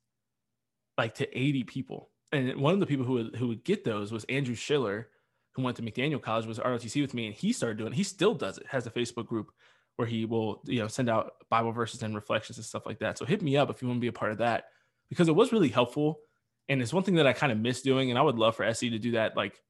like 0.98 1.16
to 1.16 1.38
80 1.38 1.64
people. 1.64 2.12
And 2.32 2.56
one 2.58 2.74
of 2.74 2.80
the 2.80 2.86
people 2.86 3.06
who 3.06 3.14
would, 3.14 3.36
who 3.36 3.48
would 3.48 3.64
get 3.64 3.84
those 3.84 4.12
was 4.12 4.26
Andrew 4.26 4.56
Schiller, 4.56 5.10
who 5.56 5.62
went 5.62 5.78
to 5.78 5.84
McDaniel 5.84 6.22
College, 6.22 6.46
was 6.46 6.60
ROTC 6.60 7.02
with 7.02 7.14
me, 7.14 7.28
and 7.28 7.36
he 7.36 7.54
started 7.54 7.78
doing. 7.78 7.94
He 7.94 8.04
still 8.04 8.34
does 8.34 8.58
it. 8.58 8.66
Has 8.68 8.86
a 8.86 8.92
Facebook 8.92 9.28
group 9.28 9.52
where 9.96 10.08
he 10.08 10.26
will 10.26 10.62
you 10.66 10.80
know 10.80 10.88
send 10.88 11.10
out 11.10 11.34
Bible 11.50 11.72
verses 11.72 12.04
and 12.04 12.14
reflections 12.16 12.58
and 12.58 12.66
stuff 12.66 12.86
like 12.86 13.00
that. 13.00 13.18
So 13.18 13.26
hit 13.26 13.42
me 13.42 13.58
up 13.58 13.70
if 13.70 13.82
you 13.82 13.88
want 13.88 13.98
to 13.98 14.02
be 14.02 14.08
a 14.08 14.14
part 14.14 14.32
of 14.32 14.40
that 14.40 14.66
because 15.10 15.28
it 15.28 15.36
was 15.36 15.52
really 15.52 15.70
helpful. 15.70 16.20
And 16.68 16.82
it's 16.82 16.94
one 16.94 17.04
thing 17.04 17.16
that 17.16 17.28
I 17.28 17.34
kind 17.34 17.52
of 17.52 17.60
miss 17.60 17.82
doing, 17.82 18.10
and 18.10 18.20
I 18.20 18.24
would 18.24 18.38
love 18.38 18.56
for 18.56 18.66
SE 18.66 18.90
to 18.90 19.00
do 19.00 19.12
that 19.12 19.38
like 19.38 19.62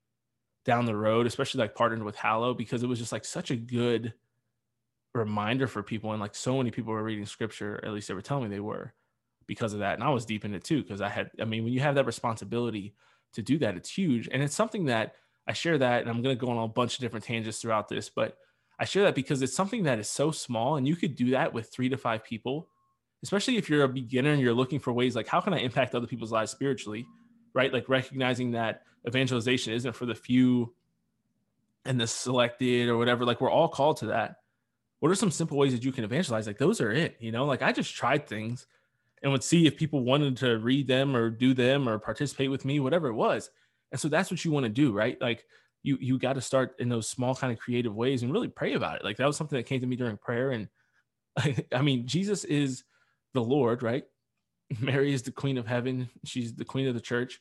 down 0.66 0.86
the 0.86 0.96
road, 0.96 1.28
especially 1.28 1.60
like 1.60 1.76
partnered 1.76 2.04
with 2.04 2.16
Hallow 2.16 2.54
because 2.54 2.84
it 2.84 2.88
was 2.88 3.00
just 3.00 3.12
like 3.12 3.26
such 3.26 3.52
a 3.52 3.56
good 3.56 4.14
reminder 5.14 5.68
for 5.68 5.84
people. 5.84 6.12
And 6.12 6.20
like 6.20 6.36
so 6.36 6.58
many 6.58 6.72
people 6.72 6.94
were 6.94 7.04
reading 7.04 7.26
scripture, 7.26 7.80
at 7.84 7.92
least 7.92 8.08
they 8.08 8.14
were 8.14 8.22
telling 8.22 8.46
me 8.46 8.50
they 8.50 8.60
were 8.60 8.94
because 9.48 9.74
of 9.74 9.80
that. 9.80 9.96
And 9.96 10.04
I 10.04 10.10
was 10.10 10.26
deep 10.26 10.44
in 10.44 10.54
it 10.54 10.64
too, 10.64 10.82
because 10.82 11.02
I 11.02 11.10
had, 11.10 11.30
I 11.40 11.46
mean, 11.46 11.64
when 11.64 11.74
you 11.74 11.80
have 11.82 11.96
that 11.96 12.06
responsibility 12.06 12.96
to 13.34 13.42
do 13.42 13.58
that, 13.60 13.76
it's 13.76 13.90
huge. 13.90 14.28
And 14.32 14.42
it's 14.42 14.56
something 14.56 14.86
that 14.86 15.16
I 15.48 15.54
share 15.54 15.78
that, 15.78 16.02
and 16.02 16.10
I'm 16.10 16.22
going 16.22 16.36
to 16.36 16.46
go 16.46 16.52
on 16.52 16.64
a 16.64 16.68
bunch 16.68 16.96
of 16.96 17.02
different 17.02 17.26
tangents 17.26 17.60
throughout 17.60 17.88
this, 17.88 18.10
but 18.10 18.38
I 18.80 18.86
share 18.86 19.04
that 19.04 19.16
because 19.16 19.42
it's 19.42 19.56
something 19.56 19.84
that 19.84 20.00
is 20.00 20.10
so 20.10 20.32
small 20.32 20.76
and 20.76 20.88
you 20.88 20.96
could 20.96 21.16
do 21.16 21.32
that 21.32 21.54
with 21.54 21.72
three 21.72 21.90
to 21.90 21.98
five 21.98 22.24
people, 22.24 22.68
especially 23.24 23.58
if 23.58 23.70
you're 23.70 23.84
a 23.84 23.90
beginner 23.90 24.32
and 24.32 24.42
you're 24.42 24.54
looking 24.54 24.80
for 24.80 24.92
ways 24.92 25.16
like, 25.16 25.28
how 25.28 25.40
can 25.40 25.54
I 25.54 25.60
impact 25.60 25.96
other 25.96 26.08
people's 26.08 26.32
lives 26.32 26.52
spiritually? 26.52 27.06
Right. 27.54 27.72
Like 27.72 27.88
recognizing 27.88 28.52
that 28.52 28.82
evangelization 29.08 29.74
isn't 29.74 29.94
for 29.96 30.06
the 30.06 30.16
few 30.16 30.74
and 31.86 32.00
the 32.00 32.08
selected 32.08 32.90
or 32.90 32.98
whatever. 32.98 33.24
Like 33.24 33.40
we're 33.40 33.52
all 33.52 33.70
called 33.70 33.98
to 33.98 34.08
that. 34.08 34.38
What 35.00 35.12
are 35.12 35.16
some 35.16 35.32
simple 35.32 35.58
ways 35.58 35.72
that 35.72 35.84
you 35.84 35.92
can 35.92 36.04
evangelize? 36.04 36.48
Like 36.48 36.58
those 36.58 36.82
are 36.82 36.92
it, 36.92 37.16
you 37.20 37.32
know, 37.32 37.46
like 37.46 37.62
I 37.62 37.72
just 37.72 37.96
tried 37.96 38.28
things 38.28 38.66
and 39.24 39.32
would 39.32 39.44
see 39.44 39.68
if 39.68 39.78
people 39.78 40.04
wanted 40.04 40.36
to 40.38 40.58
read 40.58 40.88
them 40.88 41.16
or 41.16 41.30
do 41.30 41.54
them 41.54 41.88
or 41.88 41.98
participate 41.98 42.52
with 42.52 42.66
me, 42.66 42.80
whatever 42.80 43.08
it 43.08 43.14
was. 43.14 43.50
And 43.96 44.00
so 44.02 44.10
that's 44.10 44.30
what 44.30 44.44
you 44.44 44.52
want 44.52 44.66
to 44.66 44.70
do, 44.70 44.92
right? 44.92 45.16
Like 45.22 45.46
you 45.82 45.98
you 46.02 46.20
got 46.20 46.34
to 46.34 46.42
start 46.42 46.76
in 46.80 46.90
those 46.90 47.08
small 47.08 47.34
kind 47.34 47.54
of 47.54 47.60
creative 47.60 47.96
ways 47.96 48.24
and 48.24 48.34
really 48.34 48.50
pray 48.50 48.74
about 48.74 48.98
it. 48.98 49.06
Like 49.06 49.16
that 49.16 49.26
was 49.26 49.38
something 49.38 49.56
that 49.56 49.68
came 49.68 49.80
to 49.80 49.88
me 49.88 49.96
during 49.96 50.18
prayer. 50.18 50.52
And 50.52 50.68
I 51.74 51.82
mean, 51.82 52.06
Jesus 52.06 52.44
is 52.44 52.84
the 53.34 53.42
Lord, 53.42 53.84
right? 53.84 54.04
Mary 54.82 55.14
is 55.14 55.22
the 55.22 55.32
queen 55.32 55.58
of 55.58 55.66
heaven. 55.66 56.10
She's 56.26 56.54
the 56.54 56.66
queen 56.66 56.90
of 56.90 56.94
the 56.94 57.00
church. 57.00 57.40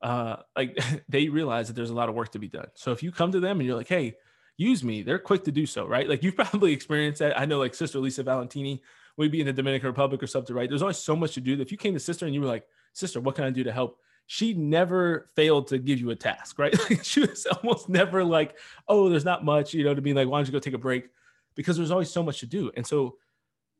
Uh, 0.00 0.36
like 0.54 0.78
they 1.08 1.28
realize 1.28 1.66
that 1.66 1.74
there's 1.74 1.90
a 1.90 1.94
lot 1.94 2.08
of 2.08 2.14
work 2.14 2.30
to 2.32 2.38
be 2.38 2.46
done. 2.46 2.68
So 2.76 2.92
if 2.92 3.02
you 3.02 3.10
come 3.10 3.32
to 3.32 3.40
them 3.40 3.58
and 3.58 3.66
you're 3.66 3.76
like, 3.76 3.88
hey, 3.88 4.14
use 4.56 4.84
me, 4.84 5.02
they're 5.02 5.18
quick 5.18 5.42
to 5.42 5.50
do 5.50 5.66
so, 5.66 5.86
right? 5.86 6.08
Like 6.08 6.22
you've 6.22 6.36
probably 6.36 6.72
experienced 6.72 7.18
that. 7.18 7.36
I 7.36 7.46
know 7.46 7.58
like 7.58 7.74
Sister 7.74 7.98
Lisa 7.98 8.22
Valentini, 8.22 8.80
we'd 9.16 9.32
be 9.32 9.40
in 9.40 9.46
the 9.46 9.52
Dominican 9.52 9.88
Republic 9.88 10.22
or 10.22 10.28
something, 10.28 10.54
right? 10.54 10.68
There's 10.68 10.82
always 10.82 10.98
so 10.98 11.16
much 11.16 11.34
to 11.34 11.40
do. 11.40 11.60
If 11.60 11.72
you 11.72 11.78
came 11.78 11.94
to 11.94 12.00
Sister 12.00 12.26
and 12.26 12.34
you 12.34 12.42
were 12.42 12.46
like, 12.46 12.64
Sister, 12.92 13.20
what 13.20 13.34
can 13.34 13.42
I 13.42 13.50
do 13.50 13.64
to 13.64 13.72
help? 13.72 13.98
She 14.32 14.54
never 14.54 15.26
failed 15.34 15.66
to 15.68 15.78
give 15.78 15.98
you 15.98 16.10
a 16.10 16.14
task, 16.14 16.56
right? 16.56 16.72
she 17.02 17.18
was 17.18 17.46
almost 17.46 17.88
never 17.88 18.22
like, 18.22 18.56
oh, 18.86 19.08
there's 19.08 19.24
not 19.24 19.44
much, 19.44 19.74
you 19.74 19.82
know, 19.82 19.92
to 19.92 20.00
be 20.00 20.14
like, 20.14 20.28
why 20.28 20.38
don't 20.38 20.46
you 20.46 20.52
go 20.52 20.60
take 20.60 20.72
a 20.72 20.78
break? 20.78 21.08
Because 21.56 21.76
there's 21.76 21.90
always 21.90 22.12
so 22.12 22.22
much 22.22 22.38
to 22.38 22.46
do. 22.46 22.70
And 22.76 22.86
so, 22.86 23.16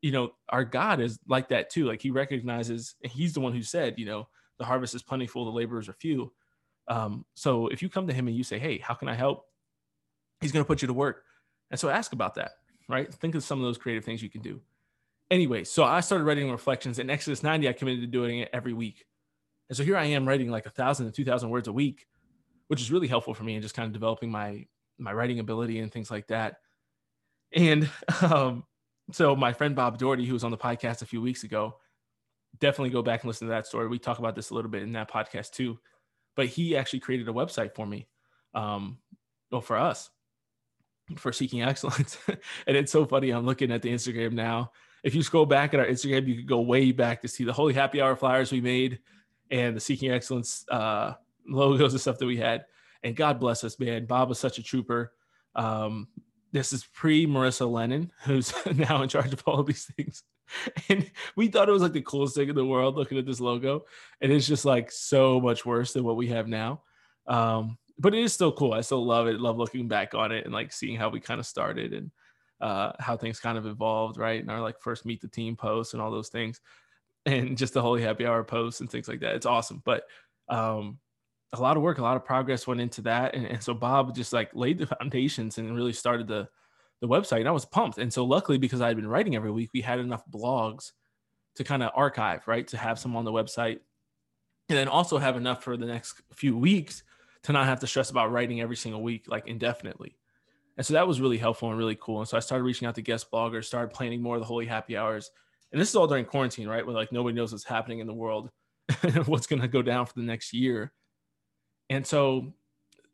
you 0.02 0.10
know, 0.10 0.32
our 0.48 0.64
God 0.64 1.00
is 1.00 1.20
like 1.28 1.50
that 1.50 1.70
too. 1.70 1.84
Like 1.86 2.02
he 2.02 2.10
recognizes, 2.10 2.96
and 3.04 3.12
he's 3.12 3.32
the 3.32 3.38
one 3.38 3.52
who 3.52 3.62
said, 3.62 3.96
you 3.96 4.06
know, 4.06 4.26
the 4.58 4.64
harvest 4.64 4.92
is 4.96 5.04
plentiful, 5.04 5.44
the 5.44 5.52
laborers 5.52 5.88
are 5.88 5.92
few. 5.92 6.32
Um, 6.88 7.24
so 7.34 7.68
if 7.68 7.80
you 7.80 7.88
come 7.88 8.08
to 8.08 8.12
him 8.12 8.26
and 8.26 8.36
you 8.36 8.42
say, 8.42 8.58
hey, 8.58 8.78
how 8.78 8.94
can 8.94 9.06
I 9.06 9.14
help? 9.14 9.46
He's 10.40 10.50
going 10.50 10.64
to 10.64 10.66
put 10.66 10.82
you 10.82 10.88
to 10.88 10.94
work. 10.94 11.22
And 11.70 11.78
so 11.78 11.90
ask 11.90 12.12
about 12.12 12.34
that, 12.34 12.54
right? 12.88 13.14
Think 13.14 13.36
of 13.36 13.44
some 13.44 13.60
of 13.60 13.64
those 13.64 13.78
creative 13.78 14.04
things 14.04 14.20
you 14.20 14.28
can 14.28 14.42
do. 14.42 14.60
Anyway, 15.30 15.62
so 15.62 15.84
I 15.84 16.00
started 16.00 16.24
writing 16.24 16.50
reflections 16.50 16.98
in 16.98 17.08
Exodus 17.08 17.44
90. 17.44 17.68
I 17.68 17.72
committed 17.72 18.00
to 18.00 18.08
doing 18.08 18.40
it 18.40 18.50
every 18.52 18.72
week. 18.72 19.06
And 19.70 19.76
so 19.76 19.84
here 19.84 19.96
I 19.96 20.06
am 20.06 20.26
writing 20.26 20.50
like 20.50 20.66
a 20.66 20.70
thousand 20.70 21.06
to 21.06 21.12
two 21.12 21.24
thousand 21.24 21.48
words 21.48 21.68
a 21.68 21.72
week, 21.72 22.06
which 22.66 22.80
is 22.80 22.90
really 22.90 23.06
helpful 23.06 23.34
for 23.34 23.44
me 23.44 23.54
and 23.54 23.62
just 23.62 23.74
kind 23.74 23.86
of 23.86 23.92
developing 23.92 24.30
my 24.30 24.66
my 24.98 25.12
writing 25.12 25.38
ability 25.38 25.78
and 25.78 25.90
things 25.90 26.10
like 26.10 26.26
that. 26.26 26.56
And 27.52 27.88
um, 28.22 28.64
so 29.12 29.34
my 29.36 29.52
friend 29.52 29.76
Bob 29.76 29.96
Doherty, 29.96 30.26
who 30.26 30.34
was 30.34 30.44
on 30.44 30.50
the 30.50 30.58
podcast 30.58 31.02
a 31.02 31.06
few 31.06 31.22
weeks 31.22 31.44
ago, 31.44 31.76
definitely 32.58 32.90
go 32.90 33.00
back 33.00 33.22
and 33.22 33.28
listen 33.28 33.46
to 33.46 33.52
that 33.52 33.68
story. 33.68 33.86
We 33.86 34.00
talk 34.00 34.18
about 34.18 34.34
this 34.34 34.50
a 34.50 34.54
little 34.54 34.70
bit 34.70 34.82
in 34.82 34.92
that 34.92 35.10
podcast 35.10 35.52
too. 35.52 35.78
But 36.34 36.46
he 36.46 36.76
actually 36.76 37.00
created 37.00 37.28
a 37.28 37.32
website 37.32 37.74
for 37.74 37.86
me, 37.86 38.08
um, 38.54 38.98
well, 39.50 39.60
for 39.60 39.76
us, 39.76 40.10
for 41.16 41.32
seeking 41.32 41.62
excellence. 41.62 42.18
and 42.66 42.76
it's 42.76 42.92
so 42.92 43.04
funny. 43.04 43.30
I'm 43.30 43.46
looking 43.46 43.70
at 43.70 43.82
the 43.82 43.92
Instagram 43.92 44.32
now. 44.32 44.72
If 45.02 45.14
you 45.14 45.22
scroll 45.22 45.46
back 45.46 45.74
at 45.74 45.80
our 45.80 45.86
Instagram, 45.86 46.26
you 46.26 46.36
could 46.36 46.48
go 46.48 46.60
way 46.60 46.92
back 46.92 47.22
to 47.22 47.28
see 47.28 47.44
the 47.44 47.52
Holy 47.52 47.72
Happy 47.72 48.00
Hour 48.00 48.16
flyers 48.16 48.52
we 48.52 48.60
made 48.60 49.00
and 49.50 49.76
the 49.76 49.80
Seeking 49.80 50.10
Excellence 50.10 50.64
uh, 50.70 51.14
logos 51.46 51.92
and 51.92 52.00
stuff 52.00 52.18
that 52.18 52.26
we 52.26 52.36
had. 52.36 52.64
And 53.02 53.16
God 53.16 53.40
bless 53.40 53.64
us, 53.64 53.78
man. 53.78 54.06
Bob 54.06 54.28
was 54.28 54.38
such 54.38 54.58
a 54.58 54.62
trooper. 54.62 55.12
Um, 55.54 56.08
this 56.52 56.72
is 56.72 56.84
pre 56.84 57.26
Marissa 57.26 57.70
Lennon, 57.70 58.12
who's 58.24 58.52
now 58.74 59.02
in 59.02 59.08
charge 59.08 59.32
of 59.32 59.42
all 59.46 59.60
of 59.60 59.66
these 59.66 59.90
things. 59.96 60.22
And 60.88 61.08
we 61.36 61.46
thought 61.46 61.68
it 61.68 61.72
was 61.72 61.82
like 61.82 61.92
the 61.92 62.02
coolest 62.02 62.34
thing 62.34 62.48
in 62.48 62.56
the 62.56 62.64
world 62.64 62.96
looking 62.96 63.18
at 63.18 63.24
this 63.24 63.38
logo. 63.38 63.84
And 64.20 64.32
it's 64.32 64.48
just 64.48 64.64
like 64.64 64.90
so 64.90 65.40
much 65.40 65.64
worse 65.64 65.92
than 65.92 66.02
what 66.02 66.16
we 66.16 66.26
have 66.26 66.48
now. 66.48 66.82
Um, 67.28 67.78
but 68.00 68.14
it 68.14 68.24
is 68.24 68.32
still 68.32 68.50
cool. 68.50 68.72
I 68.72 68.80
still 68.80 69.06
love 69.06 69.28
it. 69.28 69.38
Love 69.38 69.58
looking 69.58 69.86
back 69.86 70.12
on 70.12 70.32
it 70.32 70.44
and 70.46 70.52
like 70.52 70.72
seeing 70.72 70.96
how 70.96 71.08
we 71.08 71.20
kind 71.20 71.38
of 71.38 71.46
started 71.46 71.92
and 71.92 72.10
uh, 72.60 72.92
how 72.98 73.16
things 73.16 73.38
kind 73.38 73.58
of 73.58 73.66
evolved, 73.66 74.16
right? 74.16 74.40
And 74.40 74.50
our 74.50 74.60
like 74.60 74.80
first 74.80 75.06
meet 75.06 75.20
the 75.20 75.28
team 75.28 75.54
posts 75.54 75.92
and 75.92 76.02
all 76.02 76.10
those 76.10 76.30
things, 76.30 76.60
and 77.26 77.56
just 77.56 77.74
the 77.74 77.82
holy 77.82 78.02
happy 78.02 78.26
hour 78.26 78.44
posts 78.44 78.80
and 78.80 78.90
things 78.90 79.08
like 79.08 79.20
that. 79.20 79.34
It's 79.34 79.46
awesome. 79.46 79.82
But 79.84 80.04
um, 80.48 80.98
a 81.52 81.60
lot 81.60 81.76
of 81.76 81.82
work, 81.82 81.98
a 81.98 82.02
lot 82.02 82.16
of 82.16 82.24
progress 82.24 82.66
went 82.66 82.80
into 82.80 83.02
that. 83.02 83.34
And, 83.34 83.46
and 83.46 83.62
so 83.62 83.74
Bob 83.74 84.14
just 84.14 84.32
like 84.32 84.50
laid 84.54 84.78
the 84.78 84.86
foundations 84.86 85.58
and 85.58 85.74
really 85.74 85.92
started 85.92 86.26
the 86.26 86.48
the 87.00 87.08
website. 87.08 87.40
And 87.40 87.48
I 87.48 87.52
was 87.52 87.64
pumped. 87.64 87.98
And 87.98 88.12
so 88.12 88.24
luckily, 88.24 88.58
because 88.58 88.80
I 88.82 88.88
had 88.88 88.96
been 88.96 89.08
writing 89.08 89.34
every 89.34 89.50
week, 89.50 89.70
we 89.72 89.80
had 89.80 89.98
enough 89.98 90.22
blogs 90.30 90.92
to 91.56 91.64
kind 91.64 91.82
of 91.82 91.92
archive, 91.94 92.46
right? 92.46 92.66
To 92.68 92.76
have 92.76 92.98
some 92.98 93.16
on 93.16 93.24
the 93.24 93.32
website. 93.32 93.78
And 94.68 94.78
then 94.78 94.86
also 94.86 95.18
have 95.18 95.36
enough 95.36 95.64
for 95.64 95.76
the 95.76 95.86
next 95.86 96.20
few 96.32 96.56
weeks 96.56 97.02
to 97.44 97.52
not 97.52 97.66
have 97.66 97.80
to 97.80 97.86
stress 97.86 98.10
about 98.10 98.30
writing 98.30 98.60
every 98.60 98.76
single 98.76 99.02
week, 99.02 99.24
like 99.26 99.48
indefinitely. 99.48 100.16
And 100.76 100.86
so 100.86 100.94
that 100.94 101.08
was 101.08 101.20
really 101.20 101.38
helpful 101.38 101.70
and 101.70 101.78
really 101.78 101.96
cool. 102.00 102.20
And 102.20 102.28
so 102.28 102.36
I 102.36 102.40
started 102.40 102.64
reaching 102.64 102.86
out 102.86 102.94
to 102.94 103.02
guest 103.02 103.30
bloggers, 103.30 103.64
started 103.64 103.92
planning 103.92 104.22
more 104.22 104.36
of 104.36 104.40
the 104.40 104.46
holy 104.46 104.66
happy 104.66 104.96
hours. 104.96 105.30
And 105.72 105.80
this 105.80 105.88
is 105.88 105.96
all 105.96 106.06
during 106.06 106.24
quarantine, 106.24 106.68
right? 106.68 106.84
Where 106.84 106.94
like 106.94 107.12
nobody 107.12 107.34
knows 107.34 107.52
what's 107.52 107.64
happening 107.64 108.00
in 108.00 108.06
the 108.06 108.14
world, 108.14 108.50
what's 109.26 109.46
going 109.46 109.62
to 109.62 109.68
go 109.68 109.82
down 109.82 110.06
for 110.06 110.14
the 110.14 110.22
next 110.22 110.52
year. 110.52 110.92
And 111.88 112.06
so 112.06 112.52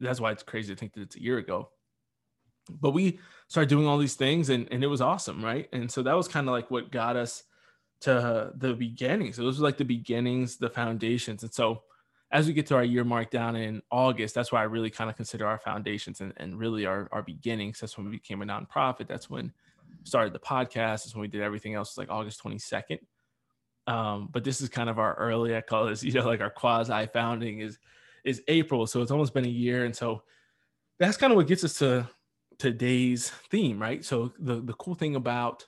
that's 0.00 0.20
why 0.20 0.32
it's 0.32 0.42
crazy 0.42 0.74
to 0.74 0.78
think 0.78 0.94
that 0.94 1.02
it's 1.02 1.16
a 1.16 1.22
year 1.22 1.38
ago. 1.38 1.70
But 2.68 2.90
we 2.90 3.18
started 3.48 3.68
doing 3.68 3.86
all 3.86 3.98
these 3.98 4.14
things 4.14 4.48
and, 4.50 4.66
and 4.70 4.82
it 4.82 4.88
was 4.88 5.00
awesome, 5.00 5.44
right? 5.44 5.68
And 5.72 5.90
so 5.90 6.02
that 6.02 6.16
was 6.16 6.28
kind 6.28 6.48
of 6.48 6.52
like 6.52 6.70
what 6.70 6.90
got 6.90 7.16
us 7.16 7.44
to 8.00 8.52
the 8.56 8.74
beginnings. 8.74 9.36
So 9.36 9.42
those 9.42 9.58
were 9.58 9.64
like 9.64 9.78
the 9.78 9.84
beginnings, 9.84 10.56
the 10.56 10.68
foundations. 10.68 11.42
And 11.42 11.52
so 11.52 11.82
as 12.30 12.46
we 12.46 12.52
get 12.52 12.66
to 12.66 12.74
our 12.74 12.84
year 12.84 13.04
mark 13.04 13.30
down 13.30 13.56
in 13.56 13.82
August, 13.90 14.34
that's 14.34 14.50
why 14.50 14.60
I 14.60 14.64
really 14.64 14.90
kind 14.90 15.08
of 15.08 15.16
consider 15.16 15.46
our 15.46 15.58
foundations 15.58 16.20
and, 16.20 16.32
and 16.38 16.58
really 16.58 16.84
our, 16.84 17.08
our 17.12 17.22
beginnings. 17.22 17.80
That's 17.80 17.96
when 17.96 18.06
we 18.06 18.12
became 18.12 18.42
a 18.42 18.46
nonprofit. 18.46 19.06
That's 19.06 19.30
when 19.30 19.52
started 20.04 20.32
the 20.32 20.38
podcast. 20.38 21.04
That's 21.04 21.14
when 21.14 21.22
we 21.22 21.28
did 21.28 21.42
everything 21.42 21.74
else 21.74 21.96
like 21.98 22.10
August 22.10 22.42
22nd. 22.42 22.98
Um, 23.86 24.28
but 24.32 24.44
this 24.44 24.60
is 24.60 24.68
kind 24.68 24.90
of 24.90 24.98
our 24.98 25.14
early, 25.14 25.56
I 25.56 25.60
call 25.60 25.86
this, 25.86 26.02
you 26.04 26.12
know, 26.12 26.26
like 26.26 26.40
our 26.40 26.50
quasi 26.50 27.06
founding 27.12 27.60
is 27.60 27.78
is 28.24 28.42
April. 28.48 28.86
So 28.86 29.02
it's 29.02 29.12
almost 29.12 29.32
been 29.34 29.44
a 29.44 29.48
year. 29.48 29.84
And 29.84 29.94
so 29.94 30.22
that's 30.98 31.16
kind 31.16 31.32
of 31.32 31.36
what 31.36 31.46
gets 31.46 31.62
us 31.62 31.78
to 31.78 32.08
today's 32.58 33.30
theme, 33.50 33.80
right? 33.80 34.04
So 34.04 34.32
the, 34.40 34.60
the 34.60 34.72
cool 34.74 34.96
thing 34.96 35.14
about 35.14 35.64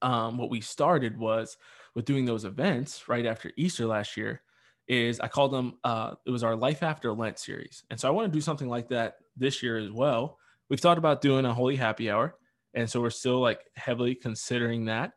um, 0.00 0.38
what 0.38 0.50
we 0.50 0.60
started 0.60 1.18
was 1.18 1.56
with 1.96 2.04
doing 2.04 2.24
those 2.24 2.44
events 2.44 3.08
right 3.08 3.26
after 3.26 3.50
Easter 3.56 3.86
last 3.86 4.16
year 4.16 4.42
is 4.88 5.18
I 5.18 5.28
called 5.28 5.52
them, 5.52 5.78
uh, 5.84 6.14
it 6.26 6.30
was 6.30 6.44
our 6.44 6.54
Life 6.54 6.82
After 6.82 7.12
Lent 7.12 7.38
series. 7.38 7.82
And 7.90 7.98
so 7.98 8.08
I 8.08 8.12
want 8.12 8.30
to 8.30 8.36
do 8.36 8.40
something 8.40 8.68
like 8.68 8.88
that 8.90 9.16
this 9.36 9.62
year 9.62 9.78
as 9.78 9.90
well. 9.90 10.38
We've 10.68 10.80
thought 10.80 10.98
about 10.98 11.20
doing 11.20 11.44
a 11.44 11.54
Holy 11.54 11.76
Happy 11.76 12.10
Hour. 12.10 12.36
And 12.74 12.88
so 12.88 13.00
we're 13.00 13.10
still 13.10 13.40
like 13.40 13.60
heavily 13.76 14.14
considering 14.14 14.86
that 14.86 15.12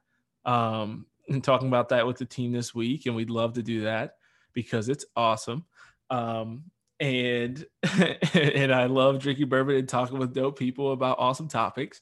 um, 0.45 1.05
and 1.29 1.43
talking 1.43 1.67
about 1.67 1.89
that 1.89 2.05
with 2.05 2.17
the 2.17 2.25
team 2.25 2.51
this 2.51 2.75
week. 2.75 3.05
And 3.05 3.15
we'd 3.15 3.29
love 3.29 3.53
to 3.53 3.63
do 3.63 3.81
that 3.81 4.15
because 4.53 4.89
it's 4.89 5.05
awesome. 5.15 5.65
Um, 6.09 6.65
and 6.99 7.65
and 8.33 8.73
I 8.73 8.85
love 8.85 9.19
drinking 9.19 9.49
bourbon 9.49 9.75
and 9.75 9.89
talking 9.89 10.17
with 10.17 10.33
dope 10.33 10.57
people 10.57 10.91
about 10.91 11.19
awesome 11.19 11.47
topics. 11.47 12.01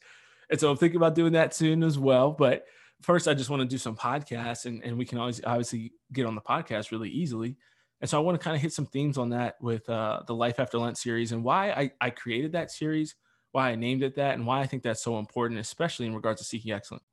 And 0.49 0.59
so 0.59 0.69
I'm 0.69 0.77
thinking 0.77 0.97
about 0.97 1.15
doing 1.15 1.33
that 1.33 1.53
soon 1.53 1.83
as 1.83 1.97
well. 1.97 2.31
But 2.31 2.65
first, 3.01 3.27
I 3.27 3.33
just 3.33 3.49
want 3.49 3.61
to 3.61 3.67
do 3.67 3.77
some 3.77 3.95
podcasts, 3.95 4.65
and, 4.65 4.83
and 4.83 4.97
we 4.97 5.05
can 5.05 5.17
always 5.17 5.41
obviously 5.43 5.93
get 6.11 6.25
on 6.25 6.35
the 6.35 6.41
podcast 6.41 6.91
really 6.91 7.09
easily. 7.09 7.57
And 8.01 8.09
so 8.09 8.17
I 8.17 8.21
want 8.21 8.39
to 8.39 8.43
kind 8.43 8.55
of 8.55 8.61
hit 8.61 8.73
some 8.73 8.85
themes 8.85 9.17
on 9.17 9.29
that 9.29 9.55
with 9.61 9.87
uh, 9.89 10.23
the 10.27 10.35
Life 10.35 10.59
After 10.59 10.77
Lent 10.77 10.97
series 10.97 11.31
and 11.31 11.43
why 11.43 11.71
I, 11.71 11.91
I 12.01 12.09
created 12.09 12.51
that 12.51 12.69
series, 12.69 13.15
why 13.53 13.69
I 13.69 13.75
named 13.75 14.03
it 14.03 14.15
that, 14.15 14.33
and 14.33 14.45
why 14.45 14.59
I 14.59 14.67
think 14.67 14.83
that's 14.83 15.01
so 15.01 15.17
important, 15.19 15.59
especially 15.59 16.07
in 16.07 16.15
regards 16.15 16.41
to 16.41 16.45
seeking 16.45 16.73
excellence. 16.73 17.05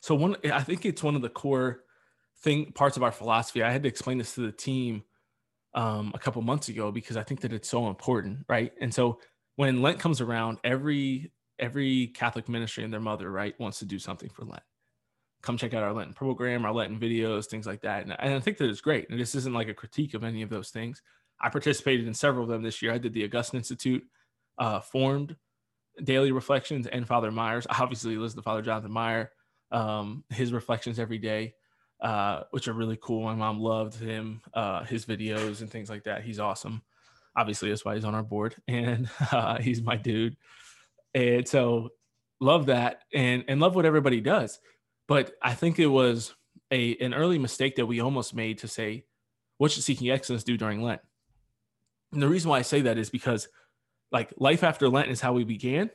So 0.00 0.14
one, 0.14 0.36
I 0.52 0.62
think 0.62 0.84
it's 0.84 1.02
one 1.02 1.14
of 1.14 1.22
the 1.22 1.28
core 1.28 1.84
thing 2.42 2.72
parts 2.72 2.96
of 2.96 3.02
our 3.02 3.12
philosophy. 3.12 3.62
I 3.62 3.70
had 3.70 3.82
to 3.84 3.88
explain 3.88 4.18
this 4.18 4.34
to 4.34 4.40
the 4.40 4.52
team 4.52 5.04
um, 5.74 6.12
a 6.14 6.18
couple 6.18 6.40
months 6.42 6.68
ago 6.68 6.90
because 6.90 7.16
I 7.16 7.22
think 7.22 7.40
that 7.42 7.52
it's 7.52 7.68
so 7.68 7.88
important, 7.88 8.40
right? 8.48 8.72
And 8.80 8.92
so 8.92 9.18
when 9.56 9.82
Lent 9.82 9.98
comes 9.98 10.20
around, 10.20 10.58
every 10.64 11.32
every 11.58 12.08
Catholic 12.08 12.48
ministry 12.48 12.82
and 12.82 12.92
their 12.92 13.00
mother, 13.00 13.30
right, 13.30 13.58
wants 13.60 13.78
to 13.78 13.84
do 13.84 13.98
something 13.98 14.30
for 14.30 14.44
Lent. 14.44 14.62
Come 15.42 15.56
check 15.56 15.74
out 15.74 15.82
our 15.82 15.92
Lenten 15.92 16.14
program, 16.14 16.64
our 16.64 16.72
Lenten 16.72 16.98
videos, 16.98 17.46
things 17.46 17.66
like 17.66 17.82
that. 17.82 18.02
And, 18.02 18.16
and 18.18 18.34
I 18.34 18.40
think 18.40 18.56
that 18.58 18.68
it's 18.68 18.80
great. 18.80 19.08
And 19.10 19.20
this 19.20 19.34
isn't 19.34 19.52
like 19.52 19.68
a 19.68 19.74
critique 19.74 20.14
of 20.14 20.24
any 20.24 20.42
of 20.42 20.48
those 20.48 20.70
things. 20.70 21.02
I 21.40 21.50
participated 21.50 22.06
in 22.06 22.14
several 22.14 22.44
of 22.44 22.50
them 22.50 22.62
this 22.62 22.80
year. 22.80 22.92
I 22.92 22.98
did 22.98 23.12
the 23.12 23.24
Augustine 23.24 23.58
Institute 23.58 24.02
uh, 24.58 24.80
formed 24.80 25.36
daily 26.02 26.32
reflections 26.32 26.86
and 26.86 27.06
Father 27.06 27.30
Myers. 27.30 27.66
Obviously, 27.78 28.16
listen 28.16 28.38
to 28.38 28.42
Father 28.42 28.62
Jonathan 28.62 28.92
Meyer, 28.92 29.30
um, 29.70 30.24
his 30.30 30.52
reflections 30.52 30.98
every 30.98 31.18
day, 31.18 31.54
uh, 32.00 32.42
which 32.50 32.68
are 32.68 32.72
really 32.72 32.98
cool. 33.00 33.22
My 33.22 33.34
mom 33.34 33.60
loved 33.60 33.94
him, 33.94 34.40
uh, 34.52 34.84
his 34.84 35.04
videos 35.06 35.60
and 35.60 35.70
things 35.70 35.90
like 35.90 36.04
that. 36.04 36.22
He's 36.22 36.40
awesome. 36.40 36.82
Obviously, 37.36 37.68
that's 37.68 37.84
why 37.84 37.94
he's 37.94 38.04
on 38.04 38.14
our 38.14 38.22
board, 38.22 38.56
and 38.68 39.08
uh, 39.32 39.58
he's 39.60 39.82
my 39.82 39.96
dude. 39.96 40.36
And 41.14 41.46
so 41.46 41.90
love 42.40 42.66
that 42.66 43.02
and 43.14 43.44
and 43.48 43.60
love 43.60 43.74
what 43.74 43.86
everybody 43.86 44.20
does. 44.20 44.58
But 45.06 45.32
I 45.42 45.54
think 45.54 45.78
it 45.78 45.86
was 45.86 46.34
a 46.70 46.96
an 46.96 47.14
early 47.14 47.38
mistake 47.38 47.76
that 47.76 47.86
we 47.86 48.00
almost 48.00 48.34
made 48.34 48.58
to 48.58 48.68
say, 48.68 49.04
what 49.58 49.70
should 49.70 49.84
seeking 49.84 50.10
excellence 50.10 50.44
do 50.44 50.56
during 50.56 50.82
Lent? 50.82 51.00
And 52.12 52.22
the 52.22 52.28
reason 52.28 52.50
why 52.50 52.58
I 52.58 52.62
say 52.62 52.82
that 52.82 52.98
is 52.98 53.10
because 53.10 53.48
like 54.14 54.32
life 54.38 54.62
after 54.62 54.88
Lent 54.88 55.10
is 55.10 55.20
how 55.20 55.32
we 55.32 55.44
began, 55.44 55.90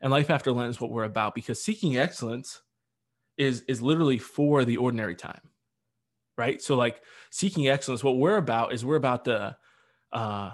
and 0.00 0.12
life 0.12 0.30
after 0.30 0.52
Lent 0.52 0.70
is 0.70 0.80
what 0.80 0.90
we're 0.90 1.04
about 1.04 1.34
because 1.34 1.64
seeking 1.64 1.96
excellence 1.96 2.60
is 3.38 3.62
is 3.62 3.80
literally 3.80 4.18
for 4.18 4.64
the 4.64 4.76
ordinary 4.76 5.16
time. 5.16 5.40
Right. 6.36 6.60
So 6.60 6.76
like 6.76 7.00
seeking 7.30 7.68
excellence, 7.68 8.04
what 8.04 8.18
we're 8.18 8.36
about 8.36 8.72
is 8.74 8.84
we're 8.84 8.96
about 8.96 9.24
the 9.24 9.56
uh 10.12 10.50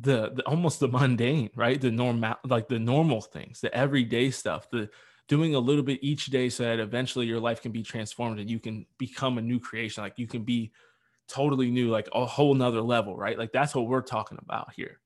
the, 0.00 0.30
the 0.30 0.42
almost 0.42 0.80
the 0.80 0.88
mundane, 0.88 1.50
right? 1.54 1.80
The 1.80 1.90
normal, 1.90 2.34
like 2.44 2.68
the 2.68 2.78
normal 2.78 3.20
things, 3.20 3.60
the 3.60 3.74
everyday 3.74 4.30
stuff, 4.30 4.68
the 4.70 4.90
doing 5.28 5.54
a 5.54 5.58
little 5.58 5.82
bit 5.84 6.00
each 6.02 6.26
day 6.26 6.48
so 6.48 6.64
that 6.64 6.80
eventually 6.80 7.26
your 7.26 7.40
life 7.40 7.62
can 7.62 7.72
be 7.72 7.82
transformed 7.82 8.38
and 8.40 8.50
you 8.50 8.58
can 8.58 8.86
become 8.98 9.38
a 9.38 9.42
new 9.42 9.58
creation. 9.58 10.02
Like 10.02 10.18
you 10.18 10.26
can 10.26 10.42
be 10.42 10.72
totally 11.28 11.70
new, 11.70 11.90
like 11.90 12.08
a 12.12 12.26
whole 12.26 12.54
nother 12.54 12.82
level, 12.82 13.16
right? 13.16 13.38
Like 13.38 13.52
that's 13.52 13.74
what 13.74 13.86
we're 13.86 14.02
talking 14.02 14.38
about 14.40 14.72
here. 14.74 15.00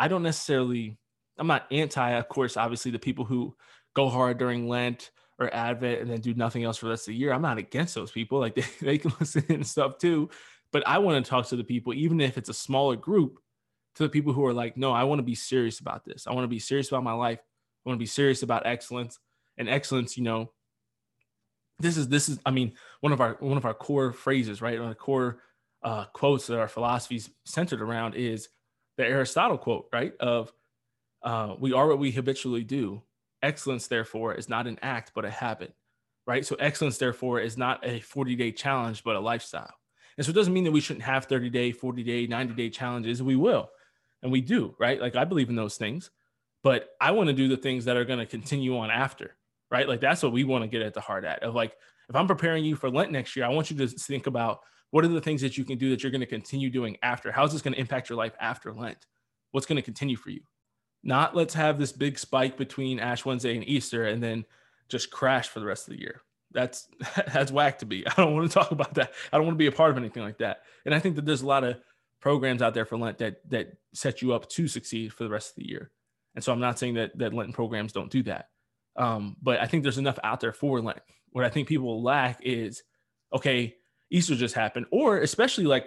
I 0.00 0.08
don't 0.08 0.22
necessarily, 0.22 0.96
I'm 1.38 1.46
not 1.46 1.66
anti, 1.70 2.12
of 2.12 2.26
course, 2.28 2.56
obviously 2.56 2.90
the 2.90 2.98
people 2.98 3.26
who 3.26 3.54
go 3.94 4.08
hard 4.08 4.38
during 4.38 4.66
Lent 4.66 5.10
or 5.38 5.54
Advent 5.54 6.00
and 6.00 6.10
then 6.10 6.20
do 6.22 6.32
nothing 6.32 6.64
else 6.64 6.78
for 6.78 6.86
the 6.86 6.90
rest 6.90 7.06
of 7.06 7.12
the 7.12 7.18
year. 7.18 7.34
I'm 7.34 7.42
not 7.42 7.58
against 7.58 7.94
those 7.94 8.10
people. 8.10 8.40
Like 8.40 8.54
they, 8.54 8.64
they 8.80 8.98
can 8.98 9.12
listen 9.20 9.44
and 9.50 9.66
stuff 9.66 9.98
too. 9.98 10.30
But 10.72 10.88
I 10.88 10.98
want 10.98 11.22
to 11.22 11.28
talk 11.28 11.46
to 11.48 11.56
the 11.56 11.64
people, 11.64 11.92
even 11.92 12.18
if 12.20 12.38
it's 12.38 12.48
a 12.48 12.54
smaller 12.54 12.96
group, 12.96 13.40
to 13.96 14.04
the 14.04 14.08
people 14.08 14.32
who 14.32 14.46
are 14.46 14.54
like, 14.54 14.78
no, 14.78 14.92
I 14.92 15.04
want 15.04 15.18
to 15.18 15.24
be 15.24 15.34
serious 15.34 15.80
about 15.80 16.04
this. 16.06 16.26
I 16.26 16.32
want 16.32 16.44
to 16.44 16.48
be 16.48 16.60
serious 16.60 16.88
about 16.88 17.04
my 17.04 17.12
life. 17.12 17.40
I 17.84 17.88
want 17.88 17.98
to 17.98 18.02
be 18.02 18.06
serious 18.06 18.42
about 18.42 18.64
excellence. 18.64 19.18
And 19.58 19.68
excellence, 19.68 20.16
you 20.16 20.24
know, 20.24 20.52
this 21.78 21.98
is 21.98 22.08
this 22.08 22.30
is, 22.30 22.38
I 22.46 22.52
mean, 22.52 22.72
one 23.00 23.12
of 23.12 23.20
our 23.20 23.36
one 23.40 23.58
of 23.58 23.66
our 23.66 23.74
core 23.74 24.12
phrases, 24.12 24.62
right? 24.62 24.78
One 24.78 24.88
of 24.88 24.94
the 24.94 25.00
core 25.00 25.42
uh, 25.82 26.06
quotes 26.14 26.46
that 26.46 26.58
our 26.58 26.68
philosophy 26.68 27.16
is 27.16 27.28
centered 27.44 27.82
around 27.82 28.14
is 28.14 28.48
the 29.00 29.06
Aristotle 29.06 29.58
quote, 29.58 29.88
right? 29.92 30.12
Of 30.20 30.52
uh, 31.22 31.54
we 31.58 31.72
are 31.72 31.88
what 31.88 31.98
we 31.98 32.10
habitually 32.10 32.64
do. 32.64 33.02
Excellence, 33.42 33.86
therefore, 33.86 34.34
is 34.34 34.48
not 34.48 34.66
an 34.66 34.78
act 34.82 35.12
but 35.14 35.24
a 35.24 35.30
habit, 35.30 35.74
right? 36.26 36.44
So 36.44 36.56
excellence, 36.56 36.98
therefore, 36.98 37.40
is 37.40 37.56
not 37.56 37.84
a 37.86 38.00
40 38.00 38.36
day 38.36 38.52
challenge 38.52 39.02
but 39.02 39.16
a 39.16 39.20
lifestyle. 39.20 39.72
And 40.16 40.26
so 40.26 40.30
it 40.30 40.34
doesn't 40.34 40.52
mean 40.52 40.64
that 40.64 40.72
we 40.72 40.80
shouldn't 40.80 41.04
have 41.04 41.24
30 41.24 41.48
day, 41.48 41.72
40 41.72 42.02
day, 42.02 42.26
90 42.26 42.54
day 42.54 42.68
challenges. 42.68 43.22
We 43.22 43.36
will 43.36 43.70
and 44.22 44.30
we 44.30 44.42
do, 44.42 44.74
right? 44.78 45.00
Like 45.00 45.16
I 45.16 45.24
believe 45.24 45.48
in 45.48 45.56
those 45.56 45.76
things, 45.76 46.10
but 46.62 46.90
I 47.00 47.12
want 47.12 47.28
to 47.28 47.32
do 47.32 47.48
the 47.48 47.56
things 47.56 47.86
that 47.86 47.96
are 47.96 48.04
going 48.04 48.18
to 48.18 48.26
continue 48.26 48.76
on 48.76 48.90
after, 48.90 49.36
right? 49.70 49.88
Like 49.88 50.00
that's 50.00 50.22
what 50.22 50.32
we 50.32 50.44
want 50.44 50.62
to 50.62 50.68
get 50.68 50.82
at 50.82 50.92
the 50.92 51.00
heart 51.00 51.24
at 51.24 51.42
of 51.42 51.54
like, 51.54 51.74
if 52.10 52.16
I'm 52.16 52.26
preparing 52.26 52.64
you 52.64 52.76
for 52.76 52.90
Lent 52.90 53.12
next 53.12 53.34
year, 53.34 53.46
I 53.46 53.50
want 53.50 53.70
you 53.70 53.78
to 53.78 53.86
think 53.86 54.26
about 54.26 54.60
what 54.90 55.04
are 55.04 55.08
the 55.08 55.20
things 55.20 55.40
that 55.42 55.56
you 55.56 55.64
can 55.64 55.78
do 55.78 55.90
that 55.90 56.02
you're 56.02 56.12
going 56.12 56.20
to 56.20 56.26
continue 56.26 56.70
doing 56.70 56.96
after? 57.02 57.30
How's 57.30 57.52
this 57.52 57.62
going 57.62 57.74
to 57.74 57.80
impact 57.80 58.08
your 58.08 58.18
life 58.18 58.34
after 58.40 58.72
Lent? 58.72 59.06
What's 59.52 59.66
going 59.66 59.76
to 59.76 59.82
continue 59.82 60.16
for 60.16 60.30
you? 60.30 60.40
Not 61.02 61.34
let's 61.34 61.54
have 61.54 61.78
this 61.78 61.92
big 61.92 62.18
spike 62.18 62.56
between 62.56 63.00
Ash 63.00 63.24
Wednesday 63.24 63.54
and 63.54 63.66
Easter 63.66 64.06
and 64.06 64.22
then 64.22 64.44
just 64.88 65.10
crash 65.10 65.48
for 65.48 65.60
the 65.60 65.66
rest 65.66 65.88
of 65.88 65.94
the 65.94 66.00
year. 66.00 66.22
That's 66.52 66.88
that's 67.32 67.52
whack 67.52 67.78
to 67.78 67.86
be. 67.86 68.06
I 68.06 68.12
don't 68.16 68.34
want 68.34 68.50
to 68.50 68.54
talk 68.54 68.70
about 68.70 68.94
that. 68.94 69.12
I 69.32 69.36
don't 69.36 69.46
want 69.46 69.54
to 69.54 69.62
be 69.62 69.66
a 69.66 69.72
part 69.72 69.90
of 69.90 69.96
anything 69.96 70.22
like 70.22 70.38
that. 70.38 70.62
And 70.84 70.94
I 70.94 70.98
think 70.98 71.16
that 71.16 71.24
there's 71.24 71.42
a 71.42 71.46
lot 71.46 71.64
of 71.64 71.78
programs 72.20 72.60
out 72.60 72.74
there 72.74 72.84
for 72.84 72.98
Lent 72.98 73.18
that 73.18 73.48
that 73.50 73.76
set 73.94 74.20
you 74.20 74.34
up 74.34 74.48
to 74.50 74.68
succeed 74.68 75.12
for 75.12 75.24
the 75.24 75.30
rest 75.30 75.50
of 75.50 75.56
the 75.56 75.68
year. 75.68 75.90
And 76.34 76.44
so 76.44 76.52
I'm 76.52 76.60
not 76.60 76.78
saying 76.78 76.94
that 76.94 77.16
that 77.18 77.32
Lenten 77.32 77.52
programs 77.52 77.92
don't 77.92 78.10
do 78.10 78.22
that. 78.24 78.48
Um, 78.96 79.36
but 79.40 79.60
I 79.60 79.66
think 79.66 79.82
there's 79.82 79.98
enough 79.98 80.18
out 80.22 80.40
there 80.40 80.52
for 80.52 80.80
Lent. 80.80 81.00
What 81.30 81.44
I 81.44 81.48
think 81.48 81.68
people 81.68 82.02
lack 82.02 82.40
is, 82.42 82.82
okay, 83.32 83.76
Easter 84.10 84.34
just 84.34 84.54
happened, 84.54 84.86
or 84.90 85.18
especially 85.18 85.64
like, 85.64 85.86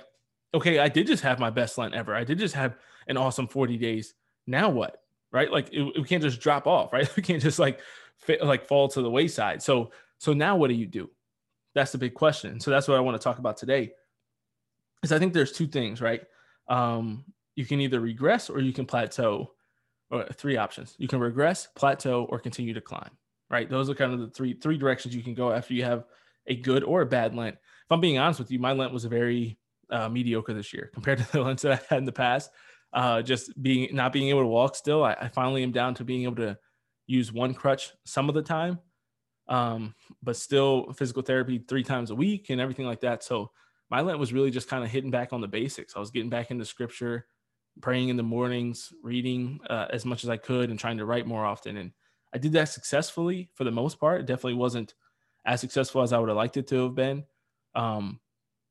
okay, 0.53 0.79
I 0.79 0.87
did 0.87 1.07
just 1.07 1.23
have 1.23 1.39
my 1.39 1.49
best 1.49 1.77
Lent 1.77 1.93
ever. 1.93 2.15
I 2.15 2.23
did 2.23 2.39
just 2.39 2.55
have 2.55 2.75
an 3.07 3.17
awesome 3.17 3.47
40 3.47 3.77
days. 3.77 4.13
Now 4.47 4.69
what? 4.69 5.01
Right? 5.31 5.51
Like 5.51 5.69
it, 5.71 5.83
we 5.97 6.03
can't 6.03 6.23
just 6.23 6.39
drop 6.39 6.67
off, 6.67 6.93
right? 6.93 7.09
We 7.17 7.23
can't 7.23 7.41
just 7.41 7.59
like 7.59 7.79
fit, 8.17 8.43
like 8.43 8.67
fall 8.67 8.87
to 8.89 9.01
the 9.01 9.09
wayside. 9.09 9.61
So 9.61 9.91
so 10.19 10.33
now 10.33 10.55
what 10.55 10.69
do 10.69 10.75
you 10.75 10.85
do? 10.85 11.09
That's 11.75 11.91
the 11.91 11.97
big 11.97 12.13
question. 12.13 12.59
So 12.59 12.71
that's 12.71 12.87
what 12.87 12.97
I 12.97 13.01
want 13.01 13.19
to 13.19 13.23
talk 13.23 13.39
about 13.39 13.57
today 13.57 13.93
is 15.03 15.11
I 15.11 15.19
think 15.19 15.33
there's 15.33 15.51
two 15.51 15.67
things, 15.67 16.01
right? 16.01 16.21
Um, 16.67 17.25
you 17.55 17.65
can 17.65 17.81
either 17.81 17.99
regress 17.99 18.49
or 18.49 18.59
you 18.61 18.73
can 18.73 18.85
plateau, 18.85 19.51
or 20.13 20.25
three 20.33 20.57
options. 20.57 20.95
You 20.97 21.07
can 21.07 21.19
regress, 21.19 21.67
plateau, 21.75 22.25
or 22.29 22.39
continue 22.39 22.73
to 22.73 22.81
climb, 22.81 23.09
right? 23.49 23.69
Those 23.69 23.89
are 23.89 23.95
kind 23.95 24.13
of 24.13 24.19
the 24.19 24.29
three 24.29 24.53
three 24.53 24.77
directions 24.77 25.15
you 25.15 25.23
can 25.23 25.33
go 25.33 25.51
after 25.51 25.73
you 25.73 25.83
have 25.83 26.05
a 26.47 26.55
good 26.55 26.83
or 26.83 27.01
a 27.01 27.05
bad 27.05 27.35
Lent. 27.35 27.57
If 27.83 27.91
I'm 27.91 28.01
being 28.01 28.17
honest 28.17 28.39
with 28.39 28.51
you, 28.51 28.59
my 28.59 28.73
Lent 28.73 28.93
was 28.93 29.05
very 29.05 29.57
uh, 29.89 30.09
mediocre 30.09 30.53
this 30.53 30.73
year 30.73 30.89
compared 30.93 31.19
to 31.19 31.31
the 31.31 31.41
Lents 31.43 31.63
that 31.63 31.73
I've 31.73 31.87
had 31.87 31.99
in 31.99 32.05
the 32.05 32.11
past. 32.11 32.51
Uh, 32.91 33.21
just 33.21 33.61
being 33.61 33.93
not 33.95 34.13
being 34.13 34.29
able 34.29 34.41
to 34.41 34.47
walk 34.47 34.75
still, 34.75 35.03
I, 35.03 35.13
I, 35.13 35.27
finally 35.27 35.63
am 35.63 35.71
down 35.71 35.95
to 35.95 36.03
being 36.03 36.23
able 36.23 36.35
to 36.35 36.57
use 37.07 37.31
one 37.31 37.55
crutch 37.55 37.91
some 38.05 38.29
of 38.29 38.35
the 38.35 38.43
time, 38.43 38.77
um, 39.47 39.95
but 40.21 40.35
still 40.35 40.93
physical 40.93 41.23
therapy 41.23 41.57
three 41.57 41.83
times 41.83 42.11
a 42.11 42.15
week 42.15 42.51
and 42.51 42.61
everything 42.61 42.85
like 42.85 43.01
that. 43.01 43.23
So 43.23 43.49
my 43.89 44.01
Lent 44.01 44.19
was 44.19 44.31
really 44.31 44.51
just 44.51 44.67
kind 44.67 44.83
of 44.83 44.91
hitting 44.91 45.09
back 45.09 45.33
on 45.33 45.41
the 45.41 45.47
basics. 45.47 45.95
I 45.95 45.99
was 45.99 46.11
getting 46.11 46.29
back 46.29 46.51
into 46.51 46.65
scripture, 46.65 47.25
praying 47.81 48.09
in 48.09 48.17
the 48.17 48.23
mornings, 48.23 48.93
reading 49.01 49.59
uh, 49.69 49.87
as 49.89 50.05
much 50.05 50.23
as 50.23 50.29
I 50.29 50.37
could, 50.37 50.69
and 50.69 50.79
trying 50.79 50.99
to 50.99 51.05
write 51.05 51.25
more 51.25 51.45
often. 51.45 51.77
And 51.77 51.91
I 52.33 52.37
did 52.37 52.53
that 52.53 52.69
successfully 52.69 53.49
for 53.55 53.63
the 53.63 53.71
most 53.71 53.99
part. 53.99 54.21
It 54.21 54.27
definitely 54.27 54.55
wasn't 54.55 54.93
as 55.45 55.61
successful 55.61 56.01
as 56.01 56.13
I 56.13 56.19
would 56.19 56.29
have 56.29 56.37
liked 56.37 56.57
it 56.57 56.67
to 56.67 56.83
have 56.83 56.95
been. 56.95 57.23
Um, 57.75 58.19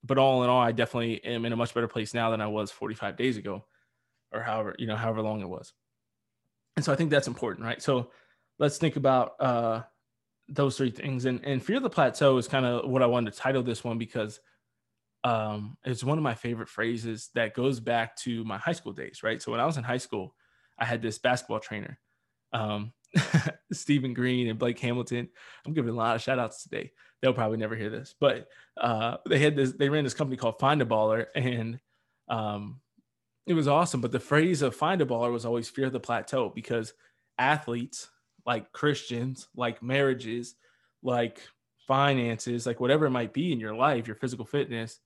but 0.05 0.19
all 0.19 0.43
in 0.43 0.51
all, 0.51 0.61
I 0.61 0.73
definitely 0.73 1.23
am 1.25 1.45
in 1.45 1.53
a 1.53 1.57
much 1.57 1.75
better 1.75 1.88
place 1.88 2.15
now 2.15 2.31
than 2.31 2.41
I 2.41 2.49
was 2.49 2.71
45 2.71 3.17
days 3.17 3.37
ago, 3.37 3.65
or 4.33 4.41
however 4.43 4.75
you 4.79 4.87
know 4.87 4.97
however 4.97 5.23
long 5.23 5.41
it 5.41 5.49
was. 5.49 5.73
And 6.77 6.85
so 6.85 6.93
I 6.93 6.97
think 6.97 7.11
that's 7.11 7.29
important, 7.29 7.67
right? 7.67 7.83
So 7.83 8.11
let's 8.59 8.79
think 8.79 8.97
about 8.97 9.35
uh, 9.41 9.83
those 10.49 10.77
three 10.77 10.91
things. 10.91 11.25
And 11.25 11.45
and 11.45 11.62
fear 11.62 11.81
the 11.81 11.91
plateau 11.91 12.37
is 12.38 12.49
kind 12.49 12.67
of 12.67 12.88
what 12.91 13.03
I 13.03 13.07
wanted 13.07 13.33
to 13.33 13.38
title 13.38 13.62
this 13.62 13.85
one 13.85 13.99
because 13.99 14.41
um, 15.25 15.77
it's 15.85 16.03
one 16.03 16.19
of 16.19 16.25
my 16.25 16.35
favorite 16.35 16.69
phrases 16.69 17.31
that 17.35 17.55
goes 17.55 17.81
back 17.81 18.17
to 18.17 18.45
my 18.45 18.59
high 18.59 18.73
school 18.73 18.93
days, 18.93 19.23
right? 19.23 19.41
So 19.41 19.53
when 19.53 19.61
I 19.61 19.67
was 19.67 19.77
in 19.77 19.85
high 19.85 19.99
school, 19.99 20.35
I 20.79 20.85
had 20.85 21.01
this 21.01 21.19
basketball 21.19 21.61
trainer, 21.61 21.99
um, 22.53 22.93
Stephen 23.73 24.15
Green 24.15 24.49
and 24.49 24.59
Blake 24.59 24.81
Hamilton. 24.81 25.29
I'm 25.65 25.75
giving 25.75 25.93
a 25.93 25.97
lot 25.97 26.17
of 26.17 26.23
shout 26.23 26.38
outs 26.41 26.65
today. 26.65 26.93
They'll 27.23 27.33
probably 27.33 27.59
never 27.59 27.77
hear 27.77 27.89
this, 27.89 28.15
but 28.19 28.49
uh, 28.77 29.19
they 29.29 29.39
had 29.39 29.55
this, 29.55 29.73
they 29.73 29.89
ran 29.89 30.05
this 30.05 30.13
company 30.13 30.37
called 30.37 30.59
Find 30.59 30.83
a 30.83 30.85
Baller 30.85 31.27
and 31.37 31.79
um, 32.29 32.81
it 33.47 33.55
was 33.55 33.69
awesome. 33.69 34.01
But 34.01 34.13
the 34.13 34.21
phrase 34.21 34.61
of 34.61 34.75
Find 34.75 35.01
a 35.01 35.07
Baller 35.07 35.33
was 35.33 35.45
always 35.45 35.69
fear 35.69 35.89
the 35.89 36.01
plateau 36.01 36.51
because 36.55 36.95
athletes, 37.39 38.09
like 38.45 38.73
Christians, 38.73 39.49
like 39.55 39.83
marriages, 39.83 40.57
like 41.03 41.41
finances, 41.87 42.67
like 42.67 42.81
whatever 42.81 43.07
it 43.07 43.11
might 43.11 43.33
be 43.33 43.53
in 43.53 43.61
your 43.61 43.75
life, 43.75 44.07
your 44.07 44.17
physical 44.17 44.45
fitness, 44.45 44.99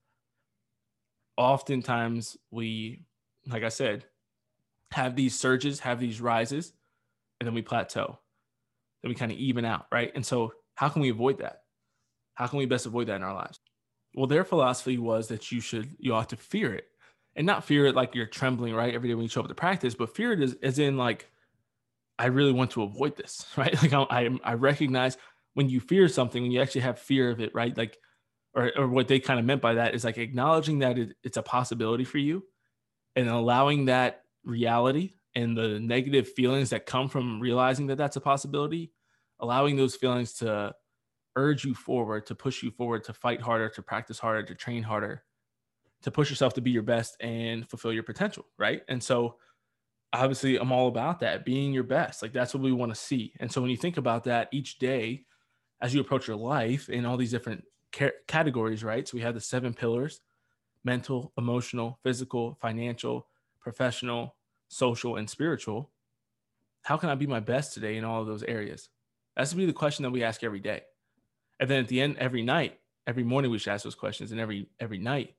oftentimes 1.37 2.37
we, 2.51 3.03
like 3.47 3.63
I 3.63 3.69
said, 3.69 4.05
have 4.93 5.17
these 5.17 5.39
surges, 5.39 5.81
have 5.81 6.01
these 6.01 6.21
rises, 6.21 6.73
and 7.41 7.47
then 7.47 7.55
we 7.55 7.63
plateau. 7.63 8.19
Then 9.03 9.11
we 9.11 9.15
kind 9.15 9.33
of 9.33 9.39
even 9.39 9.65
out, 9.65 9.87
right? 9.93 10.13
And 10.15 10.25
so, 10.25 10.53
how 10.75 10.89
can 10.89 11.03
we 11.03 11.11
avoid 11.11 11.39
that? 11.39 11.63
How 12.37 12.47
can 12.47 12.59
we 12.59 12.67
best 12.67 12.87
avoid 12.87 13.09
that 13.09 13.17
in 13.17 13.23
our 13.23 13.35
lives? 13.35 13.59
Well, 14.15 14.27
their 14.27 14.45
philosophy 14.45 14.99
was 14.99 15.29
that 15.29 15.51
you 15.51 15.61
should, 15.61 15.97
you 15.99 16.15
ought 16.15 16.31
to 16.31 16.37
fear 16.37 16.73
it 16.73 16.87
and 17.35 17.47
not 17.47 17.65
fear 17.65 17.87
it 17.87 17.95
like 17.95 18.15
you're 18.15 18.27
trembling, 18.27 18.75
right? 18.75 18.95
Every 18.95 19.09
day 19.09 19.15
when 19.15 19.25
you 19.25 19.29
show 19.29 19.41
up 19.41 19.49
to 19.49 19.55
practice, 19.55 19.95
but 19.95 20.15
fear 20.15 20.33
it 20.33 20.41
as, 20.41 20.57
as 20.63 20.79
in 20.79 20.97
like, 20.97 21.29
I 22.19 22.27
really 22.27 22.53
want 22.53 22.71
to 22.73 22.83
avoid 22.83 23.17
this, 23.17 23.45
right? 23.57 23.75
Like 23.83 23.93
I, 23.93 24.07
I, 24.09 24.39
I 24.45 24.55
recognize 24.55 25.19
when 25.55 25.69
you 25.69 25.81
fear 25.81 26.09
something, 26.09 26.43
when 26.43 26.53
you 26.53 26.61
actually 26.61 26.83
have 26.83 26.99
fear 26.99 27.31
of 27.31 27.41
it, 27.41 27.55
right? 27.55 27.77
Like, 27.77 27.99
or, 28.55 28.73
or 28.77 28.89
what 28.89 29.09
they 29.09 29.19
kind 29.19 29.39
of 29.39 29.45
meant 29.45 29.61
by 29.61 29.75
that 29.75 29.95
is 29.95 30.05
like 30.05 30.19
acknowledging 30.19 30.79
that 30.79 30.99
it, 30.99 31.17
it's 31.23 31.37
a 31.37 31.43
possibility 31.43 32.05
for 32.05 32.19
you 32.19 32.43
and 33.15 33.29
allowing 33.29 33.87
that 33.87 34.23
reality 34.45 35.15
and 35.35 35.57
the 35.57 35.79
negative 35.79 36.29
feelings 36.29 36.71
that 36.71 36.87
come 36.87 37.09
from 37.09 37.41
realizing 37.41 37.89
that 37.89 37.99
that's 37.99 38.17
a 38.17 38.21
possibility, 38.21 38.93
allowing 39.41 39.77
those 39.77 39.95
feelings 39.97 40.33
to 40.35 40.75
urge 41.37 41.65
you 41.65 41.75
forward, 41.75 42.27
to 42.27 42.35
push 42.35 42.63
you 42.63 42.71
forward, 42.71 43.05
to 43.05 43.13
fight 43.15 43.41
harder, 43.41 43.69
to 43.71 43.83
practice 43.83 44.19
harder, 44.19 44.43
to 44.45 44.55
train 44.55 44.83
harder, 44.83 45.25
to 46.03 46.11
push 46.11 46.31
yourself 46.31 46.55
to 46.55 46.61
be 46.61 46.71
your 46.71 46.83
best 46.83 47.17
and 47.21 47.69
fulfill 47.69 47.93
your 47.93 48.03
potential. 48.03 48.47
Right. 48.59 48.83
And 48.89 49.03
so, 49.03 49.39
obviously, 50.13 50.59
I'm 50.59 50.73
all 50.73 50.89
about 50.89 51.21
that 51.21 51.45
being 51.45 51.73
your 51.73 51.85
best. 51.85 52.23
Like, 52.23 52.33
that's 52.33 52.55
what 52.55 52.63
we 52.63 52.73
want 52.73 52.93
to 52.93 53.01
see. 53.01 53.35
And 53.41 53.51
so, 53.53 53.61
when 53.61 53.71
you 53.71 53.77
think 53.77 53.97
about 53.97 54.25
that 54.25 54.49
each 54.53 54.79
day, 54.79 55.27
as 55.81 55.95
you 55.95 56.01
approach 56.01 56.29
your 56.29 56.37
life 56.39 56.89
in 56.89 57.07
all 57.07 57.17
these 57.17 57.33
different 57.33 57.65
ca- 57.93 58.13
categories, 58.29 58.85
right? 58.85 59.07
So, 59.09 59.17
we 59.17 59.23
have 59.23 59.35
the 59.35 59.41
seven 59.41 59.75
pillars 59.75 60.21
mental, 60.85 61.33
emotional, 61.39 61.99
physical, 62.03 62.57
financial, 62.61 63.29
professional, 63.61 64.37
social, 64.69 65.17
and 65.17 65.29
spiritual. 65.29 65.93
How 66.83 66.97
can 66.97 67.11
I 67.11 67.15
be 67.15 67.27
my 67.27 67.41
best 67.41 67.75
today 67.75 67.97
in 67.97 68.05
all 68.05 68.21
of 68.23 68.27
those 68.27 68.43
areas? 68.45 68.89
That's 69.37 69.51
to 69.51 69.57
be 69.57 69.67
the 69.67 69.73
question 69.73 70.03
that 70.05 70.11
we 70.11 70.23
ask 70.23 70.43
every 70.45 70.61
day. 70.61 70.83
And 71.61 71.71
then 71.71 71.81
at 71.81 71.89
the 71.89 72.01
end, 72.01 72.17
every 72.19 72.43
night, 72.43 72.79
every 73.07 73.25
morning 73.25 73.51
we 73.51 73.59
should 73.59 73.73
ask 73.73 73.85
those 73.85 73.95
questions. 73.95 74.33
And 74.33 74.41
every 74.41 74.69
every 74.81 74.99
night 74.99 75.35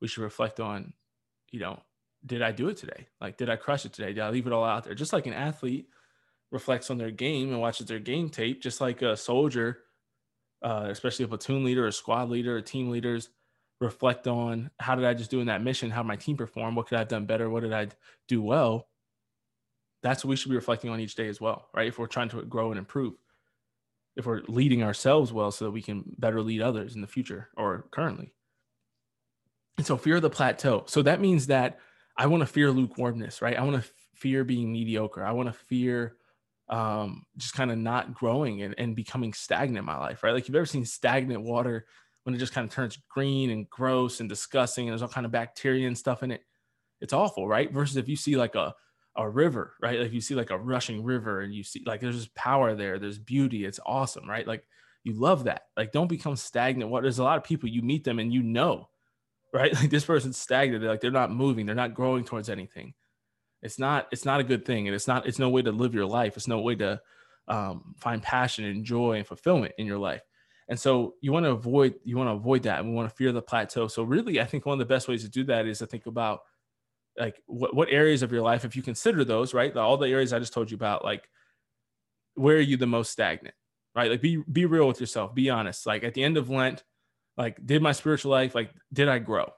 we 0.00 0.08
should 0.08 0.22
reflect 0.22 0.60
on, 0.60 0.92
you 1.50 1.60
know, 1.60 1.80
did 2.24 2.42
I 2.42 2.52
do 2.52 2.68
it 2.68 2.76
today? 2.76 3.08
Like, 3.20 3.36
did 3.36 3.50
I 3.50 3.56
crush 3.56 3.84
it 3.84 3.92
today? 3.92 4.12
Did 4.12 4.22
I 4.22 4.30
leave 4.30 4.46
it 4.46 4.52
all 4.52 4.64
out 4.64 4.84
there? 4.84 4.94
Just 4.94 5.12
like 5.12 5.26
an 5.26 5.34
athlete 5.34 5.88
reflects 6.50 6.90
on 6.90 6.98
their 6.98 7.10
game 7.10 7.50
and 7.50 7.60
watches 7.60 7.86
their 7.86 7.98
game 7.98 8.30
tape, 8.30 8.62
just 8.62 8.80
like 8.80 9.02
a 9.02 9.16
soldier, 9.16 9.78
uh, 10.62 10.86
especially 10.88 11.24
a 11.24 11.28
platoon 11.28 11.64
leader, 11.64 11.86
a 11.86 11.92
squad 11.92 12.30
leader, 12.30 12.56
or 12.56 12.60
team 12.62 12.90
leaders 12.90 13.28
reflect 13.80 14.26
on 14.26 14.70
how 14.78 14.94
did 14.94 15.04
I 15.04 15.14
just 15.14 15.30
do 15.30 15.40
in 15.40 15.48
that 15.48 15.62
mission? 15.62 15.90
How 15.90 16.02
my 16.02 16.16
team 16.16 16.36
perform? 16.36 16.74
What 16.74 16.86
could 16.86 16.96
I 16.96 17.00
have 17.00 17.08
done 17.08 17.26
better? 17.26 17.50
What 17.50 17.62
did 17.62 17.72
I 17.72 17.88
do 18.28 18.40
well? 18.40 18.88
That's 20.02 20.24
what 20.24 20.30
we 20.30 20.36
should 20.36 20.50
be 20.50 20.56
reflecting 20.56 20.90
on 20.90 21.00
each 21.00 21.14
day 21.14 21.28
as 21.28 21.40
well, 21.40 21.68
right? 21.74 21.88
If 21.88 21.98
we're 21.98 22.06
trying 22.06 22.28
to 22.30 22.42
grow 22.42 22.70
and 22.70 22.78
improve, 22.78 23.14
if 24.16 24.26
we're 24.26 24.42
leading 24.48 24.82
ourselves 24.82 25.32
well 25.32 25.50
so 25.50 25.64
that 25.64 25.70
we 25.70 25.82
can 25.82 26.04
better 26.18 26.40
lead 26.40 26.62
others 26.62 26.94
in 26.94 27.00
the 27.00 27.06
future 27.06 27.48
or 27.56 27.86
currently. 27.90 28.32
And 29.76 29.86
so 29.86 29.96
fear 29.96 30.16
of 30.16 30.22
the 30.22 30.30
plateau. 30.30 30.84
So 30.86 31.02
that 31.02 31.20
means 31.20 31.48
that 31.48 31.80
I 32.16 32.26
want 32.26 32.42
to 32.42 32.46
fear 32.46 32.70
lukewarmness, 32.70 33.42
right? 33.42 33.58
I 33.58 33.62
want 33.64 33.82
to 33.82 33.90
fear 34.14 34.44
being 34.44 34.72
mediocre. 34.72 35.24
I 35.24 35.32
want 35.32 35.48
to 35.48 35.52
fear 35.52 36.16
um, 36.68 37.24
just 37.36 37.54
kind 37.54 37.72
of 37.72 37.78
not 37.78 38.14
growing 38.14 38.62
and, 38.62 38.74
and 38.78 38.94
becoming 38.94 39.32
stagnant 39.32 39.78
in 39.78 39.84
my 39.84 39.98
life, 39.98 40.22
right? 40.22 40.32
Like 40.32 40.46
you've 40.46 40.56
ever 40.56 40.64
seen 40.64 40.84
stagnant 40.84 41.42
water 41.42 41.86
when 42.24 42.34
it 42.34 42.38
just 42.38 42.52
kind 42.52 42.66
of 42.66 42.74
turns 42.74 42.98
green 43.08 43.50
and 43.50 43.70
gross 43.70 44.20
and 44.20 44.28
disgusting 44.28 44.86
and 44.86 44.92
there's 44.92 45.02
all 45.02 45.08
kind 45.08 45.26
of 45.26 45.32
bacteria 45.32 45.86
and 45.86 45.96
stuff 45.96 46.22
in 46.22 46.30
it 46.30 46.42
it's 47.00 47.12
awful 47.12 47.46
right 47.46 47.72
versus 47.72 47.96
if 47.96 48.08
you 48.08 48.16
see 48.16 48.36
like 48.36 48.54
a 48.54 48.74
a 49.16 49.28
river 49.28 49.74
right? 49.80 50.00
Like 50.00 50.12
you 50.12 50.20
see 50.20 50.34
like 50.34 50.50
a 50.50 50.58
rushing 50.58 51.04
river 51.04 51.40
and 51.40 51.54
you 51.54 51.62
see 51.62 51.82
like 51.86 52.00
there's 52.00 52.16
just 52.16 52.34
power 52.34 52.74
there 52.74 52.98
there's 52.98 53.18
beauty 53.18 53.64
it's 53.64 53.80
awesome 53.84 54.28
right? 54.28 54.46
Like 54.46 54.66
you 55.04 55.14
love 55.14 55.44
that. 55.44 55.66
Like 55.76 55.92
don't 55.92 56.08
become 56.08 56.36
stagnant. 56.36 56.90
What 56.90 57.02
there's 57.02 57.18
a 57.18 57.24
lot 57.24 57.38
of 57.38 57.44
people 57.44 57.68
you 57.68 57.82
meet 57.82 58.04
them 58.04 58.18
and 58.18 58.32
you 58.32 58.42
know 58.42 58.88
right? 59.52 59.72
Like 59.80 59.90
this 59.90 60.04
person's 60.04 60.36
stagnant 60.36 60.82
they're 60.82 60.90
like 60.90 61.00
they're 61.00 61.10
not 61.10 61.30
moving 61.30 61.66
they're 61.66 61.74
not 61.74 61.94
growing 61.94 62.24
towards 62.24 62.48
anything. 62.48 62.94
It's 63.62 63.78
not 63.78 64.08
it's 64.10 64.24
not 64.24 64.40
a 64.40 64.44
good 64.44 64.64
thing 64.64 64.88
and 64.88 64.94
it's 64.94 65.08
not 65.08 65.26
it's 65.26 65.38
no 65.38 65.48
way 65.48 65.62
to 65.62 65.72
live 65.72 65.94
your 65.94 66.06
life 66.06 66.36
it's 66.36 66.48
no 66.48 66.60
way 66.60 66.74
to 66.76 67.00
um, 67.48 67.94
find 67.98 68.22
passion 68.22 68.64
and 68.64 68.84
joy 68.84 69.18
and 69.18 69.26
fulfillment 69.26 69.74
in 69.78 69.86
your 69.86 69.98
life. 69.98 70.22
And 70.68 70.80
so 70.80 71.14
you 71.20 71.32
want 71.32 71.44
to 71.44 71.50
avoid 71.50 71.94
you 72.04 72.16
want 72.16 72.28
to 72.28 72.32
avoid 72.32 72.62
that 72.62 72.80
and 72.80 72.88
we 72.88 72.94
want 72.94 73.08
to 73.08 73.14
fear 73.14 73.32
the 73.32 73.42
plateau. 73.42 73.86
So 73.88 74.02
really, 74.02 74.40
I 74.40 74.44
think 74.44 74.64
one 74.64 74.74
of 74.74 74.78
the 74.78 74.92
best 74.92 75.08
ways 75.08 75.22
to 75.22 75.28
do 75.28 75.44
that 75.44 75.66
is 75.66 75.78
to 75.78 75.86
think 75.86 76.06
about 76.06 76.40
like 77.18 77.40
what, 77.46 77.74
what 77.74 77.88
areas 77.90 78.22
of 78.22 78.32
your 78.32 78.42
life, 78.42 78.64
if 78.64 78.76
you 78.76 78.82
consider 78.82 79.24
those, 79.24 79.54
right? 79.54 79.74
All 79.76 79.96
the 79.96 80.08
areas 80.08 80.32
I 80.32 80.38
just 80.38 80.52
told 80.52 80.70
you 80.70 80.74
about, 80.76 81.04
like 81.04 81.28
where 82.34 82.56
are 82.56 82.60
you 82.60 82.76
the 82.76 82.86
most 82.86 83.12
stagnant? 83.12 83.54
Right? 83.94 84.10
Like 84.10 84.20
be 84.20 84.42
be 84.50 84.66
real 84.66 84.88
with 84.88 85.00
yourself, 85.00 85.34
be 85.34 85.50
honest. 85.50 85.86
Like 85.86 86.02
at 86.04 86.14
the 86.14 86.24
end 86.24 86.36
of 86.36 86.50
Lent, 86.50 86.82
like 87.36 87.64
did 87.64 87.82
my 87.82 87.92
spiritual 87.92 88.32
life, 88.32 88.54
like 88.54 88.70
did 88.92 89.08
I 89.08 89.18
grow? 89.18 89.52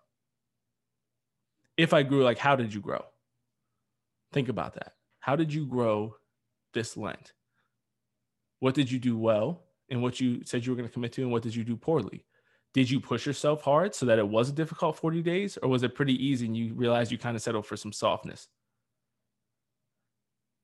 If 1.77 1.95
I 1.95 2.03
grew, 2.03 2.23
like 2.25 2.39
how 2.39 2.57
did 2.57 2.73
you 2.75 2.81
grow? 2.81 3.05
Think 4.33 4.49
about 4.49 4.75
that. 4.75 4.93
How 5.21 5.37
did 5.37 5.53
you 5.53 5.67
grow 5.67 6.17
this 6.75 6.97
Lent? 6.97 7.33
What 8.61 8.75
did 8.75 8.91
you 8.91 8.99
do 8.99 9.17
well? 9.17 9.67
and 9.89 10.03
what 10.03 10.21
you 10.21 10.43
said 10.45 10.65
you 10.65 10.73
were 10.73 10.77
going 10.77 10.89
to 10.89 10.93
commit 10.93 11.13
to 11.13 11.23
and 11.23 11.31
what 11.31 11.43
did 11.43 11.55
you 11.55 11.65
do 11.65 11.77
poorly 11.77 12.25
did 12.77 12.91
you 12.91 13.01
push 13.01 13.25
yourself 13.25 13.63
hard 13.63 13.95
so 13.95 14.05
that 14.05 14.19
it 14.19 14.29
was 14.29 14.51
a 14.51 14.53
difficult 14.53 14.99
40 14.99 15.23
days 15.23 15.57
or 15.63 15.69
was 15.71 15.83
it 15.83 15.95
pretty 15.95 16.13
easy 16.23 16.45
and 16.45 16.55
you 16.55 16.75
realized 16.75 17.11
you 17.11 17.17
kind 17.17 17.35
of 17.35 17.41
settled 17.41 17.65
for 17.65 17.75
some 17.75 17.91
softness? 17.91 18.49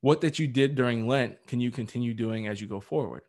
What 0.02 0.20
that 0.20 0.38
you 0.38 0.46
did 0.46 0.74
during 0.74 1.08
lent 1.08 1.46
can 1.46 1.58
you 1.58 1.70
continue 1.70 2.12
doing 2.12 2.48
as 2.48 2.60
you 2.60 2.66
go 2.66 2.80
forward? 2.80 3.22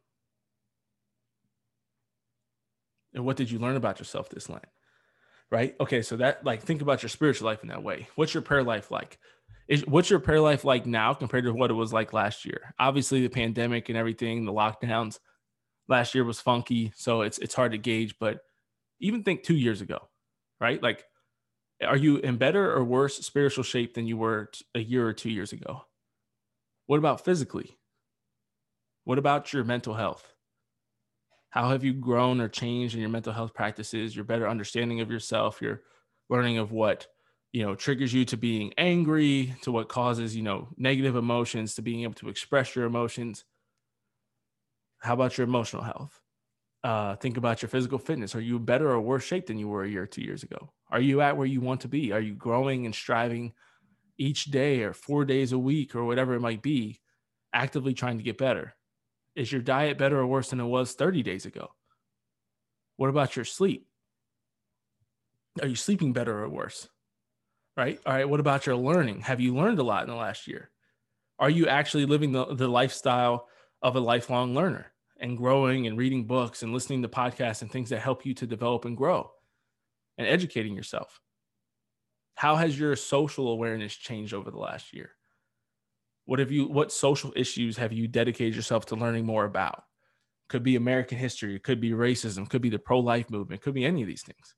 And 3.14 3.24
what 3.24 3.38
did 3.38 3.50
you 3.50 3.58
learn 3.58 3.78
about 3.78 4.00
yourself 4.00 4.28
this 4.28 4.50
lent 4.50 4.66
right? 5.50 5.78
Okay 5.80 6.02
so 6.02 6.18
that 6.18 6.44
like 6.44 6.62
think 6.62 6.82
about 6.82 7.04
your 7.04 7.10
spiritual 7.10 7.46
life 7.46 7.64
in 7.64 7.70
that 7.70 7.84
way. 7.84 8.10
What's 8.16 8.34
your 8.34 8.44
prayer 8.44 8.64
life 8.64 8.92
like? 8.92 9.18
Is, 9.70 9.88
what's 9.88 10.10
your 10.10 10.20
prayer 10.20 10.42
life 10.42 10.66
like 10.66 10.86
now 10.86 11.14
compared 11.14 11.46
to 11.46 11.54
what 11.54 11.72
it 11.72 11.76
was 11.76 11.94
like 11.94 12.12
last 12.12 12.44
year? 12.44 12.76
Obviously 12.78 13.22
the 13.22 13.30
pandemic 13.30 13.88
and 13.88 13.98
everything 13.98 14.44
the 14.44 14.52
lockdowns 14.52 15.20
last 15.88 16.14
year 16.14 16.26
was 16.26 16.42
funky, 16.42 16.92
so 16.98 17.22
it's 17.22 17.38
it's 17.38 17.56
hard 17.56 17.72
to 17.72 17.78
gauge. 17.78 18.16
But 18.20 18.42
even 19.04 19.24
think 19.24 19.44
two 19.44 19.56
years 19.56 19.82
ago, 19.82 20.10
right? 20.60 20.82
Like, 20.82 21.06
are 21.86 21.98
you 21.98 22.18
in 22.18 22.38
better 22.38 22.72
or 22.74 22.84
worse 22.84 23.18
spiritual 23.18 23.64
shape 23.64 23.94
than 23.94 24.08
you 24.08 24.18
were 24.18 24.50
a 24.74 24.80
year 24.80 25.08
or 25.08 25.14
two 25.14 25.30
years 25.30 25.52
ago? 25.54 25.86
What 26.88 26.98
about 26.98 27.24
physically? 27.26 27.78
What 29.04 29.18
about 29.18 29.54
your 29.54 29.64
mental 29.64 29.94
health? 29.94 30.34
How 31.50 31.70
have 31.70 31.84
you 31.84 31.94
grown 31.94 32.42
or 32.42 32.48
changed 32.48 32.96
in 32.96 33.02
your 33.02 33.10
mental 33.10 33.34
health 33.34 33.54
practices, 33.54 34.16
your 34.16 34.26
better 34.26 34.48
understanding 34.48 35.02
of 35.02 35.12
yourself, 35.12 35.62
your 35.62 35.84
learning 36.30 36.58
of 36.58 36.72
what 36.72 37.08
you 37.52 37.64
know 37.64 37.76
triggers 37.76 38.14
you 38.14 38.26
to 38.26 38.38
being 38.38 38.74
angry, 38.78 39.56
to 39.62 39.72
what 39.72 39.90
causes, 39.90 40.36
you 40.36 40.42
know, 40.42 40.70
negative 40.78 41.16
emotions, 41.16 41.76
to 41.76 41.82
being 41.82 42.04
able 42.04 42.16
to 42.16 42.30
express 42.30 42.76
your 42.76 42.86
emotions? 42.86 43.46
How 45.00 45.14
about 45.14 45.38
your 45.38 45.46
emotional 45.46 45.84
health? 45.84 46.23
Uh, 46.84 47.16
think 47.16 47.38
about 47.38 47.62
your 47.62 47.70
physical 47.70 47.98
fitness. 47.98 48.36
Are 48.36 48.42
you 48.42 48.60
better 48.60 48.92
or 48.92 49.00
worse 49.00 49.24
shape 49.24 49.48
than 49.48 49.58
you 49.58 49.70
were 49.70 49.84
a 49.84 49.90
year 49.90 50.04
or 50.04 50.08
two 50.08 50.22
years 50.22 50.44
ago? 50.44 50.74
Are 50.92 51.00
you 51.00 51.22
at 51.22 51.38
where 51.38 51.48
you 51.48 51.62
want 51.62 51.82
to 51.82 51.88
be? 51.88 52.12
Are 52.12 52.20
you 52.20 52.34
growing 52.34 52.86
and 52.86 52.94
striving 52.94 53.54
each 54.18 54.46
day 54.46 54.84
or 54.84 54.94
four 54.94 55.24
days 55.24 55.54
a 55.54 55.58
week 55.58 55.96
or 55.96 56.04
whatever 56.04 56.34
it 56.34 56.42
might 56.42 56.62
be, 56.62 57.00
actively 57.54 57.94
trying 57.94 58.18
to 58.18 58.24
get 58.24 58.38
better? 58.38 58.76
Is 59.36 59.52
your 59.52 59.62
diet 59.62 59.98
better 59.98 60.20
or 60.20 60.28
worse 60.28 60.50
than 60.50 60.60
it 60.60 60.66
was 60.66 60.94
30 60.94 61.24
days 61.24 61.46
ago? 61.46 61.70
What 62.98 63.10
about 63.10 63.36
your 63.36 63.46
sleep? 63.46 63.88
Are 65.62 65.68
you 65.68 65.76
sleeping 65.76 66.14
better 66.14 66.44
or 66.44 66.50
worse? 66.50 66.90
Right? 67.78 68.00
All 68.06 68.14
right. 68.14 68.30
What 68.30 68.40
about 68.40 68.66
your 68.66 68.76
learning? 68.76 69.22
Have 69.22 69.40
you 69.40 69.56
learned 69.56 69.80
a 69.80 69.84
lot 69.84 70.04
in 70.04 70.10
the 70.10 70.16
last 70.16 70.48
year? 70.48 70.70
Are 71.40 71.50
you 71.50 71.68
actually 71.68 72.06
living 72.06 72.34
the, 72.34 72.46
the 72.54 72.68
lifestyle 72.68 73.48
of 73.82 73.96
a 73.96 74.00
lifelong 74.00 74.54
learner? 74.54 74.93
And 75.20 75.38
growing 75.38 75.88
and 75.88 75.98
reading 75.98 76.26
books 76.26 76.64
and 76.64 76.74
listening 76.74 77.02
to 77.02 77.08
podcasts 77.08 77.62
and 77.62 77.72
things 77.72 77.90
that 77.90 78.00
help 78.00 78.26
you 78.26 78.34
to 78.36 78.48
develop 78.48 78.86
and 78.86 78.98
grow 78.98 79.32
and 80.18 80.28
educating 80.28 80.76
yourself. 80.76 81.22
How 82.36 82.56
has 82.56 82.78
your 82.78 82.96
social 82.96 83.50
awareness 83.50 83.94
changed 83.96 84.34
over 84.34 84.52
the 84.52 84.58
last 84.58 84.94
year? 84.94 85.12
What 86.26 86.40
have 86.40 86.52
you 86.52 86.68
what 86.68 86.92
social 86.92 87.34
issues 87.36 87.78
have 87.78 87.94
you 87.94 88.08
dedicated 88.08 88.56
yourself 88.56 88.86
to 88.88 88.96
learning 88.96 89.26
more 89.26 89.46
about? 89.46 89.84
Could 90.50 90.64
be 90.64 90.76
American 90.76 91.18
history, 91.18 91.58
could 91.60 91.80
be 91.80 91.92
racism, 91.92 92.50
could 92.50 92.62
be 92.62 92.70
the 92.70 92.80
pro-life 92.80 93.30
movement, 93.30 93.62
could 93.62 93.74
be 93.74 93.86
any 93.86 94.02
of 94.02 94.08
these 94.08 94.24
things. 94.24 94.56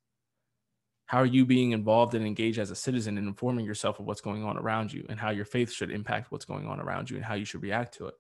How 1.08 1.20
are 1.20 1.26
you 1.26 1.46
being 1.46 1.72
involved 1.72 2.16
and 2.16 2.26
engaged 2.26 2.58
as 2.58 2.72
a 2.72 2.76
citizen 2.76 3.18
and 3.18 3.28
informing 3.28 3.66
yourself 3.66 4.00
of 4.00 4.06
what's 4.06 4.22
going 4.22 4.44
on 4.44 4.58
around 4.58 4.92
you 4.92 5.06
and 5.08 5.20
how 5.20 5.30
your 5.30 5.46
faith 5.46 5.72
should 5.72 5.92
impact 5.92 6.32
what's 6.32 6.46
going 6.46 6.66
on 6.66 6.80
around 6.80 7.10
you 7.10 7.16
and 7.16 7.26
how 7.26 7.36
you 7.36 7.46
should 7.46 7.62
react 7.62 7.94
to 7.96 8.08
it? 8.08 8.16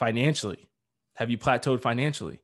Financially, 0.00 0.70
have 1.16 1.28
you 1.28 1.36
plateaued 1.36 1.82
financially? 1.82 2.40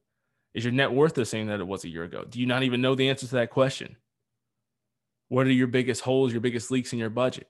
Is 0.52 0.62
your 0.62 0.74
net 0.74 0.92
worth 0.92 1.14
the 1.14 1.24
same 1.24 1.46
that 1.46 1.58
it 1.58 1.66
was 1.66 1.84
a 1.84 1.88
year 1.88 2.04
ago? 2.04 2.22
Do 2.28 2.38
you 2.38 2.44
not 2.44 2.62
even 2.62 2.82
know 2.82 2.94
the 2.94 3.08
answer 3.08 3.26
to 3.26 3.34
that 3.36 3.48
question? 3.48 3.96
What 5.28 5.46
are 5.46 5.52
your 5.52 5.66
biggest 5.66 6.02
holes, 6.02 6.32
your 6.32 6.42
biggest 6.42 6.70
leaks 6.70 6.92
in 6.92 6.98
your 6.98 7.08
budget? 7.08 7.48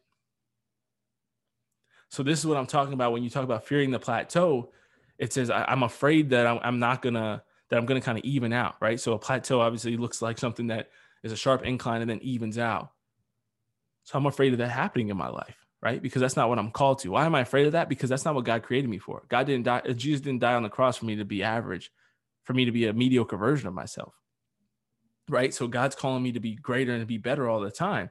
So, 2.08 2.22
this 2.22 2.38
is 2.38 2.46
what 2.46 2.56
I'm 2.56 2.68
talking 2.68 2.92
about 2.94 3.10
when 3.10 3.24
you 3.24 3.30
talk 3.30 3.42
about 3.42 3.66
fearing 3.66 3.90
the 3.90 3.98
plateau. 3.98 4.70
It 5.18 5.32
says, 5.32 5.50
I'm 5.50 5.82
afraid 5.82 6.30
that 6.30 6.46
I'm 6.46 6.78
not 6.78 7.02
going 7.02 7.14
to 7.14 7.42
that 7.70 7.76
I'm 7.76 7.84
going 7.84 8.00
to 8.00 8.04
kind 8.04 8.16
of 8.16 8.22
even 8.24 8.52
out, 8.52 8.76
right? 8.80 9.00
So 9.00 9.12
a 9.14 9.18
plateau 9.18 9.60
obviously 9.60 9.96
looks 9.96 10.22
like 10.22 10.38
something 10.38 10.68
that 10.68 10.90
is 11.24 11.32
a 11.32 11.36
sharp 11.36 11.64
incline 11.64 12.00
and 12.00 12.08
then 12.08 12.20
evens 12.20 12.58
out. 12.58 12.92
So 14.04 14.16
I'm 14.16 14.26
afraid 14.26 14.52
of 14.52 14.60
that 14.60 14.68
happening 14.68 15.08
in 15.08 15.16
my 15.16 15.28
life, 15.28 15.65
right? 15.86 16.02
Because 16.02 16.20
that's 16.20 16.34
not 16.34 16.48
what 16.48 16.58
I'm 16.58 16.72
called 16.72 16.98
to. 16.98 17.10
Why 17.10 17.26
am 17.26 17.36
I 17.36 17.42
afraid 17.42 17.66
of 17.66 17.72
that? 17.72 17.88
Because 17.88 18.10
that's 18.10 18.24
not 18.24 18.34
what 18.34 18.44
God 18.44 18.64
created 18.64 18.90
me 18.90 18.98
for. 18.98 19.22
God 19.28 19.46
didn't 19.46 19.66
die, 19.66 19.82
Jesus 19.94 20.20
didn't 20.20 20.40
die 20.40 20.54
on 20.54 20.64
the 20.64 20.68
cross 20.68 20.96
for 20.96 21.04
me 21.04 21.14
to 21.14 21.24
be 21.24 21.44
average, 21.44 21.92
for 22.42 22.54
me 22.54 22.64
to 22.64 22.72
be 22.72 22.86
a 22.86 22.92
mediocre 22.92 23.36
version 23.36 23.68
of 23.68 23.74
myself, 23.74 24.12
right? 25.28 25.54
So 25.54 25.68
God's 25.68 25.94
calling 25.94 26.24
me 26.24 26.32
to 26.32 26.40
be 26.40 26.56
greater 26.56 26.90
and 26.90 27.02
to 27.02 27.06
be 27.06 27.18
better 27.18 27.48
all 27.48 27.60
the 27.60 27.70
time. 27.70 28.10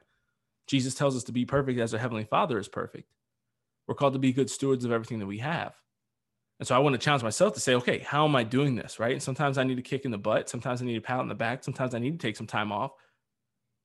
Jesus 0.68 0.96
tells 0.96 1.18
us 1.18 1.26
to 1.26 1.34
be 1.34 1.44
perfect 1.44 1.78
as 1.78 1.94
our 1.94 2.00
Heavenly 2.00 2.24
Father 2.24 2.58
is 2.58 2.70
perfect. 2.70 3.10
We're 3.88 3.96
called 3.96 4.14
to 4.14 4.20
be 4.20 4.32
good 4.32 4.50
stewards 4.50 4.86
of 4.86 4.94
everything 4.94 5.20
that 5.20 5.28
we 5.28 5.40
have. 5.40 5.74
And 6.60 6.66
so 6.66 6.78
I 6.78 6.80
want 6.80 6.94
to 6.94 6.98
challenge 6.98 7.24
myself 7.24 7.56
to 7.56 7.60
say, 7.60 7.76
okay, 7.76 8.00
how 8.00 8.24
am 8.24 8.38
I 8.38 8.44
doing 8.44 8.76
this? 8.76 9.00
Right. 9.00 9.12
And 9.12 9.22
sometimes 9.22 9.58
I 9.58 9.66
need 9.66 9.80
a 9.80 9.82
kick 9.82 10.06
in 10.06 10.12
the 10.12 10.18
butt. 10.18 10.48
Sometimes 10.50 10.82
I 10.82 10.86
need 10.86 10.96
a 10.96 11.02
pat 11.02 11.20
on 11.20 11.28
the 11.28 11.36
back. 11.36 11.66
Sometimes 11.66 11.94
I 11.94 12.00
need 12.00 12.18
to 12.18 12.26
take 12.26 12.38
some 12.38 12.48
time 12.48 12.72
off. 12.72 12.92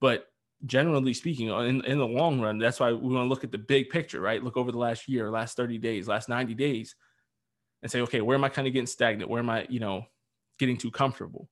But 0.01 0.30
generally 0.67 1.15
speaking, 1.15 1.51
uh, 1.51 1.61
in, 1.61 1.85
in 1.85 1.99
the 1.99 2.07
long 2.07 2.41
run, 2.41 2.59
that's 2.59 2.81
why 2.81 2.93
we 2.93 3.15
want 3.15 3.25
to 3.25 3.29
look 3.29 3.45
at 3.45 3.53
the 3.53 3.59
big 3.59 3.91
picture, 3.91 4.21
right? 4.21 4.43
Look 4.43 4.57
over 4.57 4.73
the 4.73 4.79
last 4.79 5.09
year, 5.09 5.31
last 5.31 5.57
30 5.57 5.79
days, 5.79 6.09
last 6.09 6.29
90 6.29 6.55
days, 6.55 6.95
and 7.83 7.91
say, 7.91 8.01
okay, 8.03 8.21
where 8.21 8.37
am 8.37 8.45
I 8.45 8.49
kind 8.49 8.69
of 8.69 8.75
getting 8.75 8.87
stagnant? 8.87 9.31
Where 9.31 9.41
am 9.41 9.51
I, 9.51 9.67
you 9.69 9.81
know, 9.81 10.05
getting 10.59 10.77
too 10.77 10.91
comfortable? 10.91 11.49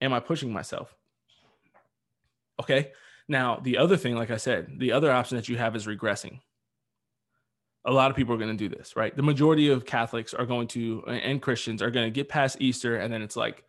Am 0.00 0.12
I 0.12 0.20
pushing 0.20 0.52
myself? 0.52 0.94
Okay. 2.60 2.92
Now, 3.28 3.60
the 3.62 3.78
other 3.78 3.96
thing, 3.96 4.16
like 4.16 4.30
I 4.30 4.36
said, 4.36 4.78
the 4.78 4.92
other 4.92 5.10
option 5.10 5.36
that 5.36 5.48
you 5.48 5.56
have 5.56 5.74
is 5.74 5.86
regressing 5.86 6.40
a 7.84 7.92
lot 7.92 8.10
of 8.10 8.16
people 8.16 8.34
are 8.34 8.38
going 8.38 8.56
to 8.56 8.68
do 8.68 8.74
this, 8.74 8.94
right? 8.96 9.14
The 9.14 9.22
majority 9.22 9.68
of 9.68 9.84
Catholics 9.84 10.34
are 10.34 10.46
going 10.46 10.68
to, 10.68 11.02
and 11.06 11.42
Christians 11.42 11.82
are 11.82 11.90
going 11.90 12.06
to 12.06 12.10
get 12.10 12.28
past 12.28 12.58
Easter, 12.60 12.96
and 12.96 13.12
then 13.12 13.22
it's 13.22 13.36
like 13.36 13.64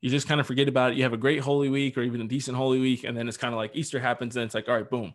you 0.00 0.10
just 0.10 0.28
kind 0.28 0.40
of 0.40 0.46
forget 0.46 0.68
about 0.68 0.92
it. 0.92 0.96
You 0.96 1.02
have 1.02 1.12
a 1.12 1.18
great 1.18 1.40
Holy 1.40 1.68
Week 1.68 1.96
or 1.98 2.02
even 2.02 2.20
a 2.20 2.26
decent 2.26 2.56
Holy 2.56 2.80
Week, 2.80 3.04
and 3.04 3.16
then 3.16 3.28
it's 3.28 3.36
kind 3.36 3.52
of 3.52 3.58
like 3.58 3.72
Easter 3.74 4.00
happens, 4.00 4.36
and 4.36 4.44
it's 4.44 4.54
like, 4.54 4.68
all 4.68 4.74
right, 4.74 4.88
boom. 4.88 5.14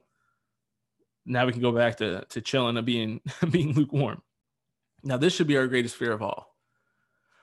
Now 1.26 1.46
we 1.46 1.52
can 1.52 1.62
go 1.62 1.72
back 1.72 1.98
to 1.98 2.24
to 2.30 2.42
chilling 2.42 2.78
and 2.78 2.86
being 2.86 3.22
being 3.50 3.74
lukewarm. 3.74 4.22
Now 5.04 5.18
this 5.18 5.34
should 5.34 5.48
be 5.48 5.58
our 5.58 5.68
greatest 5.68 5.96
fear 5.96 6.12
of 6.12 6.22
all, 6.22 6.56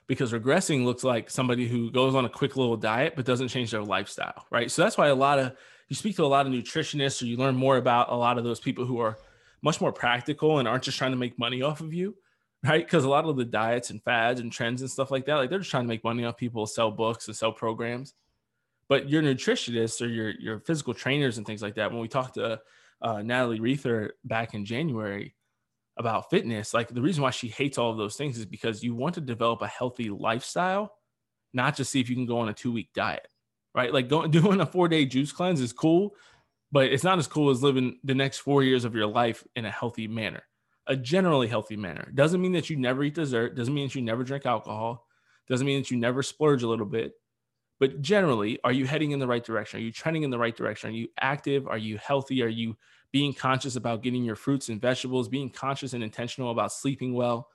because 0.07 0.33
regressing 0.33 0.85
looks 0.85 1.03
like 1.03 1.31
somebody 1.31 1.67
who 1.67 1.91
goes 1.91 2.15
on 2.15 2.25
a 2.25 2.29
quick 2.29 2.57
little 2.57 2.77
diet 2.77 3.15
but 3.17 3.25
doesn't 3.25 3.49
change 3.49 3.73
their 3.73 3.83
lifestyle, 3.83 4.47
right? 4.51 4.71
So 4.71 4.83
that's 4.83 4.97
why 4.97 5.09
a 5.09 5.15
lot 5.15 5.39
of 5.39 5.57
you 5.89 5.97
speak 5.97 6.17
to 6.17 6.25
a 6.25 6.27
lot 6.27 6.47
of 6.47 6.53
nutritionists 6.53 7.23
or 7.23 7.27
you 7.27 7.37
learn 7.37 7.57
more 7.57 7.77
about 7.77 8.11
a 8.11 8.15
lot 8.15 8.39
of 8.39 8.45
those 8.45 8.61
people 8.61 8.85
who 8.85 8.99
are 9.01 9.19
much 9.63 9.81
more 9.81 9.93
practical 9.93 10.59
and 10.59 10.69
aren't 10.69 10.85
just 10.85 10.99
trying 10.99 11.11
to 11.11 11.17
make 11.17 11.39
money 11.39 11.63
off 11.63 11.81
of 11.81 11.93
you 11.93 12.17
right? 12.65 12.85
Because 12.85 13.05
a 13.05 13.09
lot 13.09 13.25
of 13.25 13.37
the 13.37 13.45
diets 13.45 13.91
and 13.91 14.03
fads 14.03 14.41
and 14.41 14.53
trends 14.53 14.83
and 14.83 14.91
stuff 14.91 15.11
like 15.11 15.27
that 15.27 15.35
like 15.35 15.51
they're 15.51 15.59
just 15.59 15.71
trying 15.71 15.85
to 15.85 15.89
make 15.89 16.05
money 16.05 16.25
off 16.25 16.37
people 16.37 16.67
sell 16.67 16.91
books 16.91 17.27
and 17.27 17.37
sell 17.37 17.53
programs. 17.53 18.15
But 18.89 19.09
your 19.09 19.23
nutritionists 19.23 20.03
or 20.03 20.09
your 20.09 20.31
your 20.31 20.61
physical 20.61 20.95
trainers 20.95 21.39
and 21.39 21.47
things 21.47 21.63
like 21.63 21.77
that 21.77 21.91
when 21.91 22.01
we 22.01 22.09
talked 22.09 22.35
to 22.35 22.61
uh, 23.01 23.21
natalie 23.21 23.59
reether 23.59 24.13
back 24.25 24.55
in 24.55 24.65
january 24.65 25.35
about 25.97 26.31
fitness 26.31 26.73
like 26.73 26.89
the 26.89 27.03
reason 27.03 27.21
why 27.21 27.31
she 27.31 27.49
hates 27.49 27.77
all 27.77 27.91
of 27.91 27.97
those 27.97 28.15
things 28.15 28.39
is 28.39 28.47
because 28.47 28.85
you 28.85 28.95
want 28.95 29.15
to 29.15 29.21
develop 29.21 29.61
a 29.61 29.67
healthy 29.67 30.09
lifestyle 30.09 30.95
not 31.53 31.75
just 31.75 31.91
see 31.91 32.01
if 32.01 32.09
you 32.09 32.15
can 32.15 32.27
go 32.27 32.39
on 32.39 32.49
a 32.49 32.53
two 32.53 32.71
week 32.71 32.91
diet 32.95 33.27
right? 33.75 33.93
Like 33.93 34.09
going 34.09 34.31
doing 34.31 34.61
a 34.61 34.67
four 34.67 34.89
day 34.89 35.05
juice 35.05 35.33
cleanse 35.33 35.61
is 35.61 35.73
cool 35.73 36.15
but 36.73 36.87
it's 36.87 37.05
not 37.05 37.19
as 37.19 37.27
cool 37.27 37.51
as 37.51 37.63
living 37.63 37.99
the 38.03 38.15
next 38.15 38.39
four 38.39 38.65
years 38.65 38.85
of 38.85 38.95
your 38.95 39.07
life 39.07 39.45
in 39.55 39.67
a 39.67 39.71
healthy 39.71 40.09
manner, 40.09 40.43
a 40.87 40.97
generally 40.97 41.49
healthy 41.49 41.77
manner. 41.77 42.11
Doesn't 42.15 42.41
mean 42.41 42.53
that 42.53 42.71
you 42.71 42.77
never 42.77 43.03
eat 43.05 43.15
dessert, 43.15 43.57
doesn't 43.57 43.75
mean 43.75 43.87
that 43.87 43.95
you 43.95 44.03
never 44.03 44.25
drink 44.25 44.47
alcohol, 44.47 45.07
doesn't 45.49 45.67
mean 45.67 45.81
that 45.81 45.91
you 45.91 45.97
never 45.97 46.23
splurge 46.23 46.63
a 46.63 46.69
little 46.69 46.87
bit. 46.87 47.15
But 47.81 48.01
generally, 48.01 48.61
are 48.63 48.73
you 48.73 48.87
heading 48.87 49.11
in 49.11 49.19
the 49.19 49.27
right 49.27 49.45
direction? 49.45 49.81
Are 49.81 49.83
you 49.83 49.93
trending 49.93 50.23
in 50.23 50.31
the 50.31 50.39
right 50.39 50.57
direction? 50.57 50.91
Are 50.91 50.95
you 50.95 51.09
active? 51.21 51.67
Are 51.67 51.79
you 51.79 51.99
healthy? 51.99 52.43
Are 52.43 52.49
you 52.49 52.77
being 53.11 53.35
conscious 53.35 53.77
about 53.77 54.03
getting 54.03 54.25
your 54.25 54.37
fruits 54.37 54.69
and 54.69 54.81
vegetables, 54.81 55.29
being 55.29 55.51
conscious 55.51 55.93
and 55.93 56.03
intentional 56.03 56.53
about 56.53 56.73
sleeping 56.73 57.13
well? 57.13 57.49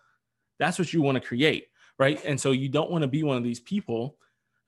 That's 0.59 0.77
what 0.77 0.91
you 0.91 1.01
want 1.01 1.15
to 1.15 1.25
create, 1.25 1.67
right? 1.97 2.23
And 2.25 2.39
so 2.39 2.51
you 2.51 2.67
don't 2.67 2.91
want 2.91 3.03
to 3.03 3.07
be 3.07 3.23
one 3.23 3.37
of 3.37 3.43
these 3.43 3.59
people 3.59 4.17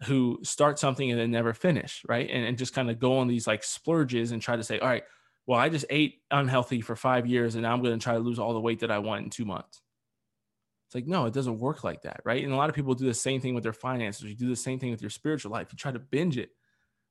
who 0.04 0.40
start 0.44 0.80
something 0.80 1.12
and 1.12 1.20
then 1.20 1.32
never 1.32 1.54
finish, 1.54 2.04
right? 2.08 2.30
And, 2.32 2.46
and 2.46 2.58
just 2.58 2.74
kind 2.74 2.90
of 2.90 3.00
go 3.00 3.18
on 3.18 3.28
these 3.28 3.48
like 3.48 3.64
splurges 3.64 4.32
and 4.32 4.42
try 4.42 4.56
to 4.56 4.64
say, 4.64 4.80
all 4.80 4.88
right, 4.88 5.04
well, 5.50 5.58
I 5.58 5.68
just 5.68 5.86
ate 5.90 6.22
unhealthy 6.30 6.80
for 6.80 6.96
five 6.96 7.26
years 7.26 7.56
and 7.56 7.64
now 7.64 7.74
I'm 7.74 7.82
going 7.82 7.98
to 7.98 8.04
try 8.04 8.14
to 8.14 8.20
lose 8.20 8.38
all 8.38 8.54
the 8.54 8.60
weight 8.60 8.82
that 8.82 8.92
I 8.92 9.00
want 9.00 9.24
in 9.24 9.32
two 9.32 9.46
months. 9.46 9.82
It's 10.86 10.94
like, 10.94 11.08
no, 11.08 11.26
it 11.26 11.34
doesn't 11.34 11.58
work 11.58 11.84
like 11.84 12.04
that, 12.04 12.22
right? 12.24 12.44
And 12.44 12.54
a 12.54 12.56
lot 12.56 12.70
of 12.70 12.76
people 12.76 12.94
do 12.94 13.08
the 13.08 13.16
same 13.16 13.42
thing 13.42 13.56
with 13.56 13.64
their 13.64 13.74
finances. 13.74 14.26
You 14.26 14.36
do 14.36 14.48
the 14.48 14.56
same 14.56 14.78
thing 14.78 14.92
with 14.92 15.02
your 15.02 15.10
spiritual 15.10 15.52
life. 15.52 15.70
You 15.72 15.78
try 15.80 15.92
to 15.92 15.98
binge 15.98 16.38
it. 16.38 16.52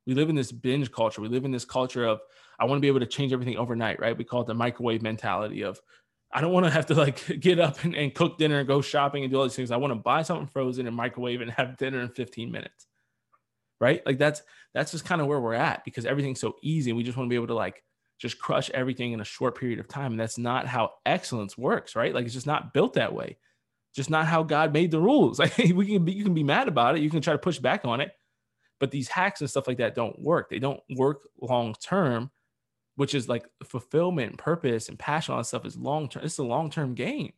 We 0.07 0.13
live 0.13 0.29
in 0.29 0.37
this 0.37 0.53
binge 0.53 0.89
culture. 0.89 1.19
We 1.19 1.27
live 1.27 1.43
in 1.43 1.51
this 1.51 1.65
culture 1.65 2.05
of, 2.05 2.21
I 2.57 2.63
want 2.63 2.77
to 2.77 2.81
be 2.81 2.87
able 2.87 3.01
to 3.01 3.05
change 3.05 3.33
everything 3.33 3.57
overnight, 3.57 3.99
right? 3.99 4.17
We 4.17 4.23
call 4.23 4.43
it 4.43 4.47
the 4.47 4.53
microwave 4.53 5.01
mentality 5.01 5.63
of, 5.63 5.81
I 6.31 6.39
don't 6.39 6.53
want 6.53 6.65
to 6.65 6.71
have 6.71 6.85
to 6.85 6.93
like 6.93 7.21
get 7.41 7.59
up 7.59 7.83
and, 7.83 7.93
and 7.93 8.15
cook 8.15 8.37
dinner 8.37 8.59
and 8.59 8.67
go 8.69 8.79
shopping 8.79 9.25
and 9.25 9.33
do 9.33 9.37
all 9.37 9.43
these 9.43 9.57
things. 9.57 9.69
I 9.69 9.75
want 9.75 9.91
to 9.91 9.99
buy 9.99 10.21
something 10.21 10.47
frozen 10.47 10.87
and 10.87 10.95
microwave 10.95 11.41
and 11.41 11.51
have 11.51 11.75
dinner 11.75 11.99
in 11.99 12.07
15 12.07 12.49
minutes. 12.49 12.87
Right. 13.81 14.01
Like 14.05 14.17
that's 14.17 14.43
that's 14.73 14.91
just 14.91 15.03
kind 15.03 15.19
of 15.19 15.27
where 15.27 15.41
we're 15.41 15.55
at 15.55 15.83
because 15.83 16.05
everything's 16.05 16.39
so 16.39 16.55
easy. 16.63 16.91
And 16.91 16.97
we 16.97 17.03
just 17.03 17.17
want 17.17 17.27
to 17.27 17.29
be 17.29 17.35
able 17.35 17.47
to 17.47 17.53
like 17.53 17.83
just 18.19 18.39
crush 18.39 18.69
everything 18.71 19.13
in 19.13 19.21
a 19.21 19.25
short 19.25 19.57
period 19.57 19.79
of 19.79 19.87
time. 19.87 20.11
And 20.11 20.19
that's 20.19 20.37
not 20.37 20.67
how 20.67 20.91
excellence 21.05 21.57
works, 21.57 21.95
right? 21.95 22.13
Like 22.13 22.25
it's 22.25 22.33
just 22.33 22.47
not 22.47 22.73
built 22.73 22.93
that 22.93 23.13
way. 23.13 23.37
Just 23.95 24.09
not 24.09 24.27
how 24.27 24.43
God 24.43 24.73
made 24.73 24.91
the 24.91 24.99
rules. 24.99 25.39
Like 25.39 25.57
we 25.57 25.87
can 25.87 26.05
be, 26.05 26.11
you 26.11 26.23
can 26.23 26.33
be 26.33 26.43
mad 26.43 26.67
about 26.67 26.95
it. 26.95 27.01
You 27.01 27.09
can 27.09 27.21
try 27.21 27.33
to 27.33 27.39
push 27.39 27.57
back 27.57 27.85
on 27.85 28.01
it. 28.01 28.11
But 28.79 28.91
these 28.91 29.07
hacks 29.07 29.41
and 29.41 29.49
stuff 29.49 29.67
like 29.67 29.77
that 29.77 29.95
don't 29.95 30.19
work. 30.19 30.49
They 30.49 30.59
don't 30.59 30.81
work 30.89 31.27
long 31.41 31.75
term 31.81 32.31
which 32.99 33.15
is 33.15 33.29
like 33.29 33.47
fulfillment, 33.63 34.37
purpose, 34.37 34.89
and 34.89 34.99
passion, 34.99 35.31
all 35.31 35.39
that 35.39 35.45
stuff 35.45 35.65
is 35.65 35.77
long 35.77 36.09
term. 36.09 36.25
It's 36.25 36.37
a 36.37 36.43
long 36.43 36.69
term 36.69 36.95
game. 36.95 37.31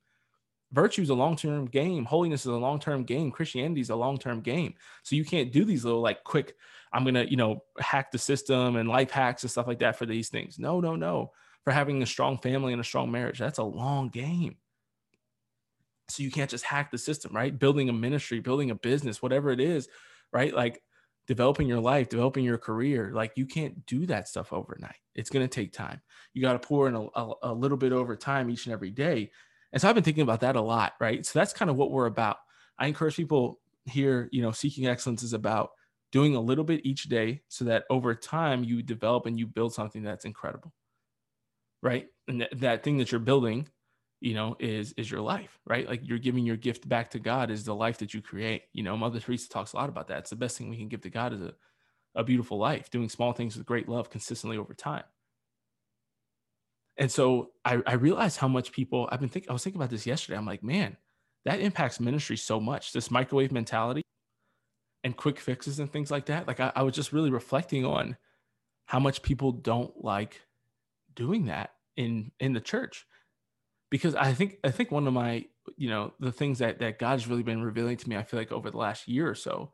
Virtue 0.72 1.04
is 1.04 1.12
a 1.12 1.13
long 1.13 1.36
term 1.36 1.67
game. 1.67 2.04
Holiness 2.04 2.41
is 2.41 2.48
a 2.48 2.56
long 2.56 2.80
term 2.80 3.04
game. 3.04 3.30
Christianity 3.30 3.80
is 3.80 3.91
a 3.91 3.96
long 3.96 4.17
term 4.17 4.41
game. 4.41 4.74
So 5.04 5.15
you 5.15 5.24
can't 5.24 5.52
do 5.52 5.63
these 5.63 5.86
little 5.86 6.02
like 6.02 6.24
quick, 6.24 6.56
I'm 6.93 7.06
to, 7.06 7.30
you 7.30 7.38
know, 7.38 7.63
hack 7.80 8.12
the 8.12 8.17
system 8.17 8.75
and 8.75 8.89
life 8.89 9.12
hacks 9.12 9.43
and 9.43 9.51
stuff 9.51 9.67
like 9.67 9.80
that 9.80 9.97
for 9.97 10.06
these 10.06 10.30
things. 10.30 10.60
No, 10.60 10.80
no, 10.82 10.95
no. 10.95 11.32
For 11.63 11.71
having 11.71 12.01
a 12.01 12.08
strong 12.08 12.38
family 12.38 12.73
and 12.73 12.82
a 12.82 12.86
strong 12.86 13.12
marriage, 13.12 13.39
that's 13.39 13.60
a 13.60 13.63
long 13.63 14.10
game. 14.10 14.58
So 16.10 16.23
you 16.23 16.32
can't 16.32 16.49
just 16.49 16.65
hack 16.65 16.91
the 16.91 16.97
system, 16.97 17.34
right? 17.34 17.58
Building 17.58 17.88
a 17.88 17.93
ministry, 17.93 18.39
building 18.39 18.71
a 18.71 18.75
business, 18.75 19.21
whatever 19.21 19.51
it 19.51 19.62
is, 19.62 19.88
right? 20.34 20.54
Like 20.54 20.82
developing 21.27 21.67
your 21.67 21.80
life, 21.80 22.10
developing 22.10 22.43
your 22.43 22.58
career. 22.58 23.12
Like 23.13 23.34
you 23.36 23.45
can't 23.45 23.86
do 23.86 24.06
that 24.08 24.27
stuff 24.27 24.51
overnight. 24.51 24.97
It's 25.15 25.30
going 25.30 25.47
to 25.47 25.54
take 25.54 25.71
time. 25.71 26.01
You 26.34 26.41
got 26.41 26.54
to 26.54 26.67
pour 26.67 26.88
in 26.89 26.95
a, 26.95 27.04
a, 27.15 27.34
a, 27.43 27.54
little 27.54 27.77
bit 27.77 27.93
over 27.93 28.17
time 28.17 28.49
each 28.49 28.65
and 28.65 28.73
every 28.73 28.91
day. 28.91 29.32
And 29.71 29.82
so 29.82 29.88
I've 29.88 29.95
been 29.95 30.04
thinking 30.04 30.23
about 30.23 30.41
that 30.41 30.58
a 30.58 30.62
lot, 30.62 30.93
right? 30.99 31.25
So 31.25 31.39
that's 31.39 31.54
kind 31.54 31.71
of 31.71 31.77
what 31.77 31.91
we're 31.91 32.08
about. 32.08 32.38
I 32.77 32.88
encourage 32.88 33.15
people 33.15 33.60
here, 33.86 34.27
you 34.32 34.41
know, 34.41 34.51
seeking 34.51 34.88
excellence 34.88 35.23
is 35.23 35.34
about 35.34 35.71
doing 36.12 36.36
a 36.36 36.41
little 36.41 36.63
bit 36.63 36.86
each 36.86 37.04
day 37.06 37.41
so 37.47 37.65
that 37.65 37.86
over 37.89 38.13
time 38.13 38.63
you 38.63 38.82
develop 38.82 39.26
and 39.26 39.39
you 39.39 39.47
build 39.47 39.74
something 39.74 40.04
that's 40.04 40.26
incredible. 40.26 40.74
Right. 41.82 42.08
And 42.28 42.39
th- 42.39 42.52
that 42.58 42.84
thing 42.84 42.97
that 42.97 43.12
you're 43.12 43.19
building 43.19 43.67
you 44.19 44.36
know 44.36 44.56
is 44.60 44.93
is 44.97 45.10
your 45.10 45.21
life 45.21 45.60
right? 45.65 45.88
Like 45.88 46.02
you're 46.04 46.19
giving 46.19 46.45
your 46.45 46.58
gift 46.58 46.88
back 46.88 47.10
to 47.12 47.19
god 47.19 47.50
is 47.50 47.63
the 47.63 47.74
life 47.76 47.97
that 48.00 48.13
you 48.13 48.21
create. 48.21 48.63
You 48.74 48.84
know 48.84 48.95
mother 48.95 49.19
teresa 49.19 49.50
talks 49.50 49.74
a 49.74 49.78
lot 49.78 49.89
about 49.89 50.08
that. 50.10 50.19
It's 50.19 50.30
the 50.30 50.36
best 50.36 50.58
thing 50.58 50.69
we 50.69 50.78
can 50.78 50.89
give 50.89 51.02
to 51.02 51.10
god 51.10 51.34
is 51.34 51.41
a, 51.41 51.54
a 52.15 52.24
beautiful 52.24 52.58
life 52.58 52.89
doing 52.89 53.10
small 53.10 53.34
things 53.34 53.58
with 53.58 53.65
great 53.65 53.89
love 53.89 54.10
consistently 54.10 54.58
over 54.58 54.74
time. 54.74 55.04
And 56.97 57.12
so 57.12 57.52
I, 57.65 57.82
I 57.88 57.93
realized 57.93 58.38
how 58.38 58.47
much 58.47 58.71
people 58.71 59.10
i've 59.12 59.19
been 59.19 59.30
thinking 59.30 59.50
i 59.50 59.54
was 59.54 59.63
thinking 59.63 59.82
about 59.82 59.89
this 59.89 60.06
yesterday. 60.06 60.38
I'm 60.38 60.45
like 60.45 60.63
man 60.63 60.97
that 61.45 61.60
impacts 61.60 62.00
ministry 62.00 62.38
so 62.38 62.60
much. 62.60 62.93
This 62.93 63.10
microwave 63.10 63.52
mentality 63.52 64.04
and 65.03 65.17
quick 65.17 65.39
fixes 65.39 65.79
and 65.79 65.91
things 65.91 66.12
like 66.12 66.27
that 66.27 66.47
like 66.47 66.60
I, 66.60 66.71
I 66.75 66.83
was 66.83 66.95
just 66.95 67.12
really 67.12 67.31
reflecting 67.31 67.85
on 67.85 68.17
how 68.85 68.99
much 68.99 69.21
people 69.21 69.54
don't 69.54 70.04
like 70.04 70.41
doing 71.15 71.45
that 71.45 71.71
in 71.95 72.31
in 72.39 72.54
the 72.54 72.60
church. 72.60 73.06
Because 73.89 74.15
I 74.15 74.33
think 74.33 74.58
I 74.63 74.71
think 74.71 74.91
one 74.91 75.08
of 75.08 75.13
my 75.13 75.45
you 75.77 75.89
know 75.89 76.13
the 76.19 76.31
things 76.31 76.60
that 76.60 76.79
that 76.79 76.99
God's 76.99 77.27
really 77.27 77.43
been 77.43 77.62
revealing 77.62 77.97
to 77.97 78.10
me 78.10 78.17
I 78.17 78.23
feel 78.23 78.39
like 78.39 78.52
over 78.52 78.69
the 78.69 78.77
last 78.77 79.08
year 79.08 79.29
or 79.29 79.35
so 79.35 79.71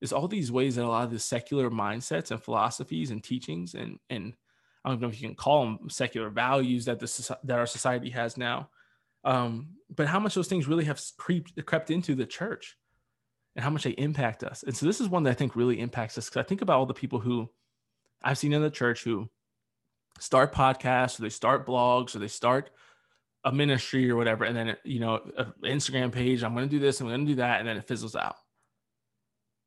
is 0.00 0.12
all 0.12 0.28
these 0.28 0.52
ways 0.52 0.76
that 0.76 0.84
a 0.84 0.88
lot 0.88 1.04
of 1.04 1.10
the 1.10 1.18
secular 1.18 1.70
mindsets 1.70 2.30
and 2.30 2.42
philosophies 2.42 3.10
and 3.10 3.22
teachings 3.22 3.74
and 3.74 3.98
and 4.10 4.34
I 4.84 4.90
don't 4.90 5.00
know 5.00 5.08
if 5.08 5.20
you 5.20 5.28
can 5.28 5.36
call 5.36 5.64
them 5.64 5.88
secular 5.88 6.28
values 6.28 6.84
that 6.84 6.98
the 6.98 7.36
that 7.44 7.58
our 7.58 7.66
society 7.66 8.10
has 8.10 8.36
now, 8.36 8.68
um, 9.24 9.76
but 9.94 10.08
how 10.08 10.20
much 10.20 10.34
those 10.34 10.48
things 10.48 10.68
really 10.68 10.84
have 10.84 11.00
creeped 11.16 11.64
crept 11.66 11.90
into 11.90 12.14
the 12.14 12.26
church, 12.26 12.76
and 13.56 13.64
how 13.64 13.70
much 13.70 13.84
they 13.84 13.90
impact 13.90 14.42
us. 14.42 14.62
And 14.62 14.76
so 14.76 14.86
this 14.86 15.00
is 15.00 15.08
one 15.08 15.22
that 15.24 15.30
I 15.30 15.34
think 15.34 15.56
really 15.56 15.80
impacts 15.80 16.18
us 16.18 16.28
because 16.28 16.44
I 16.44 16.48
think 16.48 16.62
about 16.62 16.78
all 16.78 16.86
the 16.86 16.94
people 16.94 17.20
who 17.20 17.48
I've 18.22 18.38
seen 18.38 18.52
in 18.52 18.62
the 18.62 18.70
church 18.70 19.04
who 19.04 19.28
start 20.18 20.52
podcasts 20.52 21.18
or 21.18 21.22
they 21.22 21.28
start 21.28 21.66
blogs 21.66 22.14
or 22.14 22.18
they 22.18 22.28
start 22.28 22.70
a 23.44 23.52
ministry 23.52 24.10
or 24.10 24.16
whatever, 24.16 24.44
and 24.44 24.56
then 24.56 24.76
you 24.84 25.00
know, 25.00 25.20
Instagram 25.62 26.10
page. 26.10 26.42
I'm 26.42 26.54
going 26.54 26.68
to 26.68 26.74
do 26.74 26.80
this. 26.80 27.00
I'm 27.00 27.08
going 27.08 27.26
to 27.26 27.32
do 27.32 27.36
that, 27.36 27.60
and 27.60 27.68
then 27.68 27.76
it 27.76 27.86
fizzles 27.86 28.16
out. 28.16 28.36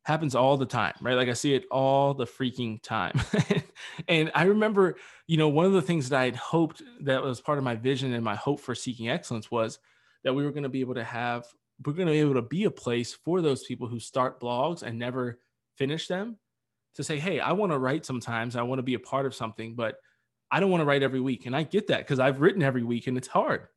happens 0.04 0.34
all 0.34 0.58
the 0.58 0.66
time, 0.66 0.96
right? 1.02 1.16
Like 1.16 1.30
I 1.30 1.34
see 1.34 1.54
it 1.54 1.66
all 1.70 2.14
the 2.14 2.26
freaking 2.26 2.82
time. 2.82 3.20
and 4.08 4.32
I 4.34 4.46
remember, 4.46 4.96
you 5.28 5.38
know, 5.38 5.50
one 5.50 5.66
of 5.66 5.74
the 5.74 5.82
things 5.82 6.10
that 6.10 6.20
I 6.20 6.26
had 6.26 6.36
hoped 6.36 6.82
that 7.02 7.22
was 7.22 7.40
part 7.40 7.60
of 7.60 7.64
my 7.64 7.76
vision 7.76 8.14
and 8.14 8.24
my 8.24 8.36
hope 8.36 8.62
for 8.62 8.74
seeking 8.74 9.10
excellence 9.10 9.52
was 9.52 9.78
that 10.24 10.34
we 10.34 10.44
were 10.44 10.52
going 10.52 10.64
to 10.64 10.70
be 10.70 10.82
able 10.82 10.96
to 10.96 11.04
have, 11.04 11.46
we're 11.86 11.94
going 11.94 12.08
to 12.08 12.14
be 12.14 12.20
able 12.20 12.34
to 12.36 12.42
be 12.42 12.64
a 12.64 12.72
place 12.72 13.14
for 13.14 13.42
those 13.42 13.64
people 13.64 13.88
who 13.88 14.00
start 14.00 14.40
blogs 14.40 14.82
and 14.82 14.98
never 14.98 15.40
finish 15.76 16.08
them 16.08 16.38
to 16.96 17.04
say, 17.04 17.20
hey, 17.20 17.40
I 17.40 17.52
want 17.52 17.72
to 17.72 17.78
write 17.78 18.06
sometimes, 18.06 18.56
I 18.56 18.64
want 18.64 18.80
to 18.80 18.84
be 18.84 18.96
a 18.96 19.00
part 19.00 19.26
of 19.26 19.36
something, 19.36 19.76
but 19.76 19.98
I 20.52 20.60
don't 20.60 20.72
want 20.72 20.82
to 20.82 20.86
write 20.86 21.04
every 21.04 21.20
week. 21.20 21.46
And 21.46 21.56
I 21.56 21.64
get 21.64 21.88
that 21.88 22.00
because 22.00 22.20
I've 22.20 22.42
written 22.42 22.64
every 22.64 22.84
week 22.84 23.08
and 23.08 23.18
it's 23.18 23.28
hard. 23.28 23.68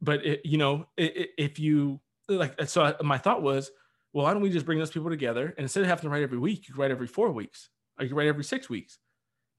But, 0.00 0.26
it, 0.26 0.40
you 0.44 0.58
know, 0.58 0.86
it, 0.96 1.30
if 1.38 1.58
you 1.58 2.00
like, 2.28 2.60
so 2.68 2.82
I, 2.82 3.02
my 3.02 3.18
thought 3.18 3.42
was, 3.42 3.70
well, 4.12 4.24
why 4.24 4.34
don't 4.34 4.42
we 4.42 4.50
just 4.50 4.66
bring 4.66 4.78
those 4.78 4.90
people 4.90 5.08
together 5.08 5.54
and 5.56 5.60
instead 5.60 5.82
of 5.82 5.88
having 5.88 6.02
to 6.02 6.10
write 6.10 6.22
every 6.22 6.38
week, 6.38 6.68
you 6.68 6.74
write 6.74 6.90
every 6.90 7.06
four 7.06 7.30
weeks 7.30 7.70
or 7.98 8.04
you 8.04 8.14
write 8.14 8.26
every 8.26 8.44
six 8.44 8.68
weeks. 8.68 8.98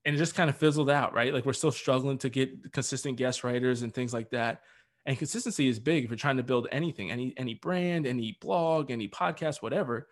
And 0.05 0.13
it 0.13 0.19
just 0.19 0.35
kind 0.35 0.49
of 0.49 0.57
fizzled 0.57 0.89
out, 0.89 1.13
right? 1.13 1.33
Like 1.33 1.45
we're 1.45 1.53
still 1.53 1.71
struggling 1.71 2.17
to 2.19 2.29
get 2.29 2.73
consistent 2.73 3.17
guest 3.17 3.43
writers 3.43 3.81
and 3.81 3.93
things 3.93 4.13
like 4.13 4.29
that. 4.31 4.61
And 5.05 5.17
consistency 5.17 5.67
is 5.67 5.79
big 5.79 6.03
if 6.03 6.09
you're 6.09 6.17
trying 6.17 6.37
to 6.37 6.43
build 6.43 6.67
anything, 6.71 7.11
any 7.11 7.33
any 7.37 7.55
brand, 7.55 8.07
any 8.07 8.37
blog, 8.39 8.89
any 8.89 9.07
podcast, 9.07 9.61
whatever. 9.61 10.07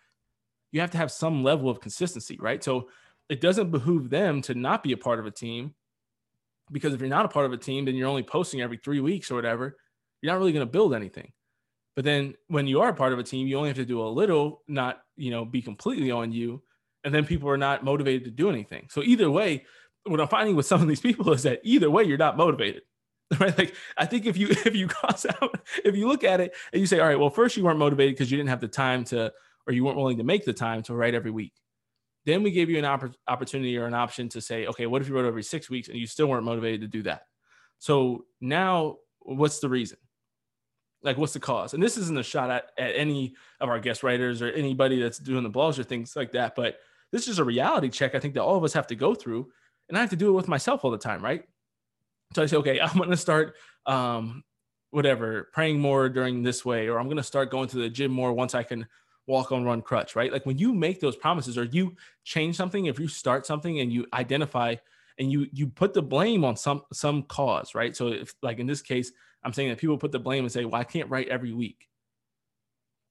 You 0.70 0.80
have 0.80 0.90
to 0.92 0.98
have 0.98 1.10
some 1.10 1.42
level 1.42 1.68
of 1.70 1.80
consistency, 1.80 2.36
right? 2.40 2.62
So 2.62 2.88
it 3.28 3.40
doesn't 3.40 3.70
behoove 3.70 4.10
them 4.10 4.42
to 4.42 4.54
not 4.54 4.82
be 4.82 4.92
a 4.92 4.96
part 4.96 5.18
of 5.18 5.26
a 5.26 5.30
team 5.30 5.74
because 6.70 6.94
if 6.94 7.00
you're 7.00 7.08
not 7.08 7.24
a 7.24 7.28
part 7.28 7.46
of 7.46 7.52
a 7.52 7.56
team, 7.56 7.84
then 7.84 7.94
you're 7.94 8.08
only 8.08 8.22
posting 8.22 8.60
every 8.60 8.78
three 8.78 9.00
weeks 9.00 9.30
or 9.30 9.34
whatever. 9.34 9.76
You're 10.20 10.32
not 10.32 10.38
really 10.38 10.52
going 10.52 10.66
to 10.66 10.70
build 10.70 10.94
anything. 10.94 11.32
But 11.94 12.04
then 12.04 12.34
when 12.48 12.66
you 12.66 12.80
are 12.80 12.88
a 12.88 12.94
part 12.94 13.12
of 13.12 13.18
a 13.18 13.22
team, 13.22 13.46
you 13.46 13.56
only 13.56 13.68
have 13.68 13.76
to 13.76 13.84
do 13.84 14.02
a 14.02 14.08
little, 14.08 14.62
not, 14.66 15.02
you 15.16 15.30
know, 15.30 15.44
be 15.44 15.60
completely 15.60 16.10
on 16.10 16.32
you. 16.32 16.62
And 17.04 17.14
then 17.14 17.26
people 17.26 17.48
are 17.50 17.58
not 17.58 17.84
motivated 17.84 18.24
to 18.24 18.30
do 18.30 18.48
anything. 18.48 18.88
So 18.90 19.02
either 19.02 19.30
way, 19.30 19.66
what 20.04 20.20
I'm 20.20 20.28
finding 20.28 20.56
with 20.56 20.66
some 20.66 20.80
of 20.80 20.88
these 20.88 21.00
people 21.00 21.32
is 21.34 21.42
that 21.42 21.60
either 21.64 21.90
way, 21.90 22.04
you're 22.04 22.18
not 22.18 22.36
motivated. 22.36 22.82
Right. 23.40 23.56
Like 23.56 23.74
I 23.96 24.04
think 24.04 24.26
if 24.26 24.36
you 24.36 24.48
if 24.50 24.74
you 24.74 24.86
cross 24.86 25.24
out, 25.26 25.60
if 25.84 25.96
you 25.96 26.06
look 26.06 26.24
at 26.24 26.40
it 26.40 26.54
and 26.72 26.80
you 26.80 26.86
say, 26.86 27.00
all 27.00 27.08
right, 27.08 27.18
well, 27.18 27.30
first 27.30 27.56
you 27.56 27.64
weren't 27.64 27.78
motivated 27.78 28.14
because 28.14 28.30
you 28.30 28.36
didn't 28.36 28.50
have 28.50 28.60
the 28.60 28.68
time 28.68 29.04
to, 29.04 29.32
or 29.66 29.72
you 29.72 29.84
weren't 29.84 29.96
willing 29.96 30.18
to 30.18 30.24
make 30.24 30.44
the 30.44 30.52
time 30.52 30.82
to 30.82 30.94
write 30.94 31.14
every 31.14 31.30
week. 31.30 31.54
Then 32.24 32.42
we 32.42 32.50
gave 32.50 32.68
you 32.70 32.78
an 32.78 32.84
opp- 32.84 33.14
opportunity 33.26 33.76
or 33.78 33.86
an 33.86 33.94
option 33.94 34.28
to 34.30 34.40
say, 34.40 34.66
okay, 34.66 34.86
what 34.86 35.02
if 35.02 35.08
you 35.08 35.14
wrote 35.14 35.24
every 35.24 35.42
six 35.42 35.70
weeks 35.70 35.88
and 35.88 35.96
you 35.96 36.06
still 36.06 36.26
weren't 36.26 36.44
motivated 36.44 36.82
to 36.82 36.88
do 36.88 37.02
that? 37.04 37.22
So 37.78 38.26
now 38.40 38.98
what's 39.20 39.58
the 39.58 39.68
reason? 39.68 39.98
Like, 41.02 41.16
what's 41.16 41.32
the 41.32 41.40
cause? 41.40 41.74
And 41.74 41.82
this 41.82 41.96
isn't 41.96 42.18
a 42.18 42.22
shot 42.22 42.50
at, 42.50 42.70
at 42.78 42.94
any 42.94 43.34
of 43.60 43.68
our 43.68 43.80
guest 43.80 44.04
writers 44.04 44.40
or 44.40 44.50
anybody 44.50 45.00
that's 45.00 45.18
doing 45.18 45.42
the 45.42 45.50
blogs 45.50 45.78
or 45.78 45.82
things 45.82 46.14
like 46.14 46.30
that. 46.32 46.54
But 46.54 46.78
this 47.10 47.26
is 47.26 47.40
a 47.40 47.44
reality 47.44 47.88
check 47.88 48.14
I 48.14 48.20
think 48.20 48.34
that 48.34 48.42
all 48.42 48.56
of 48.56 48.62
us 48.62 48.72
have 48.74 48.86
to 48.88 48.94
go 48.94 49.14
through. 49.14 49.50
And 49.88 49.98
I 49.98 50.00
have 50.00 50.10
to 50.10 50.16
do 50.16 50.28
it 50.28 50.32
with 50.32 50.46
myself 50.46 50.84
all 50.84 50.92
the 50.92 50.98
time, 50.98 51.22
right? 51.22 51.44
So 52.34 52.42
I 52.42 52.46
say, 52.46 52.56
okay, 52.56 52.80
I'm 52.82 52.96
going 52.96 53.10
to 53.10 53.16
start, 53.16 53.54
um, 53.86 54.44
whatever, 54.90 55.48
praying 55.52 55.80
more 55.80 56.08
during 56.08 56.42
this 56.42 56.64
way, 56.64 56.88
or 56.88 56.98
I'm 56.98 57.06
going 57.06 57.16
to 57.16 57.22
start 57.22 57.50
going 57.50 57.68
to 57.68 57.78
the 57.78 57.88
gym 57.88 58.10
more 58.10 58.32
once 58.32 58.54
I 58.54 58.62
can 58.62 58.86
walk 59.26 59.52
on 59.52 59.64
run 59.64 59.82
crutch, 59.82 60.16
right? 60.16 60.32
Like 60.32 60.46
when 60.46 60.58
you 60.58 60.74
make 60.74 61.00
those 61.00 61.16
promises 61.16 61.56
or 61.56 61.64
you 61.64 61.96
change 62.24 62.56
something, 62.56 62.86
if 62.86 62.98
you 62.98 63.08
start 63.08 63.46
something 63.46 63.80
and 63.80 63.92
you 63.92 64.06
identify 64.12 64.76
and 65.18 65.30
you 65.30 65.46
you 65.52 65.68
put 65.68 65.94
the 65.94 66.02
blame 66.02 66.44
on 66.44 66.56
some 66.56 66.82
some 66.92 67.22
cause, 67.24 67.74
right? 67.74 67.94
So 67.94 68.08
if 68.08 68.34
like 68.42 68.58
in 68.58 68.66
this 68.66 68.82
case, 68.82 69.12
I'm 69.44 69.52
saying 69.52 69.68
that 69.68 69.78
people 69.78 69.98
put 69.98 70.12
the 70.12 70.18
blame 70.18 70.44
and 70.44 70.52
say, 70.52 70.64
well, 70.64 70.80
I 70.80 70.84
can't 70.84 71.10
write 71.10 71.28
every 71.28 71.52
week, 71.52 71.88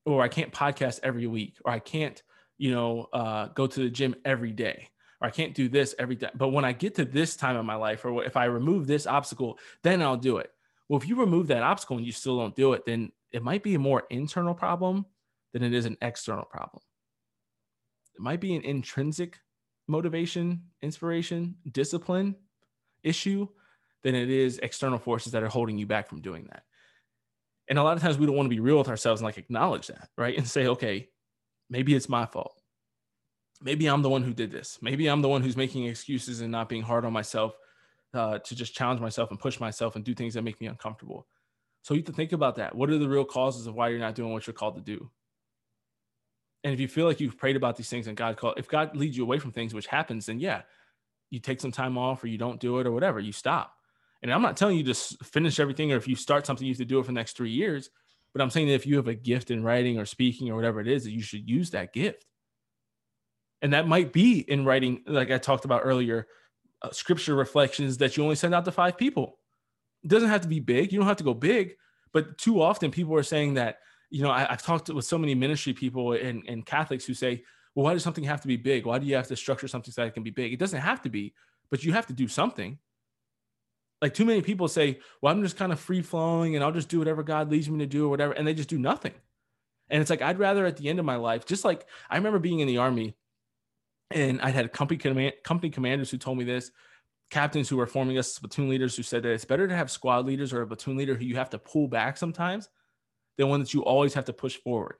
or 0.06 0.22
I 0.22 0.28
can't 0.28 0.52
podcast 0.52 1.00
every 1.04 1.28
week, 1.28 1.58
or 1.64 1.72
I 1.72 1.80
can't, 1.80 2.22
you 2.58 2.72
know, 2.72 3.08
uh, 3.14 3.48
go 3.48 3.68
to 3.68 3.80
the 3.80 3.90
gym 3.90 4.16
every 4.26 4.52
day, 4.52 4.90
or 5.22 5.28
I 5.28 5.32
can't 5.32 5.54
do 5.54 5.70
this 5.70 5.94
every 6.00 6.16
day. 6.16 6.30
But 6.34 6.50
when 6.50 6.66
I 6.66 6.74
get 6.74 6.96
to 6.96 7.06
this 7.06 7.36
time 7.36 7.56
of 7.56 7.66
my 7.66 7.76
life, 7.76 8.04
or 8.04 8.24
if 8.24 8.36
I 8.36 8.46
remove 8.46 8.88
this 8.88 9.06
obstacle, 9.06 9.60
then 9.84 10.02
I'll 10.02 10.18
do 10.18 10.38
it. 10.38 10.52
Well, 10.90 11.00
if 11.00 11.08
you 11.08 11.16
remove 11.16 11.48
that 11.48 11.64
obstacle 11.64 11.98
and 11.98 12.06
you 12.06 12.12
still 12.12 12.38
don't 12.38 12.56
do 12.56 12.74
it, 12.74 12.86
then 12.86 13.12
it 13.32 13.44
might 13.44 13.64
be 13.64 13.76
a 13.76 13.80
more 13.80 14.04
internal 14.10 14.54
problem 14.54 15.06
than 15.54 15.64
it 15.64 15.74
is 15.74 15.86
an 15.86 15.98
external 16.02 16.46
problem. 16.46 16.82
It 18.16 18.22
might 18.22 18.42
be 18.42 18.56
an 18.56 18.64
intrinsic 18.64 19.40
motivation, 19.88 20.64
inspiration, 20.82 21.56
discipline 21.72 22.36
issue 23.04 23.48
than 24.04 24.16
it 24.16 24.30
is 24.30 24.58
external 24.58 24.98
forces 24.98 25.34
that 25.34 25.44
are 25.44 25.48
holding 25.48 25.78
you 25.78 25.86
back 25.86 26.10
from 26.10 26.22
doing 26.22 26.48
that. 26.50 26.64
And 27.70 27.78
a 27.80 27.84
lot 27.84 27.96
of 27.96 28.04
times 28.04 28.18
we 28.18 28.26
don't 28.26 28.36
want 28.36 28.48
to 28.48 28.56
be 28.56 28.60
real 28.60 28.78
with 28.78 28.90
ourselves 28.90 29.22
and 29.22 29.26
like 29.26 29.38
acknowledge 29.38 29.88
that, 29.88 30.10
right? 30.18 30.38
And 30.38 30.48
say, 30.48 30.68
okay, 30.68 31.10
maybe 31.70 31.96
it's 31.96 32.10
my 32.10 32.26
fault. 32.26 32.61
Maybe 33.62 33.88
I'm 33.88 34.02
the 34.02 34.10
one 34.10 34.24
who 34.24 34.34
did 34.34 34.52
this. 34.52 34.80
Maybe 34.82 35.08
I'm 35.08 35.22
the 35.22 35.30
one 35.30 35.44
who's 35.44 35.56
making 35.56 35.86
excuses 35.86 36.42
and 36.42 36.52
not 36.52 36.68
being 36.68 36.82
hard 36.82 37.06
on 37.06 37.14
myself 37.14 37.56
uh, 38.14 38.40
to 38.40 38.56
just 38.56 38.74
challenge 38.74 39.00
myself 39.00 39.30
and 39.30 39.40
push 39.40 39.60
myself 39.60 39.96
and 39.96 40.04
do 40.04 40.14
things 40.14 40.34
that 40.34 40.42
make 40.42 40.60
me 40.60 40.68
uncomfortable. 40.68 41.28
So 41.84 41.94
you 41.94 42.00
have 42.00 42.08
to 42.08 42.14
think 42.14 42.32
about 42.32 42.56
that. 42.56 42.76
What 42.76 42.90
are 42.90 42.98
the 42.98 43.08
real 43.08 43.26
causes 43.26 43.68
of 43.68 43.76
why 43.76 43.90
you're 43.90 44.00
not 44.00 44.16
doing 44.16 44.32
what 44.32 44.46
you're 44.48 44.54
called 44.54 44.76
to 44.76 44.82
do? 44.82 45.10
And 46.64 46.74
if 46.74 46.80
you 46.80 46.88
feel 46.88 47.06
like 47.06 47.20
you've 47.20 47.38
prayed 47.38 47.56
about 47.56 47.76
these 47.76 47.90
things 47.90 48.08
and 48.08 48.16
God 48.16 48.38
called, 48.38 48.56
if 48.58 48.68
God 48.68 48.96
leads 48.96 49.18
you 49.18 49.24
away 49.24 49.40
from 49.40 49.52
things, 49.52 49.74
which 49.74 49.88
happens, 49.88 50.28
then 50.28 50.40
yeah, 50.40 50.62
you 51.30 51.40
take 51.40 51.60
some 51.60 51.72
time 51.72 51.98
off 51.98 52.24
or 52.24 52.28
you 52.28 52.38
don't 52.38 52.60
do 52.60 52.80
it 52.80 52.86
or 52.86 52.92
whatever, 52.92 53.20
you 53.20 53.32
stop. 53.32 53.74
And 54.22 54.32
I'm 54.32 54.44
not 54.44 54.58
telling 54.58 54.78
you 54.78 54.84
to 54.84 54.94
finish 54.94 55.60
everything 55.60 55.92
or 55.92 55.98
if 55.98 56.08
you 56.08 56.16
start 56.16 56.46
something, 56.46 56.66
you 56.66 56.74
have 56.74 56.80
to 56.80 56.86
do 56.86 57.00
it 57.00 57.04
for 57.04 57.08
the 57.08 57.14
next 57.14 57.36
three 57.36 57.50
years. 57.50 57.90
But 58.34 58.42
I'm 58.42 58.52
saying 58.52 58.68
that 58.68 58.76
if 58.76 58.86
you 58.86 58.98
have 58.98 59.08
a 59.08 59.16
gift 59.16 59.50
in 59.50 59.64
writing 59.64 59.98
or 59.98 60.06
speaking 60.06 60.50
or 60.50 60.56
whatever 60.56 60.80
it 60.80 60.88
is, 60.88 61.04
that 61.04 61.12
you 61.12 61.22
should 61.22 61.50
use 61.50 61.72
that 61.72 61.94
gift. 61.94 62.26
And 63.62 63.74
that 63.74 63.88
might 63.88 64.12
be 64.12 64.40
in 64.40 64.66
writing, 64.66 65.04
like 65.06 65.32
I 65.32 65.38
talked 65.38 65.66
about 65.66 65.82
earlier, 65.84 66.28
uh, 66.82 66.92
scripture 66.92 67.36
reflections 67.36 67.98
that 67.98 68.18
you 68.18 68.24
only 68.24 68.36
send 68.36 68.56
out 68.56 68.66
to 68.66 68.72
five 68.72 68.98
people. 68.98 69.38
It 70.04 70.10
doesn't 70.10 70.30
have 70.30 70.42
to 70.42 70.48
be 70.48 70.60
big. 70.60 70.92
You 70.92 71.00
don't 71.00 71.08
have 71.08 71.18
to 71.18 71.24
go 71.24 71.34
big. 71.34 71.76
But 72.12 72.38
too 72.38 72.62
often 72.62 72.92
people 72.92 73.16
are 73.16 73.24
saying 73.24 73.54
that 73.56 73.78
you 74.12 74.22
know, 74.22 74.30
I, 74.30 74.42
have 74.42 74.62
talked 74.62 74.90
with 74.90 75.06
so 75.06 75.18
many 75.18 75.34
ministry 75.34 75.74
people 75.74 76.12
and, 76.12 76.44
and 76.48 76.66
Catholics 76.66 77.06
who 77.06 77.14
say, 77.14 77.44
well, 77.74 77.86
why 77.86 77.94
does 77.94 78.04
something 78.04 78.26
have 78.26 78.42
to 78.42 78.48
be 78.48 78.58
big? 78.58 78.86
Why 78.86 79.00
do 79.00 79.08
you 79.08 79.16
have 79.16 79.28
to 79.28 79.36
structure 79.38 79.70
something 79.70 79.92
so 79.92 80.02
that 80.02 80.10
it 80.10 80.14
can 80.14 80.24
be 80.24 80.30
big? 80.30 80.52
It 80.52 80.60
doesn't 80.60 80.82
have 80.82 81.02
to 81.04 81.10
be, 81.10 81.34
but 81.70 81.84
you 81.84 81.94
have 81.94 82.08
to 82.08 82.14
do 82.14 82.28
something. 82.28 82.78
Like 84.02 84.14
too 84.14 84.26
many 84.26 84.42
people 84.42 84.68
say, 84.68 85.00
well, 85.22 85.34
I'm 85.34 85.42
just 85.42 85.56
kind 85.56 85.72
of 85.72 85.80
free 85.80 86.02
flowing 86.02 86.56
and 86.56 86.64
I'll 86.64 86.74
just 86.74 86.90
do 86.90 87.00
whatever 87.00 87.24
God 87.24 87.50
leads 87.50 87.70
me 87.70 87.80
to 87.80 87.86
do 87.86 88.06
or 88.06 88.10
whatever. 88.10 88.34
And 88.34 88.46
they 88.46 88.54
just 88.54 88.68
do 88.68 88.78
nothing. 88.78 89.14
And 89.90 90.02
it's 90.02 90.10
like, 90.10 90.22
I'd 90.22 90.40
rather 90.40 90.66
at 90.66 90.76
the 90.76 90.90
end 90.90 91.00
of 91.00 91.06
my 91.06 91.16
life, 91.16 91.46
just 91.46 91.64
like 91.64 91.86
I 92.10 92.18
remember 92.18 92.40
being 92.40 92.60
in 92.60 92.68
the 92.68 92.80
army 92.80 93.16
and 94.14 94.42
I 94.42 94.50
had 94.50 94.72
company 94.72 94.98
command, 94.98 95.34
company 95.44 95.70
commanders 95.70 96.12
who 96.12 96.18
told 96.18 96.38
me 96.38 96.44
this, 96.44 96.72
captains 97.30 97.70
who 97.70 97.78
were 97.78 97.88
forming 97.88 98.18
us, 98.18 98.38
platoon 98.38 98.70
leaders 98.70 98.96
who 98.96 99.04
said 99.04 99.24
that 99.24 99.32
it's 99.32 99.46
better 99.46 99.68
to 99.68 99.76
have 99.76 99.90
squad 99.90 100.26
leaders 100.26 100.54
or 100.54 100.62
a 100.62 100.68
platoon 100.68 100.98
leader 100.98 101.16
who 101.16 101.26
you 101.26 101.38
have 101.38 101.50
to 101.52 101.58
pull 101.58 101.88
back 101.88 102.18
sometimes 102.18 102.70
than 103.38 103.48
one 103.48 103.62
that 103.62 103.74
you 103.74 103.84
always 103.84 104.14
have 104.14 104.26
to 104.26 104.34
push 104.34 104.58
forward, 104.58 104.98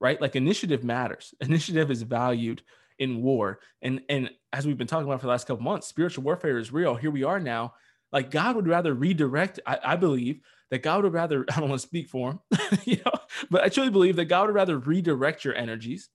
right? 0.00 0.20
Like 0.20 0.36
initiative 0.36 0.84
matters. 0.84 1.34
Initiative 1.40 1.90
is 1.90 2.02
valued 2.02 2.62
in 2.98 3.22
war. 3.22 3.60
And 3.80 4.02
and 4.08 4.30
as 4.52 4.66
we've 4.66 4.76
been 4.76 4.88
talking 4.88 5.06
about 5.06 5.20
for 5.20 5.26
the 5.26 5.30
last 5.30 5.46
couple 5.46 5.62
months, 5.62 5.86
spiritual 5.86 6.24
warfare 6.24 6.58
is 6.58 6.72
real. 6.72 6.96
Here 6.96 7.10
we 7.10 7.22
are 7.22 7.38
now. 7.38 7.74
Like 8.12 8.30
God 8.30 8.56
would 8.56 8.66
rather 8.66 8.92
redirect. 8.92 9.60
I, 9.64 9.78
I 9.84 9.96
believe 9.96 10.40
that 10.70 10.82
God 10.82 11.04
would 11.04 11.12
rather. 11.12 11.44
I 11.54 11.60
don't 11.60 11.68
want 11.68 11.80
to 11.80 11.86
speak 11.86 12.08
for 12.08 12.30
him, 12.30 12.40
you 12.84 13.00
know, 13.06 13.12
but 13.50 13.62
I 13.62 13.68
truly 13.68 13.90
believe 13.90 14.16
that 14.16 14.24
God 14.24 14.46
would 14.46 14.54
rather 14.54 14.78
redirect 14.78 15.44
your 15.44 15.54
energies 15.54 16.08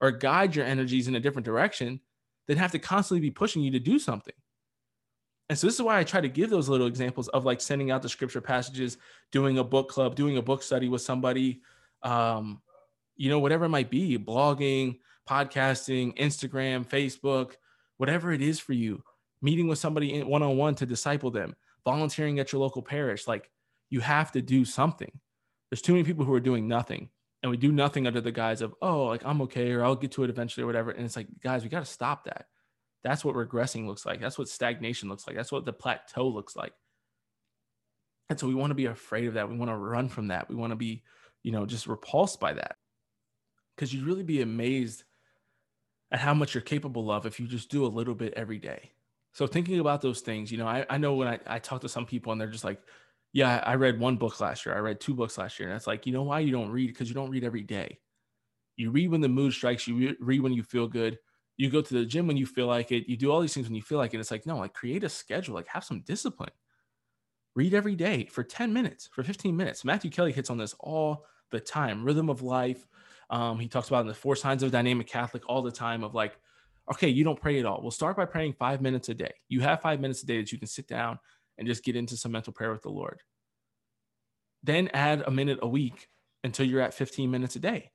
or 0.00 0.10
guide 0.10 0.54
your 0.54 0.64
energies 0.64 1.08
in 1.08 1.14
a 1.14 1.20
different 1.20 1.46
direction 1.46 2.00
than 2.46 2.58
have 2.58 2.72
to 2.72 2.78
constantly 2.78 3.20
be 3.20 3.30
pushing 3.30 3.62
you 3.62 3.70
to 3.72 3.78
do 3.78 3.98
something. 3.98 4.34
And 5.48 5.58
so 5.58 5.66
this 5.66 5.76
is 5.76 5.82
why 5.82 5.98
I 5.98 6.04
try 6.04 6.20
to 6.20 6.28
give 6.28 6.50
those 6.50 6.68
little 6.68 6.86
examples 6.86 7.28
of 7.28 7.44
like 7.44 7.60
sending 7.60 7.90
out 7.90 8.02
the 8.02 8.08
scripture 8.08 8.40
passages, 8.40 8.98
doing 9.30 9.58
a 9.58 9.64
book 9.64 9.88
club, 9.88 10.16
doing 10.16 10.36
a 10.36 10.42
book 10.42 10.62
study 10.62 10.88
with 10.88 11.02
somebody, 11.02 11.62
um, 12.02 12.60
you 13.16 13.30
know, 13.30 13.38
whatever 13.38 13.66
it 13.66 13.70
might 13.70 13.90
be, 13.90 14.18
blogging, 14.18 14.98
podcasting, 15.28 16.16
Instagram, 16.18 16.86
Facebook, 16.86 17.52
whatever 17.96 18.32
it 18.32 18.42
is 18.42 18.58
for 18.58 18.72
you, 18.72 19.02
meeting 19.40 19.68
with 19.68 19.78
somebody 19.78 20.22
one 20.22 20.42
on 20.42 20.56
one 20.56 20.74
to 20.76 20.86
disciple 20.86 21.30
them, 21.30 21.54
volunteering 21.84 22.38
at 22.40 22.52
your 22.52 22.60
local 22.60 22.82
parish. 22.82 23.26
Like 23.26 23.50
you 23.88 24.00
have 24.00 24.32
to 24.32 24.42
do 24.42 24.64
something. 24.64 25.10
There's 25.70 25.82
too 25.82 25.92
many 25.92 26.04
people 26.04 26.24
who 26.24 26.34
are 26.34 26.40
doing 26.40 26.66
nothing. 26.66 27.08
And 27.42 27.50
we 27.50 27.56
do 27.56 27.70
nothing 27.70 28.06
under 28.06 28.20
the 28.20 28.32
guise 28.32 28.62
of, 28.62 28.74
oh, 28.82 29.04
like 29.04 29.24
I'm 29.24 29.42
okay, 29.42 29.72
or 29.72 29.84
I'll 29.84 29.96
get 29.96 30.12
to 30.12 30.24
it 30.24 30.30
eventually, 30.30 30.64
or 30.64 30.66
whatever. 30.66 30.90
And 30.90 31.04
it's 31.04 31.16
like, 31.16 31.28
guys, 31.40 31.62
we 31.62 31.68
got 31.68 31.80
to 31.80 31.90
stop 31.90 32.24
that 32.24 32.46
that's 33.06 33.24
what 33.24 33.36
regressing 33.36 33.86
looks 33.86 34.04
like. 34.04 34.20
That's 34.20 34.36
what 34.36 34.48
stagnation 34.48 35.08
looks 35.08 35.26
like. 35.26 35.36
That's 35.36 35.52
what 35.52 35.64
the 35.64 35.72
plateau 35.72 36.26
looks 36.26 36.56
like. 36.56 36.72
And 38.28 38.38
so 38.38 38.48
we 38.48 38.54
want 38.54 38.72
to 38.72 38.74
be 38.74 38.86
afraid 38.86 39.26
of 39.26 39.34
that. 39.34 39.48
We 39.48 39.56
want 39.56 39.70
to 39.70 39.76
run 39.76 40.08
from 40.08 40.28
that. 40.28 40.48
We 40.48 40.56
want 40.56 40.72
to 40.72 40.76
be, 40.76 41.04
you 41.44 41.52
know, 41.52 41.66
just 41.66 41.86
repulsed 41.86 42.40
by 42.40 42.54
that. 42.54 42.76
Because 43.74 43.94
you'd 43.94 44.06
really 44.06 44.24
be 44.24 44.42
amazed 44.42 45.04
at 46.10 46.18
how 46.18 46.34
much 46.34 46.54
you're 46.54 46.62
capable 46.62 47.10
of 47.10 47.26
if 47.26 47.38
you 47.38 47.46
just 47.46 47.70
do 47.70 47.84
a 47.84 47.88
little 47.88 48.14
bit 48.14 48.34
every 48.34 48.58
day. 48.58 48.90
So 49.34 49.46
thinking 49.46 49.78
about 49.78 50.02
those 50.02 50.20
things, 50.20 50.50
you 50.50 50.58
know, 50.58 50.66
I, 50.66 50.84
I 50.90 50.98
know 50.98 51.14
when 51.14 51.28
I, 51.28 51.38
I 51.46 51.58
talk 51.60 51.82
to 51.82 51.88
some 51.88 52.06
people 52.06 52.32
and 52.32 52.40
they're 52.40 52.48
just 52.48 52.64
like, 52.64 52.80
yeah, 53.36 53.62
I 53.66 53.74
read 53.74 54.00
one 54.00 54.16
book 54.16 54.40
last 54.40 54.64
year. 54.64 54.74
I 54.74 54.78
read 54.78 54.98
two 54.98 55.12
books 55.12 55.36
last 55.36 55.60
year. 55.60 55.68
And 55.68 55.76
it's 55.76 55.86
like, 55.86 56.06
you 56.06 56.12
know 56.14 56.22
why 56.22 56.40
you 56.40 56.50
don't 56.50 56.70
read? 56.70 56.86
Because 56.86 57.10
you 57.10 57.14
don't 57.14 57.28
read 57.28 57.44
every 57.44 57.62
day. 57.62 57.98
You 58.76 58.90
read 58.90 59.10
when 59.10 59.20
the 59.20 59.28
mood 59.28 59.52
strikes. 59.52 59.86
You 59.86 59.94
re- 59.94 60.16
read 60.20 60.40
when 60.40 60.54
you 60.54 60.62
feel 60.62 60.88
good. 60.88 61.18
You 61.58 61.68
go 61.68 61.82
to 61.82 61.94
the 61.94 62.06
gym 62.06 62.26
when 62.26 62.38
you 62.38 62.46
feel 62.46 62.66
like 62.66 62.92
it. 62.92 63.06
You 63.06 63.14
do 63.18 63.30
all 63.30 63.42
these 63.42 63.52
things 63.52 63.66
when 63.66 63.74
you 63.74 63.82
feel 63.82 63.98
like 63.98 64.14
it. 64.14 64.20
It's 64.20 64.30
like 64.30 64.46
no, 64.46 64.56
like 64.56 64.72
create 64.72 65.04
a 65.04 65.10
schedule. 65.10 65.54
Like 65.54 65.68
have 65.68 65.84
some 65.84 66.00
discipline. 66.00 66.52
Read 67.54 67.74
every 67.74 67.94
day 67.94 68.24
for 68.24 68.42
10 68.42 68.72
minutes, 68.72 69.10
for 69.12 69.22
15 69.22 69.54
minutes. 69.54 69.84
Matthew 69.84 70.10
Kelly 70.10 70.32
hits 70.32 70.48
on 70.48 70.56
this 70.56 70.74
all 70.80 71.26
the 71.50 71.60
time. 71.60 72.06
Rhythm 72.06 72.30
of 72.30 72.40
life. 72.40 72.86
Um, 73.28 73.58
he 73.58 73.68
talks 73.68 73.88
about 73.88 74.00
in 74.00 74.06
the 74.06 74.14
four 74.14 74.34
signs 74.34 74.62
of 74.62 74.70
dynamic 74.70 75.08
Catholic 75.08 75.42
all 75.46 75.60
the 75.60 75.70
time 75.70 76.04
of 76.04 76.14
like, 76.14 76.38
okay, 76.90 77.08
you 77.08 77.22
don't 77.22 77.38
pray 77.38 77.58
at 77.58 77.66
all. 77.66 77.82
We'll 77.82 77.90
start 77.90 78.16
by 78.16 78.24
praying 78.24 78.54
five 78.54 78.80
minutes 78.80 79.10
a 79.10 79.14
day. 79.14 79.34
You 79.48 79.60
have 79.60 79.82
five 79.82 80.00
minutes 80.00 80.22
a 80.22 80.26
day 80.26 80.38
that 80.38 80.52
you 80.52 80.58
can 80.58 80.68
sit 80.68 80.88
down 80.88 81.18
and 81.58 81.66
just 81.66 81.84
get 81.84 81.96
into 81.96 82.16
some 82.16 82.32
mental 82.32 82.52
prayer 82.52 82.72
with 82.72 82.82
the 82.82 82.90
Lord. 82.90 83.20
Then 84.62 84.88
add 84.92 85.22
a 85.26 85.30
minute 85.30 85.58
a 85.62 85.68
week 85.68 86.08
until 86.44 86.66
you're 86.66 86.80
at 86.80 86.94
15 86.94 87.30
minutes 87.30 87.56
a 87.56 87.60
day, 87.60 87.90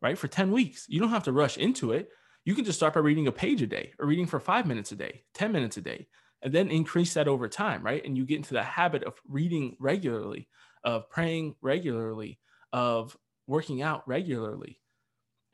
right? 0.00 0.18
For 0.18 0.28
10 0.28 0.50
weeks. 0.52 0.86
You 0.88 1.00
don't 1.00 1.10
have 1.10 1.24
to 1.24 1.32
rush 1.32 1.56
into 1.56 1.92
it. 1.92 2.08
You 2.44 2.54
can 2.54 2.64
just 2.64 2.78
start 2.78 2.94
by 2.94 3.00
reading 3.00 3.26
a 3.26 3.32
page 3.32 3.62
a 3.62 3.66
day 3.66 3.92
or 3.98 4.06
reading 4.06 4.26
for 4.26 4.38
five 4.38 4.66
minutes 4.66 4.92
a 4.92 4.96
day, 4.96 5.24
10 5.34 5.52
minutes 5.52 5.76
a 5.76 5.80
day, 5.80 6.06
and 6.42 6.52
then 6.52 6.70
increase 6.70 7.14
that 7.14 7.28
over 7.28 7.48
time, 7.48 7.82
right? 7.82 8.04
And 8.04 8.16
you 8.16 8.26
get 8.26 8.36
into 8.36 8.54
the 8.54 8.62
habit 8.62 9.02
of 9.04 9.14
reading 9.26 9.76
regularly, 9.80 10.48
of 10.84 11.08
praying 11.08 11.54
regularly, 11.62 12.38
of 12.72 13.16
working 13.46 13.80
out 13.80 14.06
regularly. 14.06 14.80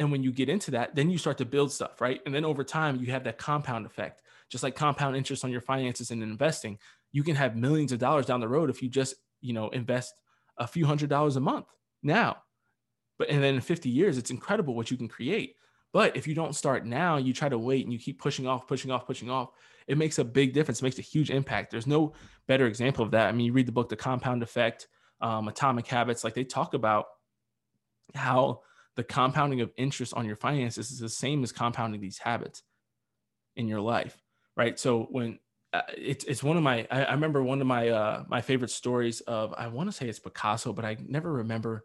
And 0.00 0.10
when 0.10 0.22
you 0.22 0.32
get 0.32 0.48
into 0.48 0.72
that, 0.72 0.94
then 0.94 1.10
you 1.10 1.18
start 1.18 1.38
to 1.38 1.44
build 1.44 1.70
stuff, 1.70 2.00
right? 2.00 2.20
And 2.26 2.34
then 2.34 2.44
over 2.44 2.64
time, 2.64 2.96
you 2.96 3.12
have 3.12 3.24
that 3.24 3.38
compound 3.38 3.86
effect, 3.86 4.22
just 4.48 4.64
like 4.64 4.74
compound 4.74 5.16
interest 5.16 5.44
on 5.44 5.52
your 5.52 5.60
finances 5.60 6.10
and 6.10 6.22
investing. 6.22 6.78
You 7.12 7.22
can 7.22 7.36
have 7.36 7.56
millions 7.56 7.92
of 7.92 7.98
dollars 7.98 8.26
down 8.26 8.40
the 8.40 8.48
road 8.48 8.70
if 8.70 8.82
you 8.82 8.88
just, 8.88 9.14
you 9.40 9.52
know, 9.52 9.68
invest 9.70 10.14
a 10.56 10.66
few 10.66 10.86
hundred 10.86 11.10
dollars 11.10 11.36
a 11.36 11.40
month 11.40 11.66
now. 12.02 12.38
But 13.18 13.28
and 13.30 13.42
then 13.42 13.54
in 13.54 13.60
50 13.60 13.88
years, 13.88 14.18
it's 14.18 14.30
incredible 14.30 14.74
what 14.74 14.90
you 14.90 14.96
can 14.96 15.08
create. 15.08 15.56
But 15.92 16.16
if 16.16 16.26
you 16.26 16.34
don't 16.34 16.54
start 16.54 16.86
now, 16.86 17.16
you 17.16 17.32
try 17.32 17.48
to 17.48 17.58
wait 17.58 17.84
and 17.84 17.92
you 17.92 17.98
keep 17.98 18.20
pushing 18.20 18.46
off, 18.46 18.68
pushing 18.68 18.90
off, 18.90 19.06
pushing 19.06 19.28
off, 19.28 19.50
it 19.88 19.98
makes 19.98 20.18
a 20.18 20.24
big 20.24 20.52
difference. 20.52 20.80
It 20.80 20.84
makes 20.84 20.98
a 20.98 21.02
huge 21.02 21.30
impact. 21.30 21.70
There's 21.70 21.86
no 21.86 22.12
better 22.46 22.66
example 22.66 23.04
of 23.04 23.10
that. 23.10 23.26
I 23.26 23.32
mean, 23.32 23.46
you 23.46 23.52
read 23.52 23.66
the 23.66 23.72
book, 23.72 23.88
The 23.88 23.96
Compound 23.96 24.42
Effect, 24.42 24.86
um, 25.20 25.48
Atomic 25.48 25.86
Habits, 25.88 26.22
like 26.22 26.34
they 26.34 26.44
talk 26.44 26.74
about 26.74 27.06
how 28.14 28.60
the 28.96 29.04
compounding 29.04 29.60
of 29.60 29.72
interest 29.76 30.14
on 30.14 30.26
your 30.26 30.36
finances 30.36 30.90
is 30.90 30.98
the 31.00 31.08
same 31.08 31.42
as 31.42 31.52
compounding 31.52 32.00
these 32.00 32.18
habits 32.18 32.62
in 33.56 33.68
your 33.68 33.80
life, 33.80 34.16
right? 34.56 34.78
So 34.78 35.08
when 35.10 35.38
uh, 35.72 35.82
it's 35.96 36.24
it's 36.24 36.42
one 36.42 36.56
of 36.56 36.62
my 36.62 36.86
I, 36.90 37.04
I, 37.04 37.12
remember 37.12 37.42
one 37.42 37.60
of 37.60 37.66
my 37.66 37.88
uh 37.88 38.24
my 38.28 38.40
favorite 38.40 38.70
stories 38.70 39.20
of 39.22 39.54
I 39.56 39.68
want 39.68 39.88
to 39.88 39.92
say 39.92 40.08
it's 40.08 40.18
Picasso, 40.18 40.72
but 40.72 40.84
I 40.84 40.96
never 41.06 41.32
remember 41.32 41.84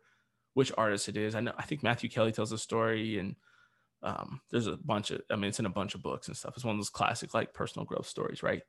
which 0.56 0.72
artist 0.78 1.08
it 1.08 1.18
is. 1.18 1.36
I 1.36 1.42
know 1.42 1.54
I 1.58 1.64
think 1.64 1.84
Matthew 1.84 2.10
Kelly 2.10 2.32
tells 2.32 2.52
a 2.52 2.58
story 2.58 3.20
and 3.20 3.36
um, 4.02 4.42
there's 4.52 4.68
a 4.68 4.78
bunch 4.78 5.12
of 5.12 5.22
I 5.30 5.36
mean 5.36 5.46
it's 5.46 5.60
in 5.60 5.66
a 5.66 5.70
bunch 5.70 5.94
of 5.94 6.02
books 6.02 6.28
and 6.28 6.36
stuff. 6.36 6.54
It's 6.56 6.66
one 6.66 6.76
of 6.76 6.80
those 6.80 6.90
classic 6.90 7.34
like 7.34 7.54
personal 7.54 7.86
growth 7.86 8.08
stories, 8.08 8.42
right? 8.42 8.64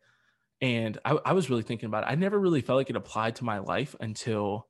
And 0.60 0.98
I, 1.04 1.18
I 1.24 1.32
was 1.32 1.50
really 1.50 1.62
thinking 1.62 1.86
about 1.86 2.04
it. 2.04 2.10
I 2.10 2.14
never 2.14 2.38
really 2.38 2.62
felt 2.62 2.78
like 2.78 2.90
it 2.90 2.96
applied 2.96 3.36
to 3.36 3.44
my 3.44 3.58
life 3.58 3.94
until 4.00 4.66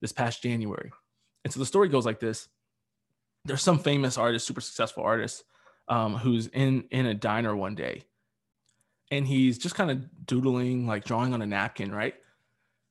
this 0.00 0.12
past 0.12 0.42
January. 0.42 0.92
And 1.44 1.52
so 1.52 1.58
the 1.58 1.66
story 1.66 1.88
goes 1.88 2.06
like 2.06 2.20
this: 2.20 2.48
There's 3.44 3.62
some 3.62 3.78
famous 3.78 4.18
artist, 4.18 4.46
super 4.46 4.60
successful 4.60 5.04
artist, 5.04 5.44
um, 5.88 6.16
who's 6.16 6.46
in 6.48 6.84
in 6.90 7.06
a 7.06 7.14
diner 7.14 7.54
one 7.54 7.74
day, 7.74 8.04
and 9.14 9.26
he's 9.26 9.58
just 9.58 9.74
kind 9.74 9.90
of 9.90 10.26
doodling, 10.26 10.86
like 10.86 11.04
drawing 11.04 11.32
on 11.32 11.42
a 11.42 11.46
napkin, 11.46 11.92
right? 11.92 12.14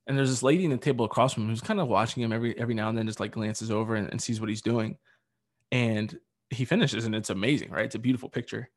And 0.07 0.17
there's 0.17 0.29
this 0.29 0.43
lady 0.43 0.63
in 0.65 0.71
the 0.71 0.77
table 0.77 1.05
across 1.05 1.33
from 1.33 1.43
him 1.43 1.49
who's 1.49 1.61
kind 1.61 1.79
of 1.79 1.87
watching 1.87 2.23
him 2.23 2.31
every 2.31 2.57
every 2.57 2.73
now 2.73 2.89
and 2.89 2.97
then, 2.97 3.07
just 3.07 3.19
like 3.19 3.31
glances 3.31 3.71
over 3.71 3.95
and, 3.95 4.09
and 4.09 4.21
sees 4.21 4.39
what 4.39 4.49
he's 4.49 4.61
doing, 4.61 4.97
and 5.71 6.17
he 6.49 6.65
finishes, 6.65 7.05
and 7.05 7.15
it's 7.15 7.29
amazing, 7.29 7.71
right? 7.71 7.85
It's 7.85 7.95
a 7.95 7.99
beautiful 7.99 8.29
picture. 8.29 8.69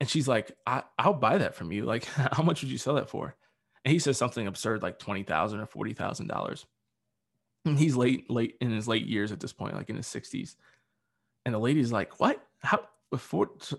And 0.00 0.08
she's 0.08 0.26
like, 0.26 0.50
I, 0.66 0.82
will 1.04 1.12
buy 1.14 1.38
that 1.38 1.54
from 1.54 1.70
you. 1.70 1.84
Like, 1.84 2.04
how 2.32 2.42
much 2.42 2.62
would 2.62 2.70
you 2.70 2.78
sell 2.78 2.94
that 2.94 3.08
for? 3.10 3.36
And 3.84 3.92
he 3.92 3.98
says 3.98 4.18
something 4.18 4.46
absurd, 4.46 4.82
like 4.82 4.98
twenty 4.98 5.22
thousand 5.22 5.60
or 5.60 5.66
forty 5.66 5.94
thousand 5.94 6.26
dollars. 6.26 6.66
He's 7.64 7.94
late, 7.94 8.28
late 8.28 8.56
in 8.60 8.72
his 8.72 8.88
late 8.88 9.06
years 9.06 9.30
at 9.30 9.38
this 9.38 9.52
point, 9.52 9.76
like 9.76 9.88
in 9.88 9.94
his 9.94 10.08
60s. 10.08 10.56
And 11.46 11.54
the 11.54 11.60
lady's 11.60 11.92
like, 11.92 12.18
What? 12.18 12.44
How 12.58 12.88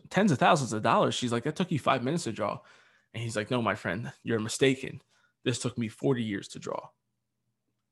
tens 0.09 0.31
of 0.31 0.37
thousands 0.37 0.71
of 0.71 0.83
dollars? 0.83 1.15
She's 1.15 1.33
like, 1.33 1.43
That 1.43 1.57
took 1.57 1.69
you 1.69 1.79
five 1.79 2.01
minutes 2.01 2.23
to 2.23 2.31
draw. 2.31 2.59
And 3.13 3.23
he's 3.23 3.35
like, 3.35 3.51
No, 3.51 3.61
my 3.61 3.75
friend, 3.75 4.11
you're 4.23 4.39
mistaken. 4.39 5.01
This 5.43 5.59
took 5.59 5.77
me 5.77 5.87
40 5.87 6.23
years 6.23 6.47
to 6.49 6.59
draw. 6.59 6.89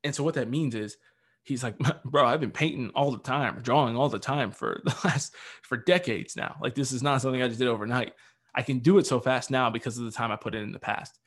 And 0.04 0.14
so 0.14 0.24
what 0.24 0.34
that 0.34 0.48
means 0.48 0.74
is 0.74 0.96
he's 1.42 1.62
like, 1.62 1.76
bro, 2.04 2.26
I've 2.26 2.40
been 2.40 2.50
painting 2.50 2.90
all 2.94 3.10
the 3.10 3.18
time, 3.18 3.60
drawing 3.62 3.96
all 3.96 4.08
the 4.08 4.18
time 4.18 4.50
for 4.50 4.80
the 4.84 4.96
last 5.04 5.34
for 5.62 5.76
decades 5.76 6.36
now. 6.36 6.56
Like 6.60 6.74
this 6.74 6.92
is 6.92 7.02
not 7.02 7.22
something 7.22 7.42
I 7.42 7.48
just 7.48 7.60
did 7.60 7.68
overnight. 7.68 8.14
I 8.54 8.62
can 8.62 8.80
do 8.80 8.98
it 8.98 9.06
so 9.06 9.20
fast 9.20 9.50
now 9.50 9.70
because 9.70 9.98
of 9.98 10.04
the 10.04 10.10
time 10.10 10.30
I 10.30 10.36
put 10.36 10.54
in 10.54 10.62
in 10.62 10.72
the 10.72 10.78
past. 10.78 11.18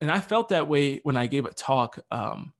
And 0.00 0.10
I 0.10 0.20
felt 0.20 0.50
that 0.50 0.68
way 0.68 1.00
when 1.02 1.16
I 1.16 1.26
gave 1.26 1.46
a 1.46 1.52
talk 1.52 1.98
um, 2.10 2.52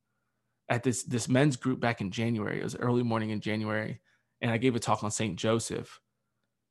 at 0.68 0.82
this 0.82 1.02
this 1.04 1.28
men's 1.28 1.56
group 1.56 1.80
back 1.80 2.00
in 2.00 2.10
January. 2.10 2.60
It 2.60 2.64
was 2.64 2.76
early 2.76 3.02
morning 3.02 3.30
in 3.30 3.40
January, 3.40 4.00
and 4.40 4.50
I 4.50 4.56
gave 4.56 4.74
a 4.74 4.80
talk 4.80 5.04
on 5.04 5.10
Saint 5.10 5.36
Joseph. 5.36 6.00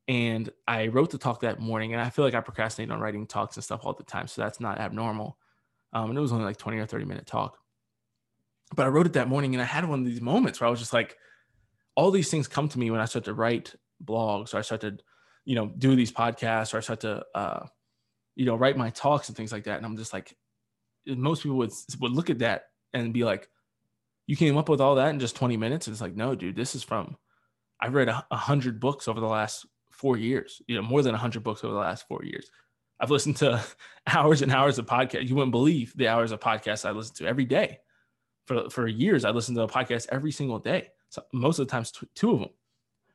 And 0.07 0.49
I 0.67 0.87
wrote 0.87 1.09
the 1.09 1.17
talk 1.17 1.41
that 1.41 1.59
morning, 1.59 1.93
and 1.93 2.01
I 2.01 2.09
feel 2.09 2.25
like 2.25 2.35
I 2.35 2.41
procrastinate 2.41 2.91
on 2.91 2.99
writing 2.99 3.25
talks 3.25 3.55
and 3.55 3.63
stuff 3.63 3.81
all 3.83 3.93
the 3.93 4.03
time, 4.03 4.27
so 4.27 4.41
that's 4.41 4.59
not 4.59 4.79
abnormal. 4.79 5.37
Um, 5.93 6.09
and 6.09 6.17
it 6.17 6.21
was 6.21 6.31
only 6.31 6.45
like 6.45 6.57
twenty 6.57 6.77
or 6.77 6.85
thirty 6.85 7.05
minute 7.05 7.25
talk, 7.25 7.57
but 8.75 8.85
I 8.85 8.89
wrote 8.89 9.07
it 9.07 9.13
that 9.13 9.27
morning, 9.27 9.55
and 9.55 9.61
I 9.61 9.65
had 9.65 9.87
one 9.87 9.99
of 9.99 10.05
these 10.05 10.21
moments 10.21 10.59
where 10.59 10.67
I 10.67 10.71
was 10.71 10.79
just 10.79 10.93
like, 10.93 11.17
all 11.95 12.11
these 12.11 12.29
things 12.29 12.47
come 12.47 12.69
to 12.69 12.79
me 12.79 12.91
when 12.91 12.99
I 12.99 13.05
start 13.05 13.25
to 13.25 13.33
write 13.33 13.73
blogs, 14.03 14.53
or 14.53 14.57
I 14.57 14.61
start 14.61 14.81
to, 14.81 14.97
you 15.45 15.55
know, 15.55 15.67
do 15.67 15.95
these 15.95 16.11
podcasts, 16.11 16.73
or 16.73 16.77
I 16.77 16.81
start 16.81 16.99
to, 17.01 17.23
uh, 17.33 17.65
you 18.35 18.45
know, 18.45 18.55
write 18.55 18.77
my 18.77 18.89
talks 18.91 19.29
and 19.29 19.37
things 19.37 19.51
like 19.51 19.63
that. 19.63 19.77
And 19.77 19.85
I'm 19.85 19.97
just 19.97 20.13
like, 20.13 20.35
most 21.07 21.43
people 21.43 21.57
would 21.57 21.71
would 21.99 22.11
look 22.11 22.29
at 22.29 22.39
that 22.39 22.65
and 22.93 23.13
be 23.13 23.23
like, 23.23 23.49
you 24.27 24.35
came 24.35 24.57
up 24.57 24.69
with 24.69 24.81
all 24.81 24.95
that 24.95 25.09
in 25.09 25.19
just 25.19 25.35
20 25.35 25.57
minutes. 25.57 25.87
And 25.87 25.93
it's 25.93 26.01
like, 26.01 26.15
no, 26.15 26.35
dude, 26.35 26.55
this 26.55 26.75
is 26.75 26.83
from, 26.83 27.17
I've 27.79 27.93
read 27.93 28.09
a, 28.09 28.25
a 28.31 28.37
hundred 28.37 28.79
books 28.79 29.07
over 29.07 29.19
the 29.19 29.27
last 29.27 29.65
four 29.95 30.17
years, 30.17 30.61
you 30.67 30.75
know, 30.75 30.81
more 30.81 31.01
than 31.01 31.15
a 31.15 31.17
hundred 31.17 31.43
books 31.43 31.63
over 31.63 31.73
the 31.73 31.79
last 31.79 32.07
four 32.07 32.23
years. 32.23 32.49
I've 32.99 33.11
listened 33.11 33.37
to 33.37 33.63
hours 34.07 34.41
and 34.41 34.51
hours 34.51 34.77
of 34.77 34.85
podcasts. 34.85 35.27
You 35.27 35.35
wouldn't 35.35 35.51
believe 35.51 35.93
the 35.95 36.07
hours 36.07 36.31
of 36.31 36.39
podcasts 36.39 36.85
I 36.85 36.91
listen 36.91 37.15
to 37.15 37.27
every 37.27 37.45
day. 37.45 37.79
For, 38.45 38.69
for 38.69 38.87
years, 38.87 39.25
I 39.25 39.31
listened 39.31 39.57
to 39.57 39.63
a 39.63 39.67
podcast 39.67 40.07
every 40.11 40.31
single 40.31 40.59
day. 40.59 40.89
So 41.09 41.23
most 41.33 41.57
of 41.57 41.67
the 41.67 41.71
times, 41.71 41.91
t- 41.91 42.07
two 42.13 42.31
of 42.31 42.39
them, 42.39 42.49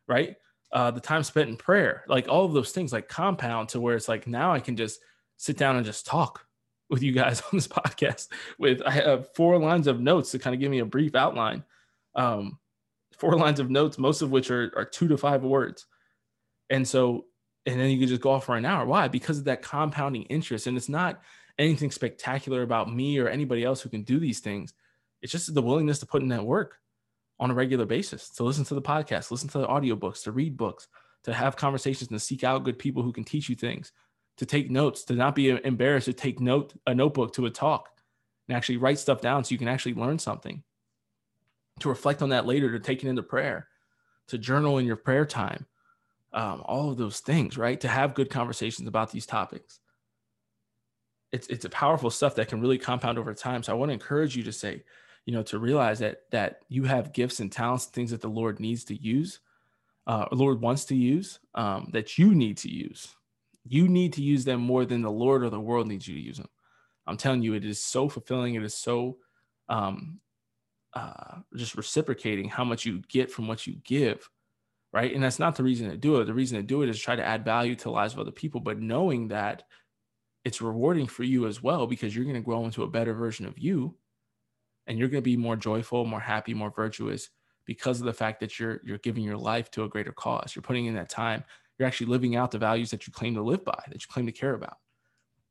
right? 0.08 0.36
Uh, 0.72 0.90
the 0.90 1.00
time 1.00 1.22
spent 1.22 1.48
in 1.48 1.56
prayer, 1.56 2.04
like 2.08 2.28
all 2.28 2.44
of 2.44 2.52
those 2.52 2.72
things, 2.72 2.92
like 2.92 3.08
compound 3.08 3.68
to 3.68 3.80
where 3.80 3.94
it's 3.94 4.08
like 4.08 4.26
now 4.26 4.52
I 4.52 4.60
can 4.60 4.76
just 4.76 5.00
sit 5.36 5.56
down 5.56 5.76
and 5.76 5.86
just 5.86 6.06
talk 6.06 6.44
with 6.88 7.02
you 7.02 7.12
guys 7.12 7.40
on 7.52 7.58
this 7.58 7.68
podcast 7.68 8.28
with 8.58 8.82
I 8.84 8.90
have 8.90 9.32
four 9.34 9.58
lines 9.58 9.86
of 9.86 10.00
notes 10.00 10.32
to 10.32 10.38
kind 10.38 10.54
of 10.54 10.60
give 10.60 10.70
me 10.70 10.80
a 10.80 10.84
brief 10.84 11.14
outline. 11.14 11.62
Um, 12.14 12.58
four 13.16 13.36
lines 13.36 13.60
of 13.60 13.70
notes, 13.70 13.98
most 13.98 14.22
of 14.22 14.30
which 14.30 14.50
are, 14.50 14.72
are 14.76 14.84
two 14.84 15.06
to 15.08 15.16
five 15.16 15.42
words. 15.44 15.86
And 16.70 16.86
so, 16.86 17.26
and 17.66 17.78
then 17.78 17.90
you 17.90 17.98
can 17.98 18.08
just 18.08 18.22
go 18.22 18.30
off 18.30 18.46
for 18.46 18.56
an 18.56 18.64
hour. 18.64 18.86
Why? 18.86 19.08
Because 19.08 19.38
of 19.38 19.44
that 19.44 19.62
compounding 19.62 20.22
interest. 20.24 20.66
And 20.66 20.76
it's 20.76 20.88
not 20.88 21.20
anything 21.58 21.90
spectacular 21.90 22.62
about 22.62 22.92
me 22.92 23.18
or 23.18 23.28
anybody 23.28 23.64
else 23.64 23.80
who 23.80 23.90
can 23.90 24.02
do 24.02 24.18
these 24.18 24.40
things. 24.40 24.72
It's 25.20 25.32
just 25.32 25.52
the 25.52 25.62
willingness 25.62 25.98
to 25.98 26.06
put 26.06 26.22
in 26.22 26.28
that 26.28 26.44
work 26.44 26.78
on 27.38 27.50
a 27.50 27.54
regular 27.54 27.86
basis, 27.86 28.30
to 28.30 28.44
listen 28.44 28.64
to 28.64 28.74
the 28.74 28.82
podcast, 28.82 29.30
listen 29.30 29.48
to 29.50 29.58
the 29.58 29.66
audiobooks, 29.66 30.22
to 30.24 30.32
read 30.32 30.56
books, 30.56 30.88
to 31.24 31.34
have 31.34 31.56
conversations 31.56 32.10
and 32.10 32.18
to 32.18 32.24
seek 32.24 32.44
out 32.44 32.64
good 32.64 32.78
people 32.78 33.02
who 33.02 33.12
can 33.12 33.24
teach 33.24 33.48
you 33.48 33.56
things, 33.56 33.92
to 34.38 34.46
take 34.46 34.70
notes, 34.70 35.04
to 35.04 35.14
not 35.14 35.34
be 35.34 35.50
embarrassed 35.50 36.06
to 36.06 36.12
take 36.12 36.40
note 36.40 36.74
a 36.86 36.94
notebook 36.94 37.34
to 37.34 37.46
a 37.46 37.50
talk 37.50 37.88
and 38.48 38.56
actually 38.56 38.78
write 38.78 38.98
stuff 38.98 39.20
down 39.20 39.44
so 39.44 39.52
you 39.52 39.58
can 39.58 39.68
actually 39.68 39.94
learn 39.94 40.18
something. 40.18 40.62
To 41.80 41.88
reflect 41.88 42.20
on 42.22 42.30
that 42.30 42.46
later, 42.46 42.72
to 42.72 42.80
take 42.80 43.02
it 43.02 43.08
into 43.08 43.22
prayer, 43.22 43.68
to 44.28 44.38
journal 44.38 44.78
in 44.78 44.86
your 44.86 44.96
prayer 44.96 45.24
time, 45.24 45.66
um, 46.32 46.62
all 46.64 46.90
of 46.90 46.96
those 46.96 47.20
things, 47.20 47.58
right? 47.58 47.80
To 47.80 47.88
have 47.88 48.14
good 48.14 48.30
conversations 48.30 48.88
about 48.88 49.10
these 49.10 49.26
topics. 49.26 49.80
It's 51.32 51.46
it's 51.48 51.64
a 51.64 51.70
powerful 51.70 52.10
stuff 52.10 52.34
that 52.36 52.48
can 52.48 52.60
really 52.60 52.78
compound 52.78 53.18
over 53.18 53.34
time. 53.34 53.62
So 53.62 53.72
I 53.72 53.76
want 53.76 53.90
to 53.90 53.94
encourage 53.94 54.36
you 54.36 54.42
to 54.44 54.52
say, 54.52 54.82
you 55.26 55.32
know, 55.32 55.42
to 55.44 55.58
realize 55.58 55.98
that 56.00 56.22
that 56.30 56.62
you 56.68 56.84
have 56.84 57.12
gifts 57.12 57.40
and 57.40 57.50
talents, 57.50 57.86
things 57.86 58.10
that 58.10 58.20
the 58.20 58.28
Lord 58.28 58.58
needs 58.58 58.84
to 58.84 59.00
use, 59.00 59.40
uh, 60.06 60.26
Lord 60.32 60.60
wants 60.60 60.84
to 60.86 60.96
use, 60.96 61.38
um, 61.54 61.88
that 61.92 62.18
you 62.18 62.34
need 62.34 62.56
to 62.58 62.68
use 62.68 63.14
you 63.64 63.88
need 63.88 64.12
to 64.14 64.22
use 64.22 64.44
them 64.44 64.60
more 64.60 64.84
than 64.84 65.02
the 65.02 65.10
Lord 65.10 65.42
or 65.42 65.50
the 65.50 65.60
world 65.60 65.86
needs 65.86 66.06
you 66.08 66.14
to 66.14 66.20
use 66.20 66.38
them. 66.38 66.48
I'm 67.06 67.16
telling 67.16 67.42
you, 67.42 67.54
it 67.54 67.64
is 67.64 67.82
so 67.82 68.08
fulfilling. 68.08 68.54
It 68.54 68.62
is 68.62 68.74
so 68.74 69.18
um, 69.68 70.20
uh, 70.94 71.38
just 71.56 71.76
reciprocating 71.76 72.48
how 72.48 72.64
much 72.64 72.84
you 72.84 73.02
get 73.08 73.30
from 73.30 73.46
what 73.46 73.66
you 73.66 73.76
give, 73.84 74.28
right? 74.92 75.14
And 75.14 75.22
that's 75.22 75.38
not 75.38 75.56
the 75.56 75.62
reason 75.62 75.90
to 75.90 75.96
do 75.96 76.20
it. 76.20 76.24
The 76.24 76.34
reason 76.34 76.58
to 76.58 76.62
do 76.62 76.82
it 76.82 76.88
is 76.88 76.98
try 76.98 77.16
to 77.16 77.24
add 77.24 77.44
value 77.44 77.74
to 77.74 77.84
the 77.84 77.90
lives 77.90 78.12
of 78.12 78.20
other 78.20 78.30
people, 78.30 78.60
but 78.60 78.80
knowing 78.80 79.28
that 79.28 79.64
it's 80.44 80.62
rewarding 80.62 81.06
for 81.06 81.22
you 81.22 81.46
as 81.46 81.62
well 81.62 81.86
because 81.86 82.14
you're 82.14 82.24
going 82.24 82.34
to 82.34 82.40
grow 82.40 82.64
into 82.64 82.82
a 82.82 82.88
better 82.88 83.14
version 83.14 83.46
of 83.46 83.58
you 83.58 83.94
and 84.86 84.98
you're 84.98 85.08
going 85.08 85.22
to 85.22 85.30
be 85.30 85.36
more 85.36 85.56
joyful, 85.56 86.04
more 86.04 86.20
happy, 86.20 86.54
more 86.54 86.70
virtuous 86.70 87.28
because 87.66 88.00
of 88.00 88.06
the 88.06 88.12
fact 88.12 88.40
that 88.40 88.58
you're 88.58 88.80
you're 88.84 88.98
giving 88.98 89.22
your 89.22 89.36
life 89.36 89.70
to 89.70 89.84
a 89.84 89.88
greater 89.88 90.12
cause. 90.12 90.54
You're 90.54 90.62
putting 90.62 90.86
in 90.86 90.94
that 90.94 91.08
time. 91.08 91.44
You're 91.78 91.86
actually 91.86 92.08
living 92.08 92.36
out 92.36 92.50
the 92.50 92.58
values 92.58 92.90
that 92.90 93.06
you 93.06 93.12
claim 93.12 93.34
to 93.34 93.42
live 93.42 93.64
by, 93.64 93.80
that 93.88 94.02
you 94.02 94.08
claim 94.10 94.26
to 94.26 94.32
care 94.32 94.54
about. 94.54 94.78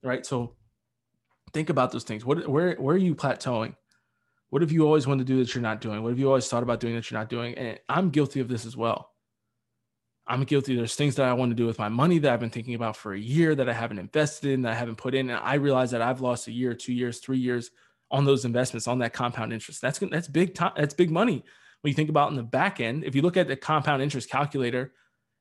Right? 0.03 0.25
So 0.25 0.55
think 1.53 1.69
about 1.69 1.91
those 1.91 2.03
things. 2.03 2.25
What 2.25 2.47
where 2.47 2.75
where 2.75 2.95
are 2.95 2.99
you 2.99 3.15
plateauing? 3.15 3.75
What 4.49 4.63
have 4.63 4.71
you 4.71 4.85
always 4.85 5.05
wanted 5.05 5.27
to 5.27 5.33
do 5.33 5.39
that 5.39 5.53
you're 5.53 5.61
not 5.61 5.79
doing? 5.79 6.01
What 6.01 6.09
have 6.09 6.19
you 6.19 6.27
always 6.27 6.47
thought 6.47 6.63
about 6.63 6.79
doing 6.79 6.95
that 6.95 7.09
you're 7.09 7.19
not 7.19 7.29
doing? 7.29 7.55
And 7.55 7.79
I'm 7.87 8.09
guilty 8.09 8.39
of 8.39 8.47
this 8.47 8.65
as 8.65 8.75
well. 8.75 9.08
I'm 10.29 10.43
guilty. 10.43 10.75
There's 10.75 10.93
things 10.93 11.15
that 11.15 11.25
I 11.25 11.33
want 11.33 11.49
to 11.49 11.55
do 11.55 11.65
with 11.65 11.79
my 11.79 11.89
money 11.89 12.19
that 12.19 12.31
I've 12.31 12.39
been 12.39 12.51
thinking 12.51 12.75
about 12.75 12.95
for 12.95 13.13
a 13.13 13.19
year 13.19 13.55
that 13.55 13.67
I 13.67 13.73
haven't 13.73 13.97
invested 13.97 14.51
in, 14.51 14.61
that 14.61 14.73
I 14.73 14.75
haven't 14.75 14.97
put 14.97 15.15
in. 15.15 15.31
And 15.31 15.39
I 15.39 15.55
realize 15.55 15.89
that 15.89 16.03
I've 16.03 16.21
lost 16.21 16.47
a 16.47 16.51
year, 16.51 16.75
two 16.75 16.93
years, 16.93 17.17
three 17.17 17.39
years 17.39 17.71
on 18.11 18.25
those 18.25 18.45
investments, 18.45 18.87
on 18.87 18.99
that 18.99 19.11
compound 19.11 19.51
interest. 19.51 19.81
That's 19.81 19.97
that's 19.97 20.27
big 20.27 20.53
time. 20.53 20.73
That's 20.77 20.93
big 20.93 21.09
money. 21.09 21.43
When 21.81 21.89
you 21.89 21.95
think 21.95 22.11
about 22.11 22.29
in 22.29 22.35
the 22.35 22.43
back 22.43 22.79
end, 22.79 23.05
if 23.05 23.15
you 23.15 23.23
look 23.23 23.37
at 23.37 23.47
the 23.47 23.55
compound 23.55 24.03
interest 24.03 24.29
calculator 24.29 24.93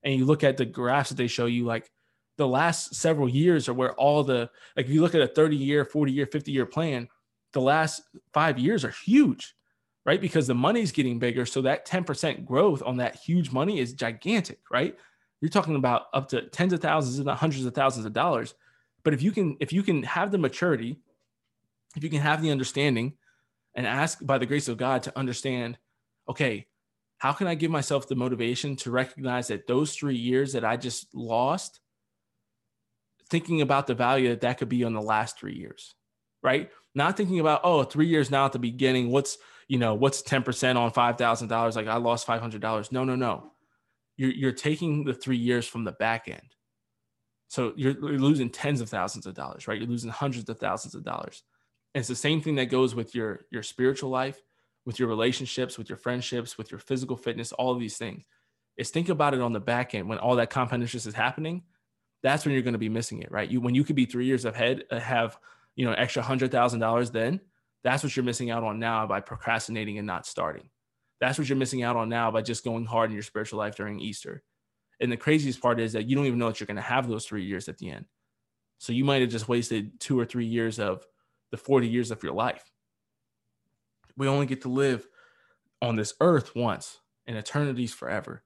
and 0.05 0.15
you 0.15 0.25
look 0.25 0.43
at 0.43 0.57
the 0.57 0.65
graphs 0.65 1.11
that 1.11 1.17
they 1.17 1.27
show 1.27 1.47
you, 1.47 1.67
like 1.67 1.91
the 2.39 2.49
last 2.49 2.95
several 2.95 3.29
years 3.29 3.69
are 3.69 3.75
where 3.75 3.93
all 3.95 4.25
the 4.25 4.49
like 4.75 4.87
if 4.87 4.93
you 4.93 5.03
look 5.03 5.15
at 5.15 5.21
a 5.21 5.29
30 5.29 5.57
year, 5.57 5.85
40 5.85 6.13
year, 6.13 6.27
50 6.27 6.51
year 6.51 6.65
plan, 6.65 7.09
the 7.53 7.61
last 7.61 8.01
five 8.33 8.59
years 8.59 8.87
are 8.87 8.95
huge, 9.05 9.55
right? 10.09 10.23
Because 10.23 10.47
the 10.47 10.55
money's 10.55 10.91
getting 10.91 11.19
bigger. 11.19 11.45
So 11.45 11.61
that 11.61 11.87
10% 11.87 12.47
growth 12.47 12.83
on 12.83 12.97
that 12.97 13.17
huge 13.17 13.53
money 13.53 13.79
is 13.79 13.93
gigantic, 13.93 14.59
right? 14.71 14.97
You're 15.43 15.51
talking 15.51 15.77
about 15.77 16.07
up 16.15 16.31
to 16.31 16.49
tens 16.49 16.73
of 16.73 16.81
thousands, 16.81 17.19
and 17.19 17.29
hundreds 17.29 17.67
of 17.67 17.75
thousands 17.75 18.07
of 18.07 18.15
dollars. 18.15 18.55
But 19.05 19.13
if 19.13 19.21
you 19.21 19.33
can, 19.33 19.59
if 19.61 19.71
you 19.71 19.83
can 19.83 20.03
have 20.05 20.31
the 20.31 20.39
maturity, 20.39 20.97
if 21.95 22.03
you 22.03 22.09
can 22.09 22.23
have 22.23 22.41
the 22.41 22.51
understanding 22.51 23.19
and 23.75 23.87
ask 23.87 24.25
by 24.25 24.39
the 24.39 24.47
grace 24.47 24.67
of 24.67 24.79
God 24.79 25.03
to 25.03 25.19
understand, 25.19 25.77
okay, 26.27 26.69
how 27.19 27.35
can 27.35 27.47
I 27.47 27.55
give 27.55 27.71
myself 27.71 28.09
the 28.09 28.17
motivation 28.17 28.77
to 28.77 28.91
recognize 28.91 29.49
that 29.49 29.67
those 29.67 29.95
three 29.95 30.17
years 30.17 30.55
that 30.55 30.65
I 30.65 30.79
just 30.79 31.15
lost, 31.15 31.81
thinking 33.29 33.61
about 33.61 33.87
the 33.87 33.95
value 33.95 34.31
that 34.31 34.41
that 34.41 34.57
could 34.57 34.71
be 34.71 34.85
on 34.85 34.95
the 34.95 35.03
last 35.03 35.39
three 35.39 35.57
years, 35.57 35.95
right? 36.43 36.71
Not 36.95 37.19
thinking 37.19 37.41
about, 37.41 37.61
oh, 37.63 37.85
three 37.85 38.07
years 38.07 38.31
now 38.31 38.47
at 38.47 38.53
the 38.53 38.59
beginning, 38.59 39.11
what's, 39.11 39.37
you 39.69 39.79
know, 39.79 39.95
what's 39.95 40.23
10% 40.23 40.77
on 40.77 40.91
$5,000? 40.91 41.77
Like 41.77 41.87
I 41.87 41.97
lost 41.97 42.27
$500. 42.27 42.91
No, 42.91 43.05
no, 43.05 43.15
no. 43.15 43.53
You're, 44.17 44.33
you're 44.33 44.53
taking 44.53 45.05
the 45.05 45.15
three 45.15 45.37
years 45.37 45.69
from 45.69 45.85
the 45.85 45.93
back 45.93 46.27
end. 46.27 46.55
So 47.49 47.73
you're, 47.77 47.93
you're 47.93 48.19
losing 48.19 48.51
tens 48.51 48.81
of 48.81 48.89
thousands 48.89 49.27
of 49.27 49.35
dollars, 49.35 49.69
right? 49.69 49.79
You're 49.79 49.89
losing 49.89 50.11
hundreds 50.11 50.49
of 50.49 50.59
thousands 50.59 50.95
of 50.95 51.05
dollars. 51.05 51.45
And 51.95 52.01
it's 52.01 52.09
the 52.09 52.17
same 52.17 52.41
thing 52.41 52.57
that 52.57 52.67
goes 52.67 52.95
with 52.95 53.15
your, 53.15 53.47
your 53.51 53.63
spiritual 53.63 54.11
life, 54.11 54.43
with 54.85 54.99
your 54.99 55.09
relationships, 55.09 55.79
with 55.79 55.89
your 55.89 55.99
friendships, 55.99 56.59
with 56.59 56.71
your 56.71 56.81
physical 56.81 57.17
fitness, 57.17 57.53
all 57.53 57.73
of 57.73 57.81
these 57.81 57.97
things. 57.97 58.25
Is 58.77 58.91
think 58.91 59.09
about 59.09 59.35
it 59.35 59.41
on 59.41 59.53
the 59.53 59.61
back 59.61 59.95
end 59.95 60.09
when 60.09 60.19
all 60.19 60.37
that 60.37 60.51
compound 60.51 60.83
interest 60.83 61.07
is 61.07 61.15
happening. 61.15 61.63
That's 62.23 62.45
when 62.45 62.53
you're 62.55 62.63
going 62.63 62.75
to 62.75 62.79
be 62.79 62.89
missing 62.89 63.23
it, 63.23 63.31
right? 63.31 63.51
You 63.51 63.61
when 63.61 63.75
you 63.75 63.85
could 63.85 63.97
be 63.97 64.05
three 64.05 64.27
years 64.27 64.45
ahead, 64.45 64.85
uh, 64.91 65.01
have 65.01 65.39
you 65.75 65.85
know, 65.85 65.93
extra 65.93 66.23
hundred 66.23 66.51
thousand 66.51 66.81
dollars, 66.81 67.11
then 67.11 67.41
that's 67.89 68.03
what 68.03 68.15
you're 68.15 68.25
missing 68.25 68.51
out 68.51 68.65
on 68.65 68.79
now 68.79 69.07
by 69.07 69.21
procrastinating 69.21 69.97
and 69.97 70.07
not 70.07 70.27
starting. 70.27 70.69
That's 71.21 71.39
what 71.39 71.49
you're 71.49 71.57
missing 71.57 71.83
out 71.83 71.97
on 71.97 72.09
now 72.09 72.31
by 72.31 72.43
just 72.43 72.63
going 72.63 72.85
hard 72.85 73.11
in 73.11 73.15
your 73.15 73.23
spiritual 73.23 73.59
life 73.59 73.77
during 73.77 73.99
Easter. 73.99 74.43
And 75.01 75.11
the 75.11 75.17
craziest 75.17 75.63
part 75.63 75.81
is 75.81 75.95
that 75.95 76.07
you 76.07 76.15
don't 76.15 76.27
even 76.27 76.39
know 76.39 76.49
that 76.49 76.61
you're 76.61 76.67
going 76.67 76.77
to 76.77 76.83
have 76.83 77.09
those 77.09 77.25
three 77.25 77.45
years 77.45 77.69
at 77.69 77.79
the 77.79 77.91
end. 77.91 78.05
So 78.79 78.93
you 78.93 79.05
might 79.05 79.23
have 79.23 79.31
just 79.31 79.49
wasted 79.49 79.99
two 80.01 80.19
or 80.21 80.27
three 80.27 80.45
years 80.45 80.79
of 80.79 81.07
the 81.51 81.57
40 81.57 81.89
years 81.89 82.11
of 82.11 82.23
your 82.23 82.33
life. 82.33 82.71
We 84.17 84.29
only 84.29 84.47
get 84.47 84.63
to 84.63 84.69
live 84.69 85.09
on 85.81 85.97
this 85.97 86.13
earth 86.21 86.55
once, 86.55 86.99
and 87.27 87.37
eternity's 87.37 87.95
forever. 87.95 88.43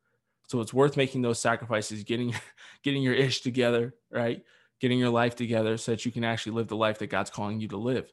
So 0.49 0.61
it's 0.61 0.73
worth 0.73 0.97
making 0.97 1.23
those 1.23 1.41
sacrifices, 1.41 2.05
getting 2.05 2.35
getting 2.83 3.03
your 3.03 3.15
ish 3.15 3.41
together, 3.41 3.95
right? 4.11 4.43
getting 4.83 4.99
your 4.99 5.11
life 5.11 5.37
together 5.37 5.77
so 5.77 5.93
that 5.93 6.05
you 6.05 6.11
can 6.11 6.25
actually 6.25 6.53
live 6.53 6.67
the 6.67 6.77
life 6.77 6.99
that 6.99 7.07
God's 7.07 7.31
calling 7.31 7.61
you 7.61 7.69
to 7.69 7.77
live. 7.77 8.13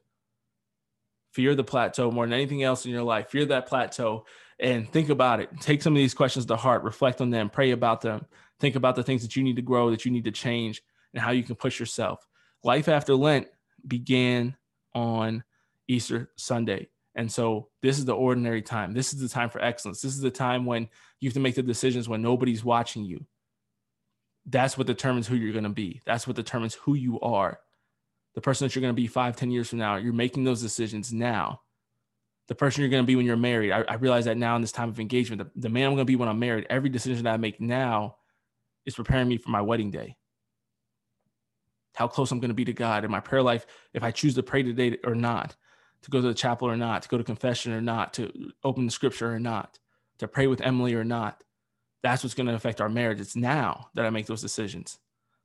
Fear 1.32 1.56
the 1.56 1.64
plateau 1.64 2.12
more 2.12 2.26
than 2.26 2.34
anything 2.34 2.64
else 2.64 2.86
in 2.86 2.92
your 2.92 3.04
life. 3.04 3.30
Fear 3.30 3.46
that 3.48 3.68
plateau 3.68 4.26
and 4.60 4.90
think 4.92 5.10
about 5.10 5.40
it. 5.40 5.50
Take 5.62 5.82
some 5.82 5.94
of 5.94 5.98
these 5.98 6.14
questions 6.14 6.46
to 6.48 6.56
heart, 6.56 6.84
reflect 6.84 7.22
on 7.22 7.30
them, 7.30 7.50
pray 7.50 7.72
about 7.72 8.02
them, 8.02 8.26
think 8.60 8.76
about 8.76 8.96
the 8.96 9.04
things 9.04 9.22
that 9.22 9.36
you 9.36 9.44
need 9.44 9.56
to 9.56 9.62
grow, 9.62 9.92
that 9.92 10.06
you 10.06 10.12
need 10.12 10.26
to 10.26 10.32
change, 10.32 10.82
and 11.14 11.22
how 11.22 11.32
you 11.32 11.44
can 11.44 11.56
push 11.56 11.80
yourself. 11.80 12.28
Life 12.64 12.88
after 12.88 13.16
Lent 13.16 13.48
began 13.88 14.58
on 14.94 15.44
Easter 15.88 16.32
Sunday. 16.36 16.90
And 17.16 17.32
so 17.32 17.70
this 17.82 17.98
is 18.00 18.06
the 18.06 18.16
ordinary 18.16 18.62
time. 18.62 18.94
This 18.94 19.14
is 19.14 19.20
the 19.20 19.30
time 19.30 19.50
for 19.50 19.62
excellence. 19.62 20.02
This 20.02 20.14
is 20.14 20.22
the 20.22 20.32
time 20.32 20.66
when 20.66 20.90
you 21.20 21.30
have 21.30 21.34
to 21.34 21.40
make 21.40 21.56
the 21.56 21.64
decisions 21.64 22.10
when 22.10 22.22
nobody's 22.22 22.64
watching 22.64 23.04
you 23.04 23.26
that's 24.50 24.78
what 24.78 24.88
determines 24.88 25.28
who 25.28 25.36
you're 25.36 25.54
going 25.54 25.64
to 25.64 25.70
be. 25.70 26.02
That's 26.06 26.28
what 26.28 26.36
determines 26.36 26.74
who 26.74 26.96
you 26.96 27.20
are. 27.22 27.60
The 28.36 28.42
person 28.42 28.66
that 28.66 28.76
you're 28.76 28.82
going 28.82 28.96
to 28.96 29.02
be 29.02 29.08
five, 29.08 29.36
ten 29.36 29.52
years 29.52 29.70
from 29.70 29.80
now, 29.80 29.96
you're 29.96 30.14
making 30.14 30.44
those 30.44 30.62
decisions 30.62 31.12
now. 31.12 31.62
The 32.48 32.56
person 32.56 32.82
you're 32.82 32.90
going 32.90 33.04
to 33.04 33.08
be 33.08 33.16
when 33.16 33.26
you're 33.26 33.38
married, 33.38 33.72
I, 33.72 33.84
I 33.88 33.96
realize 33.96 34.26
that 34.26 34.38
now 34.38 34.56
in 34.56 34.62
this 34.62 34.72
time 34.72 34.90
of 34.90 35.00
engagement, 35.00 35.42
the, 35.42 35.62
the 35.62 35.70
man 35.70 35.88
I'm 35.88 35.94
going 35.94 36.00
to 36.00 36.06
be 36.06 36.16
when 36.16 36.30
I'm 36.30 36.40
married, 36.40 36.68
every 36.70 36.90
decision 36.90 37.24
that 37.24 37.34
I 37.34 37.38
make 37.38 37.62
now 37.62 38.16
is 38.86 38.96
preparing 38.96 39.28
me 39.28 39.38
for 39.38 39.50
my 39.50 39.62
wedding 39.62 39.92
day. 39.92 40.16
How 41.96 42.08
close 42.08 42.32
I'm 42.32 42.40
going 42.40 42.50
to 42.50 42.56
be 42.56 42.66
to 42.66 42.74
God 42.74 43.04
in 43.04 43.12
my 43.12 43.20
prayer 43.20 43.44
life, 43.44 43.66
if 43.94 44.04
I 44.04 44.12
choose 44.12 44.36
to 44.36 44.44
pray 44.44 44.64
today 44.64 44.98
or 45.04 45.16
not, 45.16 45.56
to 46.04 46.10
go 46.10 46.22
to 46.22 46.28
the 46.28 46.34
chapel 46.34 46.68
or 46.68 46.78
not, 46.78 47.04
to 47.04 47.10
go 47.10 47.18
to 47.18 47.24
confession 47.24 47.74
or 47.74 47.82
not, 47.82 48.14
to 48.14 48.32
open 48.64 48.86
the 48.86 48.92
scripture 48.92 49.34
or 49.34 49.40
not, 49.40 49.80
to 50.20 50.28
pray 50.28 50.48
with 50.48 50.62
Emily 50.62 50.94
or 50.94 51.04
not 51.04 51.44
that's 52.02 52.24
what's 52.24 52.34
going 52.34 52.48
to 52.48 52.56
affect 52.56 52.82
our 52.82 52.90
marriage. 52.90 53.20
It's 53.20 53.36
now 53.36 53.90
that 53.96 54.06
I 54.06 54.10
make 54.10 54.26
those 54.26 54.42
decisions, 54.42 54.98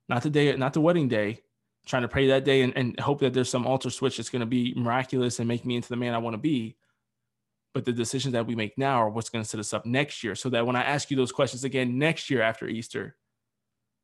not 0.09 0.22
the 0.22 0.30
day, 0.30 0.55
not 0.57 0.72
the 0.72 0.80
wedding 0.80 1.09
day, 1.09 1.43
trying 1.87 2.03
to 2.03 2.09
pray 2.09 2.28
that 2.28 2.45
day 2.45 2.62
and, 2.62 2.76
and 2.76 2.99
hope 2.99 3.20
that 3.20 3.35
there's 3.35 3.51
some 3.51 3.66
altar 3.66 3.91
switch 3.91 4.16
that's 4.16 4.30
going 4.30 4.41
to 4.41 4.47
be 4.47 4.72
miraculous 4.76 5.39
and 5.39 5.49
make 5.49 5.64
me 5.64 5.76
into 5.76 5.89
the 5.89 5.97
man 5.97 6.14
I 6.14 6.18
want 6.18 6.35
to 6.35 6.39
be. 6.39 6.76
But 7.74 7.85
the 7.85 7.93
decisions 7.93 8.32
that 8.32 8.47
we 8.47 8.55
make 8.55 8.78
now 8.78 9.03
are 9.03 9.11
what's 9.11 9.28
going 9.28 9.43
to 9.43 9.49
set 9.49 9.61
us 9.61 9.74
up 9.74 9.85
next 9.85 10.22
year 10.22 10.35
so 10.35 10.49
that 10.51 10.66
when 10.66 10.76
I 10.76 10.82
ask 10.82 11.11
you 11.11 11.16
those 11.16 11.32
questions 11.32 11.64
again 11.64 11.99
next 11.99 12.30
year 12.30 12.41
after 12.41 12.68
Easter, 12.68 13.16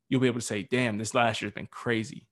you'll 0.09 0.21
be 0.21 0.27
able 0.27 0.41
to 0.41 0.47
say, 0.47 0.65
damn, 0.65 0.99
this 0.99 1.15
last 1.15 1.41
year's 1.41 1.55
been 1.55 1.69
crazy. 1.69 2.27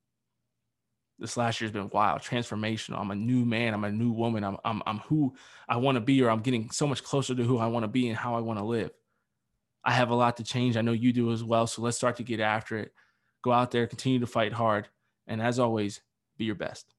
This 1.20 1.36
last 1.36 1.60
year's 1.60 1.72
been 1.72 1.90
wild, 1.92 2.20
transformational. 2.20 3.00
I'm 3.00 3.10
a 3.10 3.14
new 3.14 3.44
man. 3.44 3.74
I'm 3.74 3.84
a 3.84 3.90
new 3.90 4.12
woman. 4.12 4.44
I'm, 4.44 4.56
I'm, 4.64 4.82
I'm 4.86 4.98
who 4.98 5.34
I 5.68 5.76
want 5.76 5.96
to 5.96 6.00
be, 6.00 6.22
or 6.22 6.30
I'm 6.30 6.40
getting 6.40 6.70
so 6.70 6.86
much 6.86 7.02
closer 7.02 7.34
to 7.34 7.42
who 7.42 7.58
I 7.58 7.66
want 7.66 7.84
to 7.84 7.88
be 7.88 8.08
and 8.08 8.16
how 8.16 8.36
I 8.36 8.40
want 8.40 8.58
to 8.58 8.64
live. 8.64 8.90
I 9.84 9.92
have 9.92 10.10
a 10.10 10.14
lot 10.14 10.36
to 10.36 10.44
change. 10.44 10.76
I 10.76 10.82
know 10.82 10.92
you 10.92 11.12
do 11.12 11.32
as 11.32 11.42
well. 11.42 11.66
So 11.66 11.82
let's 11.82 11.96
start 11.96 12.16
to 12.16 12.22
get 12.22 12.40
after 12.40 12.78
it. 12.78 12.92
Go 13.42 13.52
out 13.52 13.70
there, 13.70 13.86
continue 13.86 14.18
to 14.20 14.26
fight 14.26 14.52
hard. 14.52 14.88
And 15.28 15.40
as 15.40 15.58
always, 15.60 16.00
be 16.36 16.46
your 16.46 16.56
best. 16.56 16.94